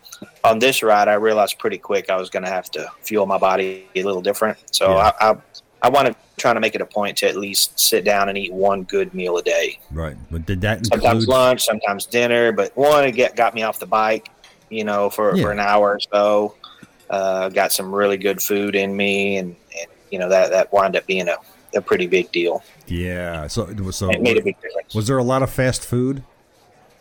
on 0.44 0.60
this 0.60 0.84
ride, 0.84 1.08
I 1.08 1.14
realized 1.14 1.60
pretty 1.60 1.78
quick 1.78 2.10
I 2.10 2.18
was 2.18 2.30
going 2.30 2.44
to 2.44 2.50
have 2.50 2.70
to 2.72 2.88
fuel 3.02 3.26
my 3.26 3.38
body 3.38 3.88
a 3.96 4.04
little 4.04 4.22
different. 4.22 4.58
So 4.72 4.90
Yeah. 4.92 5.12
I, 5.22 5.30
I 5.32 5.36
I 5.82 5.88
wanted 5.90 6.16
trying 6.38 6.56
to 6.56 6.60
make 6.62 6.76
it 6.76 6.82
a 6.82 6.86
point 6.86 7.16
to 7.20 7.30
at 7.30 7.38
least 7.38 7.80
sit 7.80 8.04
down 8.04 8.28
and 8.28 8.38
eat 8.38 8.52
one 8.52 8.84
good 8.84 9.14
meal 9.14 9.38
a 9.38 9.42
day 9.42 9.80
Right. 9.92 10.18
But 10.30 10.46
did 10.46 10.60
that 10.62 10.86
sometimes 10.86 11.26
lunch, 11.28 11.64
sometimes 11.64 12.06
dinner. 12.06 12.52
But 12.52 12.76
one, 12.76 13.06
it 13.06 13.14
get, 13.14 13.38
got 13.38 13.54
me 13.56 13.64
off 13.64 13.80
the 13.80 13.86
bike, 13.86 14.28
you 14.70 14.84
know, 14.84 15.10
for, 15.10 15.36
Yeah. 15.38 15.44
for 15.44 15.52
an 15.54 15.60
hour 15.60 15.92
or 15.96 16.00
so. 16.02 16.56
Uh, 17.10 17.48
got 17.50 17.72
some 17.72 17.94
really 17.96 18.18
good 18.18 18.42
food 18.42 18.76
in 18.76 18.96
me, 18.96 19.38
and, 19.38 19.56
and 19.80 19.90
you 20.12 20.20
know 20.20 20.30
that 20.30 20.52
that 20.52 20.72
wound 20.74 20.96
up 20.96 21.06
being 21.06 21.28
a, 21.28 21.38
a 21.76 21.82
pretty 21.82 22.08
big 22.08 22.32
deal. 22.32 22.64
Yeah. 22.88 23.48
So 23.48 23.64
it 23.70 23.80
was 23.80 23.96
so. 23.96 24.10
It 24.10 24.22
made 24.22 24.38
a 24.38 24.42
big 24.44 24.60
difference. 24.62 24.94
Was 24.96 25.08
there 25.08 25.18
a 25.18 25.24
lot 25.24 25.44
of 25.44 25.50
fast 25.50 25.86
food? 25.86 26.24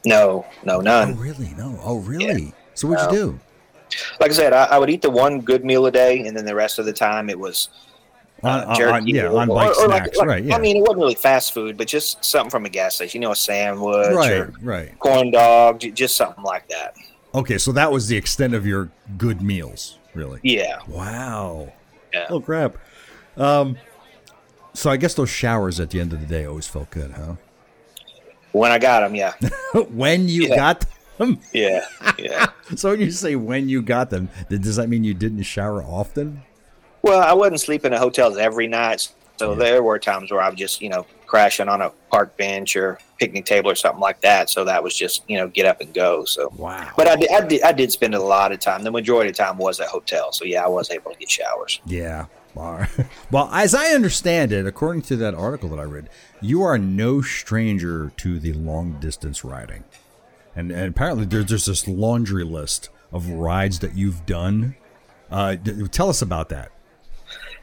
No, 0.05 0.47
no, 0.65 0.81
none. 0.81 1.13
Oh 1.13 1.15
really? 1.17 1.51
No. 1.57 1.79
Oh 1.83 1.99
really? 1.99 2.53
So 2.75 2.89
what'd 2.89 3.11
you 3.13 3.19
do? 3.19 3.41
Like 4.21 4.31
I 4.31 4.35
said, 4.35 4.53
I, 4.53 4.65
I 4.67 4.79
would 4.79 4.91
eat 4.91 5.03
the 5.03 5.11
one 5.11 5.41
good 5.41 5.65
meal 5.65 5.87
a 5.87 5.91
day, 5.91 6.27
and 6.27 6.37
then 6.37 6.45
the 6.45 6.55
rest 6.55 6.79
of 6.79 6.85
the 6.87 6.93
time 6.93 7.29
it 7.31 7.39
was 7.39 7.71
On, 8.43 8.61
uh, 8.61 8.65
on- 8.67 8.77
jerky. 8.77 8.93
on- 8.93 9.07
yeah, 9.09 9.23
or- 9.29 9.39
on 9.41 9.51
or- 9.51 9.55
bike 9.57 9.77
or 9.79 9.89
like- 9.89 10.03
snacks. 10.05 10.19
like- 10.19 10.29
right. 10.29 10.45
Yeah. 10.45 10.55
I 10.55 10.59
mean, 10.59 10.77
it 10.77 10.81
wasn't 10.81 10.99
really 10.99 11.15
fast 11.15 11.53
food, 11.55 11.77
but 11.77 11.89
just 11.89 12.23
something 12.25 12.51
from 12.51 12.65
a 12.67 12.69
gas 12.69 12.95
station. 12.97 13.23
You 13.23 13.29
know, 13.29 13.33
a 13.33 13.37
sandwich 13.37 14.15
right. 14.15 14.33
or 14.33 14.53
Right. 14.63 14.99
corn 14.99 15.31
dog, 15.31 15.81
just 15.95 16.17
something 16.17 16.45
like 16.45 16.69
that. 16.69 16.95
Okay. 17.35 17.59
So 17.59 17.73
that 17.73 17.91
was 17.91 18.09
the 18.09 18.17
extent 18.17 18.55
of 18.55 18.67
your 18.67 18.91
good 19.17 19.41
meals, 19.43 19.99
really. 20.15 20.39
Yeah. 20.43 20.79
Wow. 20.87 21.73
Yeah. 22.13 22.27
Oh 22.31 22.41
crap. 22.41 22.77
Um. 23.39 23.77
So 24.75 24.91
I 24.91 24.97
guess 24.97 25.15
those 25.15 25.31
showers 25.31 25.81
at 25.81 25.91
the 25.91 26.01
end 26.01 26.13
of 26.13 26.21
the 26.21 26.27
day 26.27 26.45
always 26.45 26.67
felt 26.69 26.91
good, 26.91 27.13
huh? 27.13 27.35
When 28.53 28.71
I 28.71 28.79
got 28.79 29.01
them, 29.01 29.15
yeah, 29.15 29.35
when 29.91 30.29
you 30.29 30.47
Yeah. 30.49 30.57
got 30.57 30.85
them. 31.19 31.41
yeah, 31.53 31.85
yeah. 32.19 32.47
So 32.77 32.91
when 32.91 33.01
you 33.01 33.11
say 33.11 33.35
when 33.35 33.69
you 33.69 33.83
got 33.83 34.11
them, 34.11 34.29
does 34.49 34.77
that 34.77 34.89
mean 34.89 35.03
you 35.05 35.15
didn't 35.15 35.43
shower 35.43 35.83
often? 35.83 36.43
Well, 37.03 37.21
I 37.21 37.33
wasn't 37.33 37.61
sleeping 37.61 37.93
in 37.93 37.99
hotels 37.99 38.37
every 38.37 38.67
night, 38.69 39.09
so 39.39 39.55
there 39.55 39.83
were 39.83 39.99
times 39.99 40.31
where 40.31 40.41
I 40.41 40.49
was 40.51 40.59
just, 40.59 40.81
you 40.83 40.89
know, 40.91 41.07
crashing 41.27 41.69
on 41.69 41.81
a 41.81 41.91
park 42.11 42.37
bench 42.37 42.77
or 42.77 42.99
picnic 43.19 43.45
table 43.47 43.71
or 43.71 43.75
something 43.75 44.01
like 44.01 44.21
that. 44.23 44.51
So 44.51 44.65
that 44.65 44.83
was 44.83 44.95
just, 44.97 45.23
you 45.29 45.39
know, 45.39 45.49
get 45.49 45.65
up 45.67 45.81
and 45.81 45.93
go. 45.95 46.25
So, 46.25 46.53
Wow. 46.57 46.91
but 46.97 47.07
I 47.09 47.17
did, 47.17 47.31
I 47.31 47.41
did, 47.47 47.63
I 47.63 47.73
did 47.73 47.91
spend 47.93 48.15
a 48.15 48.21
lot 48.23 48.53
of 48.53 48.59
time. 48.61 48.83
The 48.83 48.91
majority 48.91 49.31
of 49.31 49.37
the 49.37 49.43
time 49.43 49.57
was 49.59 49.81
at 49.81 49.89
hotel. 49.89 50.33
So 50.33 50.45
yeah, 50.45 50.65
I 50.65 50.69
was 50.69 50.91
able 50.91 51.13
to 51.13 51.19
get 51.19 51.31
showers. 51.31 51.81
Yeah. 51.87 52.27
Right. 52.59 52.89
Well, 53.31 53.49
as 53.53 53.75
I 53.75 53.89
understand 53.91 54.53
it, 54.53 54.67
according 54.67 55.03
to 55.03 55.17
that 55.17 55.35
article 55.35 55.69
that 55.71 55.79
I 55.79 55.83
read, 55.85 56.09
you 56.41 56.63
are 56.63 56.79
no 56.79 57.21
stranger 57.21 58.11
to 58.17 58.39
the 58.39 58.53
long 58.55 58.99
distance 59.01 59.45
riding. 59.45 59.85
And, 60.57 60.73
and 60.73 60.89
apparently 60.89 61.25
there's, 61.27 61.47
there's 61.47 61.67
this 61.67 61.87
laundry 61.87 62.45
list 62.45 62.89
of 63.13 63.29
rides 63.29 63.79
that 63.81 63.95
you've 63.97 64.25
done. 64.27 64.77
Uh, 65.31 65.55
d- 65.57 65.87
tell 65.89 66.09
us 66.09 66.23
about 66.23 66.49
that. 66.49 66.73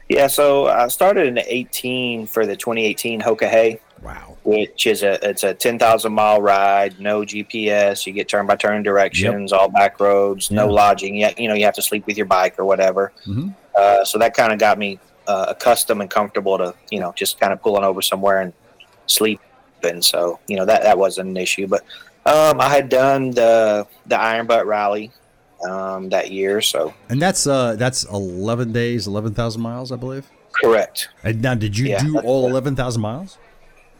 Yeah. 0.08 0.28
So 0.28 0.66
I 0.68 0.86
started 0.88 1.26
in 1.26 1.38
18 1.38 2.26
for 2.28 2.46
the 2.46 2.56
2018 2.56 3.20
Hoka 3.20 3.48
Hey, 3.48 3.80
Wow. 4.02 4.36
which 4.44 4.86
is 4.86 5.02
a, 5.02 5.18
it's 5.28 5.42
a 5.42 5.52
10,000 5.52 6.12
mile 6.12 6.40
ride, 6.40 7.00
no 7.00 7.22
GPS. 7.22 8.06
You 8.06 8.12
get 8.12 8.28
turn 8.28 8.46
by 8.46 8.54
turn 8.56 8.82
directions, 8.84 9.52
all 9.52 9.68
back 9.68 9.98
roads, 9.98 10.50
no 10.50 10.68
lodging. 10.68 11.16
Yeah. 11.16 11.32
You 11.36 11.48
know, 11.48 11.54
you 11.54 11.64
have 11.64 11.74
to 11.74 11.82
sleep 11.82 12.06
with 12.06 12.16
your 12.16 12.26
bike 12.26 12.54
or 12.58 12.64
whatever. 12.64 13.12
Mhm. 13.26 13.54
Uh, 13.76 14.04
so 14.04 14.18
that 14.18 14.34
kind 14.34 14.52
of 14.52 14.58
got 14.58 14.78
me 14.78 14.98
uh, 15.26 15.46
accustomed 15.48 16.00
and 16.00 16.10
comfortable 16.10 16.56
to 16.58 16.74
you 16.90 17.00
know 17.00 17.12
just 17.16 17.38
kind 17.40 17.52
of 17.52 17.60
pulling 17.60 17.84
over 17.84 18.00
somewhere 18.02 18.40
and 18.40 18.52
sleeping. 19.06 19.40
So 20.00 20.38
you 20.48 20.56
know 20.56 20.64
that 20.64 20.82
that 20.82 20.98
wasn't 20.98 21.28
an 21.30 21.36
issue. 21.36 21.66
But 21.66 21.82
um, 22.24 22.60
I 22.60 22.68
had 22.68 22.88
done 22.88 23.30
the 23.30 23.86
the 24.06 24.18
Iron 24.18 24.46
Butt 24.46 24.66
Rally 24.66 25.10
um, 25.68 26.08
that 26.10 26.30
year. 26.30 26.60
So 26.60 26.94
And 27.08 27.20
that's 27.20 27.46
uh 27.46 27.76
that's 27.76 28.04
11 28.04 28.72
days, 28.72 29.06
11,000 29.06 29.60
miles, 29.60 29.92
I 29.92 29.96
believe. 29.96 30.28
correct. 30.52 31.08
And 31.22 31.42
now, 31.42 31.54
did 31.54 31.76
you 31.76 31.86
Yeah, 31.86 32.00
do 32.02 32.18
all 32.20 32.42
correct. 32.42 32.52
11,000 32.66 33.00
miles? 33.02 33.38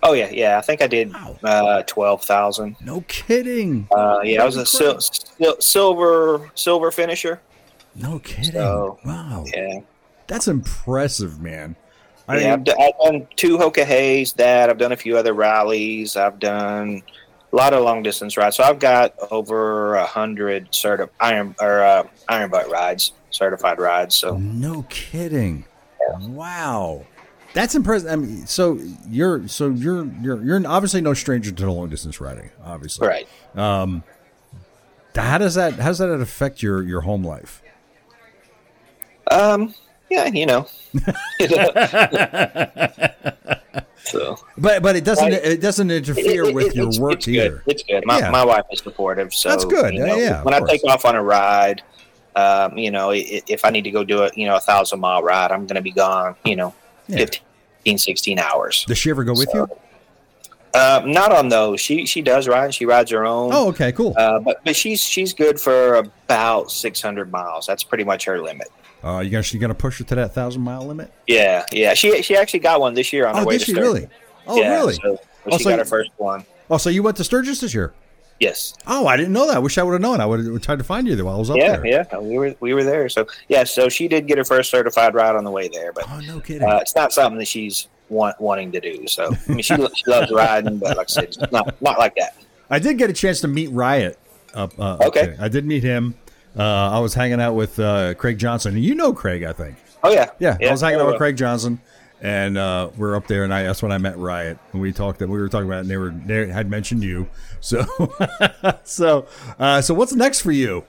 Oh 0.03 0.13
yeah, 0.13 0.31
yeah. 0.31 0.59
I 0.59 0.61
think 0.61 0.83
I 0.83 0.87
did 0.87 1.13
Wow. 1.13 1.37
uh, 1.43 1.83
twelve 1.83 2.23
thousand. 2.23 2.77
No 2.81 3.01
kidding. 3.09 3.89
Uh, 3.91 4.21
yeah, 4.23 4.43
I 4.43 4.45
was 4.45 4.57
a 4.57 4.67
sil- 4.69 5.01
sil- 5.03 5.59
silver 5.59 6.51
silver 6.55 6.91
finisher. 6.91 7.41
No 7.97 8.19
kidding. 8.19 8.53
So, 8.53 8.99
wow. 9.05 9.45
Yeah, 9.55 9.81
That's 10.27 10.49
impressive, 10.49 11.41
man. 11.41 11.77
I 12.29 12.41
yeah. 12.41 12.53
I've, 12.55 12.65
d- 12.65 12.73
I've 12.79 12.99
done 13.05 13.27
two 13.37 13.57
Hoka 13.57 13.85
Heys. 13.85 14.35
That 14.35 14.69
I've 14.69 14.79
done 14.79 14.93
a 14.93 14.97
few 14.97 15.17
other 15.17 15.33
rallies. 15.33 16.17
I've 16.17 16.39
done 16.39 17.03
a 17.53 17.57
lot 17.57 17.73
of 17.73 17.85
long 17.85 18.03
distance 18.03 18.37
rides. 18.37 18.57
So 18.57 18.65
I've 18.65 18.79
got 18.81 19.15
over 19.31 19.95
a 19.95 20.05
hundred 20.05 20.71
certi- 20.73 21.09
iron 21.21 21.55
or 21.61 21.83
uh, 21.83 22.07
iron 22.29 22.51
butt 22.51 22.69
rides, 22.71 23.13
certified 23.31 23.79
rides. 23.79 24.15
So 24.17 24.37
No 24.37 24.85
kidding. 24.89 25.65
Wow. 26.21 27.05
That's 27.55 27.75
impressive. 27.75 28.11
I 28.11 28.17
mean, 28.17 28.47
so 28.47 28.79
you're 29.09 29.47
so 29.49 29.71
you're 29.71 30.05
you're 30.21 30.43
you're 30.45 30.67
obviously 30.67 31.01
no 31.01 31.15
stranger 31.15 31.51
to 31.53 31.65
the 31.65 31.71
long 31.71 31.89
distance 31.89 32.21
riding, 32.21 32.51
obviously. 32.63 33.07
right. 33.09 33.29
How 33.55 35.39
does 35.39 35.55
that 35.55 35.75
how 35.75 35.89
does 35.89 35.99
that 35.99 36.11
affect 36.11 36.63
your 36.63 36.83
your 36.83 37.03
home 37.03 37.25
life? 37.25 37.63
Um, 39.31 39.75
Yeah, 40.09 40.27
you 40.27 40.47
know. 40.47 40.67
so, 44.05 44.37
But 44.57 44.83
but 44.83 44.95
it 44.97 45.05
doesn't 45.05 45.25
Right. 45.33 45.45
it 45.45 45.61
doesn't 45.61 45.91
interfere 45.91 46.45
It- 46.45 46.49
it- 46.51 46.55
with 46.55 46.67
it- 46.69 46.75
your 46.77 46.89
it's, 46.89 46.99
work 46.99 47.15
it's 47.15 47.29
either. 47.29 47.63
Good. 47.67 47.73
It's 47.73 47.83
good. 47.83 48.07
My, 48.07 48.19
Yeah. 48.21 48.31
my 48.31 48.45
wife 48.45 48.65
is 48.71 48.81
supportive, 48.81 49.35
so 49.35 49.49
That's 49.49 49.65
good. 49.65 49.95
you 49.95 50.07
know, 50.07 50.15
Yeah, 50.17 50.39
of 50.39 50.45
when 50.45 50.55
I 50.55 50.59
course. 50.61 50.71
take 50.71 50.85
off 50.85 51.05
on 51.05 51.17
a 51.17 51.23
ride, 51.23 51.83
um, 52.37 52.79
you 52.79 52.91
know, 52.91 53.11
if 53.15 53.65
I 53.65 53.71
need 53.71 53.83
to 53.83 53.91
go 53.91 54.05
do 54.05 54.23
a 54.23 54.31
you 54.35 54.47
know 54.47 54.57
a 54.57 54.61
thousand 54.61 55.01
mile 55.01 55.23
ride, 55.23 55.51
I'm 55.51 55.67
going 55.67 55.77
to 55.77 55.83
be 55.83 55.91
gone. 55.93 56.37
You 56.45 56.57
know, 56.57 56.75
Yeah. 57.09 57.17
15, 57.19 57.99
16 57.99 58.39
hours. 58.39 58.85
Does 58.87 58.99
she 58.99 59.11
ever 59.11 59.25
go 59.25 59.33
with 59.33 59.49
you? 59.55 59.69
Uh, 60.75 61.01
not 61.07 61.33
on 61.33 61.49
those. 61.49 61.81
She 61.81 62.05
she 62.07 62.21
does 62.23 62.47
ride. 62.47 62.75
She 62.75 62.85
rides 62.85 63.11
her 63.11 63.25
own. 63.25 63.51
Oh, 63.53 63.69
okay, 63.69 63.91
cool. 63.93 64.15
Uh, 64.17 64.39
but 64.39 64.61
but 64.65 64.77
she's 64.77 65.01
she's 65.03 65.33
good 65.33 65.59
for 65.59 65.95
about 65.97 66.71
600 66.71 67.33
miles. 67.33 67.67
That's 67.67 67.83
pretty 67.83 68.05
much 68.05 68.25
her 68.27 68.41
limit. 68.41 68.69
Uh, 69.05 69.21
you 69.21 69.31
gonna 69.31 69.45
you 69.49 69.59
gonna 69.61 69.75
push 69.75 69.99
her 69.99 70.05
to 70.05 70.15
that 70.17 70.35
thousand 70.35 70.63
mile 70.63 70.85
limit? 70.87 71.13
Yeah, 71.27 71.65
yeah. 71.73 71.95
She 71.95 72.23
she 72.23 72.37
actually 72.37 72.61
got 72.61 72.81
one 72.81 72.95
this 72.95 73.13
year 73.13 73.27
on 73.27 73.35
her 73.37 73.43
Oh, 73.43 73.45
way 73.45 73.55
did 73.55 73.61
to 73.61 73.65
she 73.67 73.73
Sturgis. 73.73 73.89
really? 73.93 74.09
Oh, 74.49 74.57
yeah, 74.57 74.71
really? 74.75 74.95
So, 74.95 75.01
so 75.17 75.21
Oh, 75.53 75.59
she 75.59 75.65
so 75.65 75.71
got 75.71 75.75
you- 75.77 75.79
her 75.81 75.85
first 75.85 76.11
one. 76.17 76.45
Oh, 76.71 76.79
so 76.79 76.91
you 76.91 77.03
went 77.03 77.17
to 77.19 77.25
Sturgis 77.25 77.61
this 77.61 77.73
year? 77.75 77.93
Yes. 78.41 78.75
Oh, 78.87 79.07
I 79.07 79.17
didn't 79.17 79.33
know 79.33 79.47
that. 79.47 79.57
I 79.57 79.59
Wish 79.61 79.79
I 79.79 79.83
would 79.83 79.93
have 79.93 80.01
known. 80.03 80.21
I 80.21 80.27
would 80.27 80.45
have 80.45 80.61
tried 80.61 80.79
to 80.79 80.85
find 80.85 81.07
you 81.07 81.15
there 81.17 81.25
while 81.25 81.37
I 81.37 81.39
was 81.39 81.49
up 81.51 81.57
Yeah, 81.57 81.77
there. 81.77 81.87
yeah. 81.87 82.05
Yeah. 82.13 82.19
We 82.19 82.37
were 82.39 82.55
we 82.61 82.75
were 82.75 82.85
there. 82.85 83.09
So 83.09 83.27
yeah. 83.49 83.65
So 83.65 83.89
she 83.89 84.09
did 84.09 84.27
get 84.27 84.37
her 84.39 84.45
first 84.45 84.71
certified 84.71 85.15
ride 85.15 85.37
on 85.37 85.45
the 85.45 85.51
way 85.51 85.69
there, 85.69 85.93
but 85.93 86.05
Oh, 86.11 86.21
no 86.21 86.41
kidding. 86.41 86.69
uh, 86.69 86.79
it's 86.79 86.95
not 86.95 87.13
something 87.13 87.39
that 87.39 87.49
she's 87.49 87.89
want, 88.09 88.39
wanting 88.41 88.73
to 88.73 88.81
do. 88.81 89.07
So 89.09 89.31
I 89.49 89.53
mean, 89.53 89.63
she, 89.63 89.75
she 89.75 90.03
loves 90.11 90.31
riding, 90.33 90.79
but 90.79 90.97
like 90.97 91.09
I 91.09 91.13
said, 91.13 91.37
not 91.53 91.81
not 91.81 91.99
like 91.99 92.15
that. 92.17 92.37
I 92.69 92.79
did 92.79 92.99
get 92.99 93.09
a 93.09 93.13
chance 93.15 93.41
to 93.43 93.49
meet 93.49 93.69
Riot. 93.71 94.19
Up, 94.55 94.79
uh, 94.79 94.83
up 94.95 95.01
Okay. 95.07 95.37
I 95.41 95.49
did 95.49 95.65
meet 95.67 95.83
him. 95.83 96.15
Uh, 96.57 96.91
I 96.91 96.99
was 97.01 97.13
hanging 97.13 97.41
out 97.41 97.55
with 97.55 97.79
uh, 97.79 98.15
Craig 98.15 98.39
Johnson, 98.39 98.79
you 98.79 98.95
know 98.95 99.13
Craig, 99.13 99.45
I 99.45 99.53
think. 99.53 99.77
Oh 100.03 100.11
yeah, 100.11 100.31
Yeah, 100.39 100.57
I 100.61 100.71
was 100.71 100.81
hanging 100.81 101.01
out 101.01 101.07
with 101.07 101.17
Craig 101.17 101.37
Johnson, 101.37 101.81
and 102.23 102.57
uh, 102.57 102.91
we're 102.97 103.15
up 103.15 103.27
there, 103.27 103.45
and 103.45 103.53
I 103.53 103.65
that's 103.65 103.83
when 103.83 103.93
I 103.93 103.99
met 103.99 104.17
Riot, 104.17 104.59
and 104.73 104.81
we 104.81 104.93
talked. 104.93 105.21
We 105.21 105.27
were 105.27 105.49
talking 105.49 105.67
about, 105.67 105.79
it, 105.79 105.81
and 105.81 105.91
they 105.91 105.97
were 105.97 106.11
they 106.11 106.47
had 106.47 106.71
mentioned 106.71 107.03
you. 107.03 107.29
So, 107.61 107.85
so, 108.85 109.27
uh, 109.59 109.81
so 109.81 109.93
what's 109.93 110.13
next 110.13 110.43
for 110.43 110.53
you? 110.53 110.85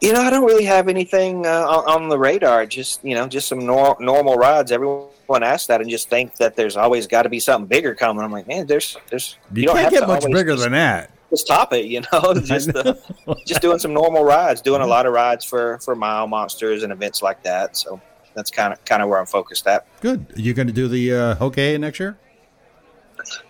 You 0.00 0.12
know, 0.12 0.20
I 0.20 0.30
don't 0.30 0.44
really 0.44 0.64
have 0.64 0.86
anything 0.86 1.44
uh, 1.44 1.66
on, 1.66 2.02
on 2.02 2.08
the 2.08 2.18
radar. 2.18 2.66
Just 2.66 3.04
you 3.04 3.16
know, 3.16 3.26
just 3.26 3.48
some 3.48 3.66
nor- 3.66 3.96
normal 3.98 4.36
rides. 4.36 4.70
Everyone 4.70 5.42
asks 5.42 5.66
that 5.66 5.80
and 5.80 5.90
just 5.90 6.08
think 6.08 6.36
that 6.36 6.54
there's 6.54 6.76
always 6.76 7.08
got 7.08 7.22
to 7.22 7.28
be 7.28 7.40
something 7.40 7.66
bigger 7.66 7.96
coming. 7.96 8.22
I'm 8.22 8.30
like, 8.30 8.46
man, 8.46 8.66
there's 8.66 8.96
there's 9.10 9.38
You, 9.52 9.64
don't 9.64 9.74
can't 9.74 9.92
have 9.92 10.06
get 10.06 10.08
much 10.08 10.24
bigger 10.24 10.52
just, 10.52 10.62
than 10.62 10.72
that. 10.72 11.10
Just 11.30 11.46
top 11.46 11.72
it. 11.72 11.86
You 11.86 12.02
know, 12.12 12.34
just 12.44 12.74
uh, 12.74 12.94
just 13.46 13.60
doing 13.60 13.78
some 13.78 13.92
normal 13.92 14.24
rides, 14.24 14.60
doing 14.60 14.82
a 14.82 14.86
lot 14.86 15.06
of 15.06 15.12
rides 15.12 15.44
for 15.44 15.78
for 15.78 15.94
mile 15.94 16.26
monsters 16.26 16.82
and 16.82 16.92
events 16.92 17.22
like 17.22 17.42
that. 17.42 17.76
So 17.76 18.00
that's 18.34 18.50
kind 18.50 18.72
of 18.72 18.84
kind 18.84 19.02
of 19.02 19.08
where 19.08 19.18
I'm 19.18 19.26
focused 19.26 19.66
at. 19.66 19.86
Good. 20.00 20.26
Are 20.36 20.40
you 20.40 20.54
going 20.54 20.68
to 20.68 20.72
do 20.72 20.88
the 20.88 21.12
uh, 21.12 21.34
Hoka 21.36 21.56
Hey 21.56 21.78
next 21.78 22.00
year? 22.00 22.18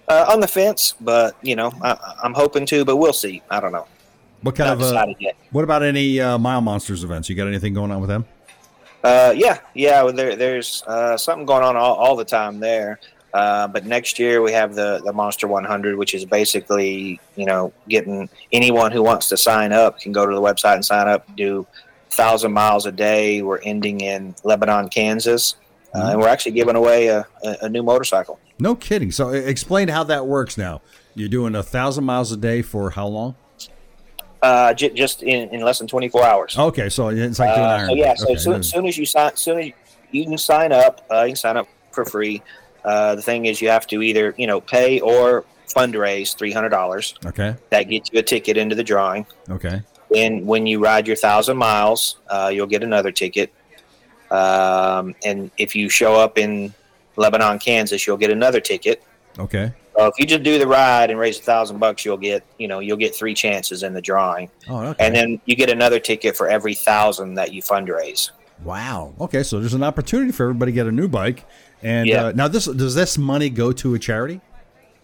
Uh, 0.08 0.24
on 0.32 0.40
the 0.40 0.48
fence, 0.48 0.94
but 1.00 1.36
you 1.42 1.54
know, 1.54 1.72
I, 1.82 2.16
I'm 2.22 2.34
hoping 2.34 2.66
to, 2.66 2.84
but 2.84 2.96
we'll 2.96 3.12
see. 3.12 3.42
I 3.50 3.60
don't 3.60 3.72
know. 3.72 3.86
What 4.42 4.54
kind 4.54 4.78
Not 4.78 4.88
of? 4.88 4.96
Uh, 4.96 5.32
what 5.50 5.64
about 5.64 5.82
any 5.82 6.20
uh, 6.20 6.38
Mile 6.38 6.60
Monsters 6.60 7.04
events? 7.04 7.28
You 7.28 7.34
got 7.34 7.48
anything 7.48 7.74
going 7.74 7.90
on 7.90 8.00
with 8.00 8.08
them? 8.08 8.24
Uh, 9.02 9.32
yeah, 9.36 9.58
yeah. 9.74 10.02
well, 10.02 10.12
There, 10.12 10.36
there's 10.36 10.82
uh, 10.86 11.16
something 11.16 11.46
going 11.46 11.62
on 11.64 11.76
all, 11.76 11.94
all 11.94 12.16
the 12.16 12.24
time 12.24 12.60
there. 12.60 13.00
Uh, 13.34 13.68
but 13.68 13.84
next 13.84 14.18
year 14.18 14.40
we 14.40 14.52
have 14.52 14.74
the 14.74 15.00
the 15.04 15.12
Monster 15.12 15.46
100, 15.46 15.96
which 15.96 16.14
is 16.14 16.24
basically 16.24 17.20
you 17.36 17.44
know 17.46 17.72
getting 17.88 18.28
anyone 18.52 18.90
who 18.92 19.02
wants 19.02 19.28
to 19.28 19.36
sign 19.36 19.72
up 19.72 20.00
can 20.00 20.12
go 20.12 20.24
to 20.26 20.34
the 20.34 20.40
website 20.40 20.74
and 20.74 20.84
sign 20.84 21.08
up. 21.08 21.26
Do 21.36 21.66
thousand 22.10 22.52
miles 22.52 22.86
a 22.86 22.92
day. 22.92 23.42
We're 23.42 23.58
ending 23.58 24.00
in 24.00 24.34
Lebanon, 24.44 24.88
Kansas, 24.88 25.56
uh, 25.94 26.08
and 26.12 26.20
we're 26.20 26.28
actually 26.28 26.52
giving 26.52 26.74
away 26.74 27.08
a, 27.08 27.26
a, 27.44 27.56
a 27.62 27.68
new 27.68 27.82
motorcycle. 27.82 28.38
No 28.58 28.74
kidding. 28.74 29.12
So, 29.12 29.28
explain 29.28 29.88
how 29.88 30.04
that 30.04 30.26
works. 30.26 30.56
Now, 30.58 30.80
you're 31.14 31.28
doing 31.28 31.54
a 31.54 31.62
thousand 31.62 32.04
miles 32.04 32.32
a 32.32 32.36
day 32.36 32.62
for 32.62 32.90
how 32.90 33.06
long? 33.06 33.36
Uh, 34.42 34.72
j- 34.72 34.90
just 34.90 35.22
in, 35.22 35.48
in 35.50 35.60
less 35.60 35.78
than 35.78 35.86
24 35.88 36.24
hours. 36.24 36.56
Okay, 36.58 36.88
so 36.88 37.08
it's 37.08 37.38
like 37.38 37.54
doing 37.54 37.66
Uh, 37.66 37.70
Iron. 37.70 37.88
so 37.88 37.94
yeah, 37.94 38.14
so 38.14 38.24
okay. 38.30 38.36
soon, 38.38 38.62
soon 38.62 38.86
as 38.86 38.96
you 38.96 39.04
sign, 39.04 39.36
soon 39.36 39.58
as 39.58 39.66
you, 39.66 39.72
you 40.12 40.24
can 40.24 40.38
sign 40.38 40.72
up, 40.72 41.04
uh, 41.10 41.22
you 41.22 41.30
can 41.30 41.36
sign 41.36 41.56
up 41.56 41.68
for 41.92 42.04
free. 42.04 42.40
Uh, 42.84 43.14
the 43.14 43.22
thing 43.22 43.46
is, 43.46 43.60
you 43.60 43.68
have 43.68 43.86
to 43.88 44.02
either 44.02 44.34
you 44.38 44.46
know 44.46 44.60
pay 44.60 45.00
or 45.00 45.44
fundraise 45.68 46.34
three 46.36 46.52
hundred 46.52 46.70
dollars. 46.70 47.14
okay, 47.26 47.54
That 47.70 47.84
gets 47.84 48.10
you 48.12 48.18
a 48.20 48.22
ticket 48.22 48.56
into 48.56 48.74
the 48.74 48.84
drawing. 48.84 49.26
okay, 49.50 49.82
And 50.16 50.46
when 50.46 50.66
you 50.66 50.78
ride 50.82 51.06
your 51.06 51.16
thousand 51.16 51.56
miles, 51.58 52.16
uh, 52.28 52.50
you'll 52.52 52.66
get 52.66 52.82
another 52.82 53.12
ticket. 53.12 53.52
Um, 54.30 55.14
and 55.24 55.50
if 55.58 55.74
you 55.74 55.88
show 55.88 56.14
up 56.14 56.38
in 56.38 56.72
Lebanon, 57.16 57.58
Kansas, 57.58 58.06
you'll 58.06 58.16
get 58.18 58.30
another 58.30 58.60
ticket. 58.60 59.02
okay. 59.38 59.72
So 59.96 60.06
if 60.06 60.14
you 60.16 60.26
just 60.26 60.44
do 60.44 60.60
the 60.60 60.66
ride 60.66 61.10
and 61.10 61.18
raise 61.18 61.40
a 61.40 61.42
thousand 61.42 61.78
bucks, 61.80 62.04
you'll 62.04 62.18
get 62.18 62.44
you 62.56 62.68
know 62.68 62.78
you'll 62.78 62.96
get 62.96 63.16
three 63.16 63.34
chances 63.34 63.82
in 63.82 63.94
the 63.94 64.00
drawing, 64.00 64.48
Oh, 64.68 64.84
okay. 64.90 65.04
and 65.04 65.12
then 65.12 65.40
you 65.44 65.56
get 65.56 65.70
another 65.70 65.98
ticket 65.98 66.36
for 66.36 66.48
every 66.48 66.74
thousand 66.74 67.34
that 67.34 67.52
you 67.52 67.62
fundraise. 67.62 68.30
wow. 68.62 69.12
Okay, 69.20 69.42
so 69.42 69.58
there's 69.58 69.74
an 69.74 69.82
opportunity 69.82 70.30
for 70.30 70.44
everybody 70.44 70.70
to 70.70 70.74
get 70.76 70.86
a 70.86 70.92
new 70.92 71.08
bike. 71.08 71.44
And 71.82 72.06
Yeah. 72.08 72.26
uh, 72.26 72.32
now, 72.34 72.48
this 72.48 72.64
does 72.66 72.94
this 72.94 73.16
money 73.18 73.50
go 73.50 73.72
to 73.72 73.94
a 73.94 73.98
charity? 73.98 74.40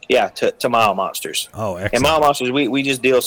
Yeah, 0.08 0.28
to, 0.30 0.50
to 0.52 0.68
Mile 0.68 0.94
Monsters. 0.94 1.48
Oh, 1.54 1.76
And. 1.76 2.02
Mile 2.02 2.20
Monsters, 2.20 2.50
we, 2.50 2.68
we 2.68 2.82
just 2.82 3.00
deal 3.00 3.20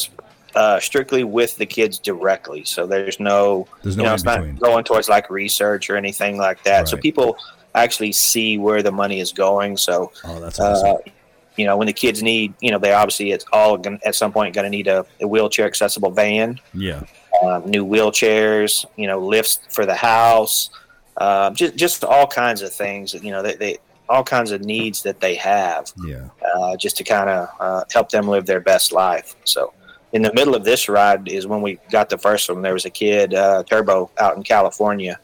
uh, 0.56 0.80
strictly 0.80 1.24
with 1.24 1.58
the 1.58 1.66
kids 1.66 1.98
directly. 1.98 2.64
So 2.66 2.86
there's 2.86 3.20
no, 3.20 3.68
There's 3.84 3.98
no 3.98 4.04
you 4.04 4.10
know, 4.10 4.14
it's 4.14 4.24
not 4.24 4.60
going 4.60 4.84
towards 4.84 5.10
like 5.10 5.30
research 5.30 5.90
or 5.90 5.98
anything 5.98 6.38
like 6.38 6.64
that. 6.64 6.88
So 6.88 6.98
people 6.98 7.38
actually 7.74 8.12
see 8.12 8.58
where 8.58 8.84
the 8.84 8.92
money 8.92 9.20
is 9.20 9.32
going. 9.32 9.78
So, 9.78 10.12
oh, 10.24 10.40
that's 10.40 10.60
awesome. 10.60 10.98
uh, 10.98 11.12
you 11.58 11.66
know, 11.66 11.78
when 11.78 11.88
the 11.88 11.94
kids 11.94 12.22
need, 12.22 12.54
you 12.62 12.70
know, 12.72 12.78
they 12.78 12.94
obviously 12.94 13.32
it's 13.32 13.46
all 13.52 13.78
gonna, 13.78 14.00
at 14.06 14.14
some 14.16 14.32
point 14.32 14.54
going 14.54 14.66
to 14.66 14.70
need 14.70 14.88
a, 14.88 15.06
a 15.22 15.28
wheelchair 15.28 15.66
accessible 15.66 16.12
van, 16.12 16.60
yeah. 16.74 17.02
um, 17.44 17.66
new 17.66 17.84
wheelchairs, 17.86 18.86
you 18.96 19.08
know, 19.08 19.20
lifts 19.20 19.60
for 19.70 19.86
the 19.86 19.96
house, 19.96 20.70
um, 21.18 21.56
just 21.56 21.76
just 21.76 22.04
all 22.04 22.28
kinds 22.28 22.62
of 22.62 22.72
things. 22.74 23.14
You 23.14 23.32
know, 23.32 23.42
they, 23.42 23.56
they 23.56 23.78
all 24.10 24.24
kinds 24.24 24.52
of 24.52 24.62
needs 24.62 25.04
that 25.04 25.20
they 25.20 25.36
have 25.36 25.92
Yeah. 26.06 26.30
uh, 26.56 26.78
just 26.78 26.96
to 26.98 27.04
kind 27.04 27.30
of 27.30 27.50
uh, 27.60 27.84
help 27.92 28.10
them 28.10 28.28
live 28.28 28.46
their 28.46 28.62
best 28.62 28.92
life. 28.94 29.36
So, 29.44 29.74
in 30.14 30.22
the 30.22 30.34
middle 30.34 30.56
of 30.56 30.64
this 30.64 30.88
ride 30.88 31.28
is 31.28 31.46
when 31.46 31.62
we 31.62 31.80
got 31.92 32.10
the 32.10 32.18
first 32.18 32.50
one. 32.50 32.62
There 32.62 32.74
was 32.74 32.86
a 32.86 32.90
kid, 32.90 33.34
uh, 33.34 33.64
Turbo, 33.64 34.10
out 34.18 34.38
in 34.38 34.44
California. 34.44 35.20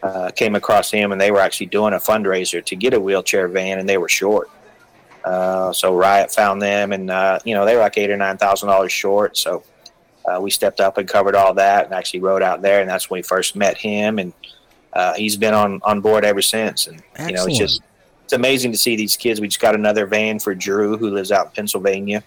Uh, 0.00 0.30
came 0.30 0.54
across 0.54 0.92
him, 0.92 1.10
and 1.10 1.20
they 1.20 1.32
were 1.32 1.40
actually 1.40 1.66
doing 1.66 1.92
a 1.92 1.98
fundraiser 1.98 2.64
to 2.64 2.76
get 2.76 2.94
a 2.94 3.00
wheelchair 3.00 3.48
van, 3.48 3.80
and 3.80 3.88
they 3.88 3.98
were 3.98 4.08
short. 4.08 4.48
Uh, 5.24 5.72
so 5.72 5.92
Riot 5.94 6.30
found 6.30 6.62
them, 6.62 6.92
and 6.92 7.10
uh, 7.10 7.40
you 7.44 7.52
know 7.54 7.64
they 7.64 7.74
were 7.74 7.80
like 7.82 7.98
eight 7.98 8.08
or 8.08 8.16
nine 8.16 8.38
thousand 8.38 8.68
dollars 8.68 8.92
short. 8.92 9.36
So 9.36 9.64
uh, 10.24 10.40
we 10.40 10.50
stepped 10.52 10.78
up 10.80 10.98
and 10.98 11.08
covered 11.08 11.34
all 11.34 11.52
that, 11.54 11.84
and 11.86 11.94
actually 11.94 12.20
rode 12.20 12.42
out 12.42 12.62
there, 12.62 12.80
and 12.80 12.88
that's 12.88 13.10
when 13.10 13.18
we 13.18 13.22
first 13.22 13.56
met 13.56 13.76
him, 13.76 14.20
and 14.20 14.32
uh, 14.92 15.14
he's 15.14 15.36
been 15.36 15.54
on 15.54 15.80
on 15.84 16.00
board 16.00 16.24
ever 16.24 16.42
since. 16.42 16.86
And 16.86 17.02
you 17.26 17.36
know, 17.36 17.46
it's 17.46 17.58
just 17.58 17.82
it's 18.24 18.32
amazing 18.32 18.72
to 18.72 18.78
see 18.78 18.96
these 18.96 19.16
kids. 19.16 19.40
We 19.40 19.48
just 19.48 19.60
got 19.60 19.74
another 19.74 20.06
van 20.06 20.38
for 20.38 20.54
Drew, 20.54 20.96
who 20.96 21.10
lives 21.10 21.32
out 21.32 21.46
in 21.46 21.52
Pennsylvania, 21.52 22.22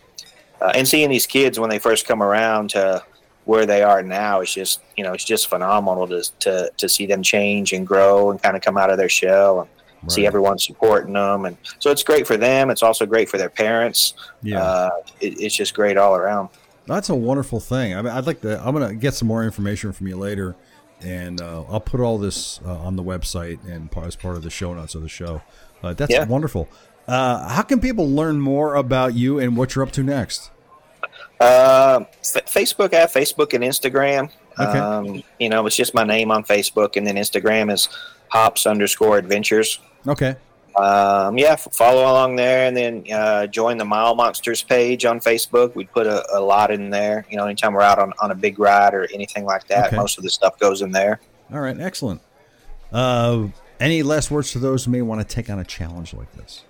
uh, 0.61 0.71
and 0.75 0.87
seeing 0.87 1.09
these 1.09 1.27
kids 1.27 1.59
when 1.59 1.69
they 1.69 1.79
first 1.79 2.07
come 2.07 2.23
around 2.23 2.71
to 2.71 3.03
where 3.45 3.65
they 3.65 3.83
are 3.83 4.03
now, 4.03 4.41
it's 4.41 4.53
just 4.53 4.81
you 4.95 5.03
know 5.03 5.13
it's 5.13 5.23
just 5.23 5.47
phenomenal 5.47 6.07
to 6.07 6.23
to 6.39 6.71
to 6.77 6.89
see 6.89 7.05
them 7.05 7.23
change 7.23 7.73
and 7.73 7.87
grow 7.87 8.31
and 8.31 8.41
kind 8.41 8.55
of 8.55 8.61
come 8.61 8.77
out 8.77 8.89
of 8.89 8.97
their 8.97 9.09
shell 9.09 9.61
and 10.01 10.11
see 10.11 10.25
everyone 10.25 10.57
supporting 10.57 11.13
them, 11.13 11.45
and 11.45 11.57
so 11.79 11.91
it's 11.91 12.03
great 12.03 12.25
for 12.25 12.37
them. 12.37 12.69
It's 12.69 12.81
also 12.81 13.05
great 13.05 13.29
for 13.29 13.37
their 13.37 13.49
parents. 13.49 14.15
Yeah. 14.41 14.61
Uh, 14.61 14.89
it, 15.19 15.39
it's 15.39 15.55
just 15.55 15.75
great 15.75 15.95
all 15.97 16.15
around. 16.15 16.49
That's 16.87 17.09
a 17.09 17.15
wonderful 17.15 17.59
thing. 17.59 17.95
I 17.95 18.01
mean, 18.01 18.11
I'd 18.11 18.25
like 18.25 18.41
to. 18.41 18.59
I'm 18.65 18.73
gonna 18.73 18.95
get 18.95 19.13
some 19.13 19.27
more 19.27 19.43
information 19.43 19.91
from 19.91 20.07
you 20.07 20.17
later, 20.17 20.55
and 21.03 21.41
uh, 21.41 21.63
I'll 21.69 21.79
put 21.79 21.99
all 21.99 22.17
this 22.17 22.59
uh, 22.65 22.77
on 22.77 22.95
the 22.95 23.03
website 23.03 23.59
and 23.69 23.91
part, 23.91 24.07
as 24.07 24.15
part 24.15 24.35
of 24.35 24.43
the 24.43 24.49
show 24.49 24.73
notes 24.73 24.95
of 24.95 25.01
the 25.01 25.09
show. 25.09 25.41
Uh, 25.83 25.93
that's 25.93 26.11
Yeah. 26.11 26.25
wonderful. 26.25 26.67
Uh, 27.07 27.47
how 27.49 27.63
can 27.63 27.79
people 27.79 28.07
learn 28.09 28.39
more 28.39 28.75
about 28.75 29.13
you 29.15 29.39
and 29.39 29.57
what 29.57 29.73
you're 29.75 29.83
up 29.83 29.91
to 29.93 30.03
next? 30.03 30.51
Uh, 31.39 32.01
F- 32.35 32.45
Facebook, 32.45 32.93
I 32.93 32.99
have 32.99 33.11
Facebook 33.11 33.53
and 33.53 33.63
Instagram. 33.63 34.29
Okay. 34.59 34.77
Um, 34.79 35.23
you 35.39 35.49
know, 35.49 35.65
it's 35.65 35.75
just 35.75 35.93
my 35.93 36.03
name 36.03 36.29
on 36.29 36.43
Facebook, 36.43 36.95
and 36.97 37.07
then 37.07 37.15
Instagram 37.15 37.71
is 37.71 37.89
hops 38.27 38.65
underscore 38.67 39.17
adventures. 39.17 39.79
Okay. 40.07 40.35
Um, 40.75 41.37
yeah, 41.37 41.51
f- 41.53 41.67
follow 41.73 42.03
along 42.03 42.35
there, 42.37 42.65
and 42.67 42.75
then 42.77 43.03
uh, 43.13 43.47
join 43.47 43.77
the 43.77 43.85
Mile 43.85 44.15
Monsters 44.15 44.63
page 44.63 45.03
on 45.05 45.19
Facebook. 45.19 45.75
We 45.75 45.85
put 45.85 46.07
a, 46.07 46.23
a 46.35 46.39
lot 46.39 46.71
in 46.71 46.89
there. 46.89 47.25
You 47.29 47.37
know, 47.37 47.45
anytime 47.45 47.73
we're 47.73 47.81
out 47.81 47.99
on, 47.99 48.13
on 48.21 48.31
a 48.31 48.35
big 48.35 48.57
ride 48.59 48.93
or 48.93 49.07
anything 49.13 49.43
like 49.45 49.67
that, 49.67 49.87
Okay. 49.87 49.95
most 49.97 50.17
of 50.17 50.23
the 50.23 50.29
stuff 50.29 50.57
goes 50.59 50.81
in 50.81 50.91
there. 50.91 51.19
All 51.53 51.59
right. 51.59 51.77
Excellent. 51.79 52.21
Uh, 52.91 53.47
any 53.79 54.03
last 54.03 54.31
words 54.31 54.51
to 54.51 54.59
those 54.59 54.85
who 54.85 54.91
may 54.91 55.01
want 55.01 55.19
to 55.21 55.27
take 55.27 55.49
on 55.49 55.59
a 55.59 55.63
challenge 55.65 56.13
like 56.13 56.31
this? 56.33 56.63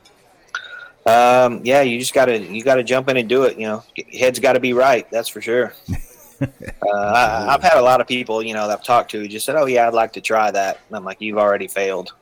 Um, 1.06 1.62
yeah, 1.64 1.82
you 1.82 1.98
just 2.00 2.14
gotta 2.14 2.40
you 2.40 2.64
gotta 2.64 2.84
jump 2.84 3.10
in 3.10 3.18
and 3.18 3.28
do 3.28 3.44
it. 3.44 3.58
You 3.58 3.68
know, 3.68 3.84
head's 4.14 4.40
got 4.40 4.54
to 4.54 4.60
be 4.60 4.74
right. 4.74 5.10
That's 5.10 5.28
for 5.30 5.42
sure. 5.42 5.74
uh, 6.42 6.46
I, 6.90 7.48
I've 7.56 7.64
had 7.64 7.78
a 7.78 7.82
lot 7.82 8.02
of 8.02 8.08
people, 8.08 8.44
you 8.44 8.54
know, 8.54 8.68
that 8.68 8.80
I've 8.80 8.86
talked 8.86 9.12
to 9.12 9.28
just 9.28 9.46
said, 9.46 9.56
"Oh 9.56 9.66
yeah, 9.66 9.88
I'd 9.88 9.94
like 9.96 10.14
to 10.14 10.22
try 10.22 10.52
that." 10.52 10.80
And 10.88 10.96
I'm 10.98 11.04
like, 11.04 11.20
"You've 11.20 11.38
already 11.40 11.68
failed." 11.68 12.14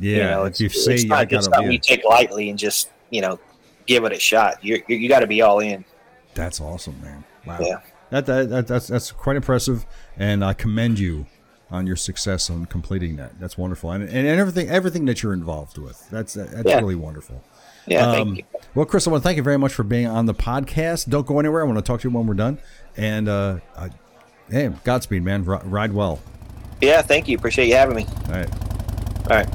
Yeah, 0.00 0.16
you 0.16 0.22
know, 0.22 0.44
if 0.44 0.48
it's, 0.60 0.60
you 0.60 0.92
it's 0.92 1.04
I 1.04 1.06
not, 1.06 1.30
to 1.30 1.42
something 1.42 1.72
you 1.72 1.78
take 1.78 2.04
lightly 2.04 2.50
and 2.50 2.58
just 2.58 2.90
you 3.10 3.20
know 3.20 3.38
give 3.86 4.04
it 4.04 4.12
a 4.12 4.18
shot. 4.18 4.62
You 4.64 4.82
you, 4.88 4.96
you 4.96 5.08
got 5.08 5.20
to 5.20 5.26
be 5.26 5.42
all 5.42 5.60
in. 5.60 5.84
That's 6.34 6.60
awesome, 6.60 7.00
man. 7.02 7.24
Wow. 7.46 7.58
Yeah. 7.60 7.80
That, 8.10 8.26
that, 8.26 8.48
that 8.50 8.66
that's 8.66 8.86
that's 8.88 9.12
quite 9.12 9.36
impressive, 9.36 9.84
and 10.16 10.44
I 10.44 10.54
commend 10.54 10.98
you 10.98 11.26
on 11.70 11.86
your 11.86 11.96
success 11.96 12.48
on 12.48 12.64
completing 12.64 13.16
that. 13.16 13.38
That's 13.38 13.58
wonderful, 13.58 13.90
and, 13.90 14.04
and 14.08 14.26
everything 14.26 14.70
everything 14.70 15.04
that 15.06 15.22
you're 15.22 15.34
involved 15.34 15.76
with. 15.78 16.08
That's 16.10 16.34
that's 16.34 16.64
Yeah. 16.64 16.76
really 16.78 16.94
wonderful. 16.94 17.42
Yeah, 17.86 18.06
Um, 18.10 18.36
you. 18.36 18.44
Well, 18.74 18.84
Chris, 18.86 19.06
I 19.06 19.10
want 19.10 19.22
to 19.22 19.26
thank 19.26 19.36
you 19.38 19.42
very 19.42 19.56
much 19.58 19.72
for 19.72 19.82
being 19.82 20.06
on 20.06 20.26
the 20.26 20.34
podcast. 20.34 21.08
Don't 21.08 21.26
go 21.26 21.38
anywhere. 21.40 21.62
I 21.62 21.64
want 21.64 21.78
to 21.78 21.82
talk 21.82 22.02
to 22.02 22.08
you 22.08 22.14
when 22.14 22.26
we're 22.26 22.34
done. 22.34 22.58
And 22.98 23.28
uh, 23.30 23.58
I, 23.76 23.88
hey, 24.50 24.70
Godspeed, 24.84 25.22
man. 25.22 25.48
R- 25.48 25.62
ride 25.64 25.92
well. 25.94 26.20
Yeah, 26.82 27.00
thank 27.02 27.28
you. 27.28 27.36
Appreciate 27.38 27.66
you 27.68 27.74
having 27.76 27.96
me. 27.96 28.06
All 28.26 28.32
right. 28.34 28.50
All 29.30 29.36
right. 29.36 29.48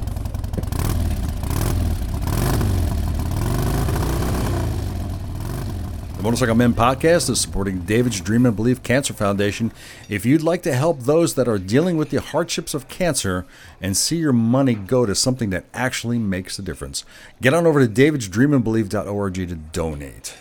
Motorcycle 6.24 6.54
Men 6.54 6.72
podcast 6.72 7.28
is 7.28 7.38
supporting 7.38 7.80
David's 7.80 8.18
Dream 8.18 8.46
and 8.46 8.56
Believe 8.56 8.82
Cancer 8.82 9.12
Foundation. 9.12 9.70
If 10.08 10.24
you'd 10.24 10.40
like 10.40 10.62
to 10.62 10.74
help 10.74 11.00
those 11.00 11.34
that 11.34 11.48
are 11.48 11.58
dealing 11.58 11.98
with 11.98 12.08
the 12.08 12.22
hardships 12.22 12.72
of 12.72 12.88
cancer 12.88 13.44
and 13.78 13.94
see 13.94 14.16
your 14.16 14.32
money 14.32 14.72
go 14.72 15.04
to 15.04 15.14
something 15.14 15.50
that 15.50 15.66
actually 15.74 16.18
makes 16.18 16.58
a 16.58 16.62
difference, 16.62 17.04
get 17.42 17.52
on 17.52 17.66
over 17.66 17.86
to 17.86 17.92
davidsdreamandbelieve.org 17.92 19.34
to 19.34 19.54
donate. 19.54 20.38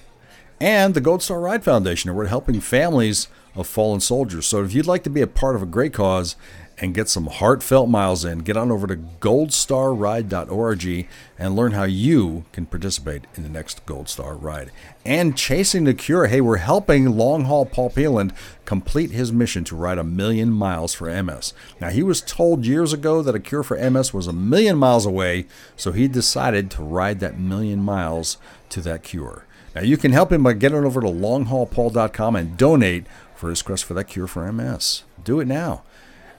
And 0.61 0.93
the 0.93 1.01
Gold 1.01 1.21
Star 1.21 1.41
Ride 1.41 1.65
Foundation, 1.65 2.15
we're 2.15 2.27
helping 2.27 2.61
families 2.61 3.27
of 3.53 3.67
fallen 3.67 3.99
soldiers. 3.99 4.45
So 4.45 4.63
if 4.63 4.73
you'd 4.73 4.87
like 4.87 5.03
to 5.03 5.09
be 5.09 5.19
a 5.19 5.27
part 5.27 5.57
of 5.57 5.61
a 5.61 5.65
great 5.65 5.91
cause 5.91 6.37
and 6.79 6.93
get 6.93 7.07
some 7.07 7.27
heartfelt 7.27 7.89
miles 7.89 8.25
in, 8.25 8.39
get 8.39 8.57
on 8.57 8.71
over 8.71 8.87
to 8.87 8.95
goldstarride.org 8.95 11.07
and 11.37 11.55
learn 11.55 11.71
how 11.73 11.83
you 11.83 12.45
can 12.51 12.65
participate 12.65 13.25
in 13.35 13.43
the 13.43 13.49
next 13.49 13.85
Gold 13.85 14.09
Star 14.09 14.35
Ride. 14.35 14.71
And 15.05 15.37
Chasing 15.37 15.83
the 15.83 15.93
Cure, 15.93 16.27
hey, 16.27 16.41
we're 16.41 16.57
helping 16.57 17.17
long 17.17 17.45
haul 17.45 17.65
Paul 17.65 17.89
Pelland 17.89 18.33
complete 18.65 19.11
his 19.11 19.31
mission 19.31 19.63
to 19.65 19.75
ride 19.75 19.97
a 19.97 20.03
million 20.03 20.49
miles 20.49 20.93
for 20.93 21.23
MS. 21.23 21.53
Now, 21.79 21.89
he 21.89 22.03
was 22.03 22.21
told 22.21 22.65
years 22.65 22.93
ago 22.93 23.21
that 23.21 23.35
a 23.35 23.39
cure 23.39 23.63
for 23.63 23.77
MS 23.77 24.13
was 24.13 24.27
a 24.27 24.33
million 24.33 24.77
miles 24.77 25.05
away, 25.05 25.45
so 25.75 25.91
he 25.91 26.07
decided 26.07 26.71
to 26.71 26.83
ride 26.83 27.19
that 27.19 27.39
million 27.39 27.81
miles 27.81 28.37
to 28.69 28.81
that 28.81 29.03
cure. 29.03 29.45
Now, 29.75 29.81
you 29.81 29.97
can 29.97 30.11
help 30.11 30.31
him 30.31 30.43
by 30.43 30.53
getting 30.53 30.85
over 30.85 31.01
to 31.01 31.07
longhaulpaul.com 31.07 32.35
and 32.35 32.57
donate 32.57 33.05
for 33.35 33.49
his 33.49 33.61
quest 33.61 33.83
for 33.83 33.93
that 33.95 34.05
cure 34.05 34.27
for 34.27 34.49
MS. 34.51 35.03
Do 35.23 35.39
it 35.39 35.45
now. 35.45 35.83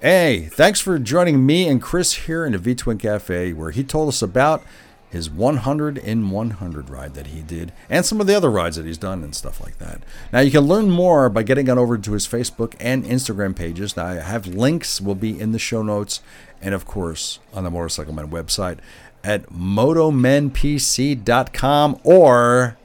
Hey, 0.04 0.50
thanks 0.52 0.80
for 0.80 0.98
joining 0.98 1.46
me 1.46 1.66
and 1.66 1.80
Chris 1.80 2.26
here 2.26 2.44
in 2.44 2.52
the 2.52 2.58
V 2.58 2.74
Twin 2.74 2.98
Cafe, 2.98 3.54
where 3.54 3.70
he 3.70 3.82
told 3.82 4.10
us 4.10 4.20
about 4.20 4.62
his 5.08 5.30
100 5.30 5.96
in 5.96 6.28
100 6.28 6.90
ride 6.90 7.14
that 7.14 7.28
he 7.28 7.40
did 7.40 7.72
and 7.88 8.04
some 8.04 8.20
of 8.20 8.26
the 8.26 8.34
other 8.34 8.50
rides 8.50 8.76
that 8.76 8.84
he's 8.84 8.98
done 8.98 9.24
and 9.24 9.34
stuff 9.34 9.62
like 9.62 9.78
that. 9.78 10.02
Now, 10.30 10.40
you 10.40 10.50
can 10.50 10.64
learn 10.64 10.90
more 10.90 11.30
by 11.30 11.42
getting 11.42 11.70
on 11.70 11.78
over 11.78 11.96
to 11.96 12.12
his 12.12 12.28
Facebook 12.28 12.74
and 12.78 13.02
Instagram 13.02 13.56
pages. 13.56 13.96
Now, 13.96 14.08
I 14.08 14.16
have 14.16 14.46
links, 14.46 15.00
will 15.00 15.14
be 15.14 15.40
in 15.40 15.52
the 15.52 15.58
show 15.58 15.82
notes, 15.82 16.20
and 16.60 16.74
of 16.74 16.84
course, 16.84 17.38
on 17.54 17.64
the 17.64 17.70
Motorcycle 17.70 18.12
Men 18.12 18.28
website 18.28 18.80
at 19.24 19.48
motomenpc.com 19.48 22.00
or 22.04 22.76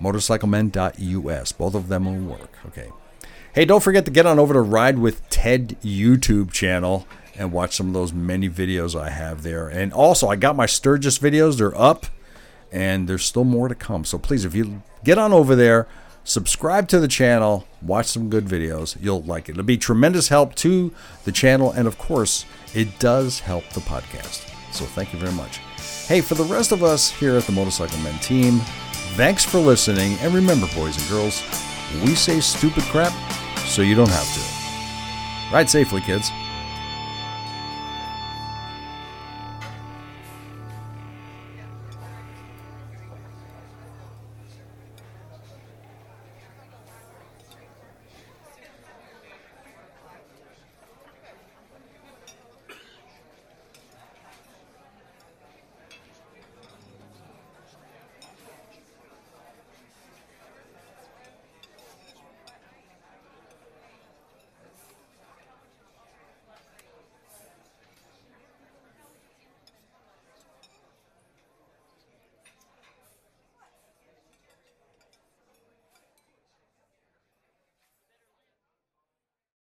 motorcyclemen.us. 0.00 1.52
Both 1.52 1.74
of 1.74 1.88
them 1.88 2.06
will 2.06 2.38
work. 2.38 2.56
Okay. 2.68 2.88
Hey, 3.54 3.64
don't 3.64 3.84
forget 3.84 4.04
to 4.06 4.10
get 4.10 4.26
on 4.26 4.40
over 4.40 4.52
to 4.52 4.60
Ride 4.60 4.98
with 4.98 5.30
Ted 5.30 5.76
YouTube 5.80 6.50
channel 6.50 7.06
and 7.36 7.52
watch 7.52 7.76
some 7.76 7.86
of 7.86 7.92
those 7.92 8.12
many 8.12 8.48
videos 8.48 9.00
I 9.00 9.10
have 9.10 9.44
there. 9.44 9.68
And 9.68 9.92
also, 9.92 10.26
I 10.26 10.34
got 10.34 10.56
my 10.56 10.66
Sturgis 10.66 11.20
videos, 11.20 11.58
they're 11.58 11.80
up 11.80 12.06
and 12.72 13.08
there's 13.08 13.24
still 13.24 13.44
more 13.44 13.68
to 13.68 13.76
come. 13.76 14.04
So 14.04 14.18
please, 14.18 14.44
if 14.44 14.56
you 14.56 14.82
get 15.04 15.18
on 15.18 15.32
over 15.32 15.54
there, 15.54 15.86
subscribe 16.24 16.88
to 16.88 16.98
the 16.98 17.06
channel, 17.06 17.64
watch 17.80 18.06
some 18.06 18.28
good 18.28 18.46
videos, 18.46 18.96
you'll 19.00 19.22
like 19.22 19.48
it. 19.48 19.52
It'll 19.52 19.62
be 19.62 19.78
tremendous 19.78 20.26
help 20.30 20.56
to 20.56 20.92
the 21.24 21.30
channel, 21.30 21.70
and 21.70 21.86
of 21.86 21.96
course, 21.96 22.46
it 22.74 22.98
does 22.98 23.38
help 23.38 23.68
the 23.68 23.80
podcast. 23.82 24.52
So 24.72 24.84
thank 24.84 25.12
you 25.12 25.20
very 25.20 25.32
much. 25.32 25.58
Hey, 26.08 26.22
for 26.22 26.34
the 26.34 26.42
rest 26.42 26.72
of 26.72 26.82
us 26.82 27.08
here 27.08 27.36
at 27.36 27.44
the 27.44 27.52
Motorcycle 27.52 28.00
Men 28.00 28.18
team, 28.18 28.58
thanks 29.14 29.44
for 29.44 29.58
listening. 29.60 30.14
And 30.22 30.34
remember, 30.34 30.66
boys 30.74 30.98
and 30.98 31.08
girls, 31.08 31.40
we 32.02 32.16
say 32.16 32.40
stupid 32.40 32.82
crap 32.84 33.12
so 33.64 33.82
you 33.82 33.94
don't 33.94 34.10
have 34.10 34.32
to. 34.34 35.54
Ride 35.54 35.68
safely, 35.70 36.00
kids. 36.00 36.32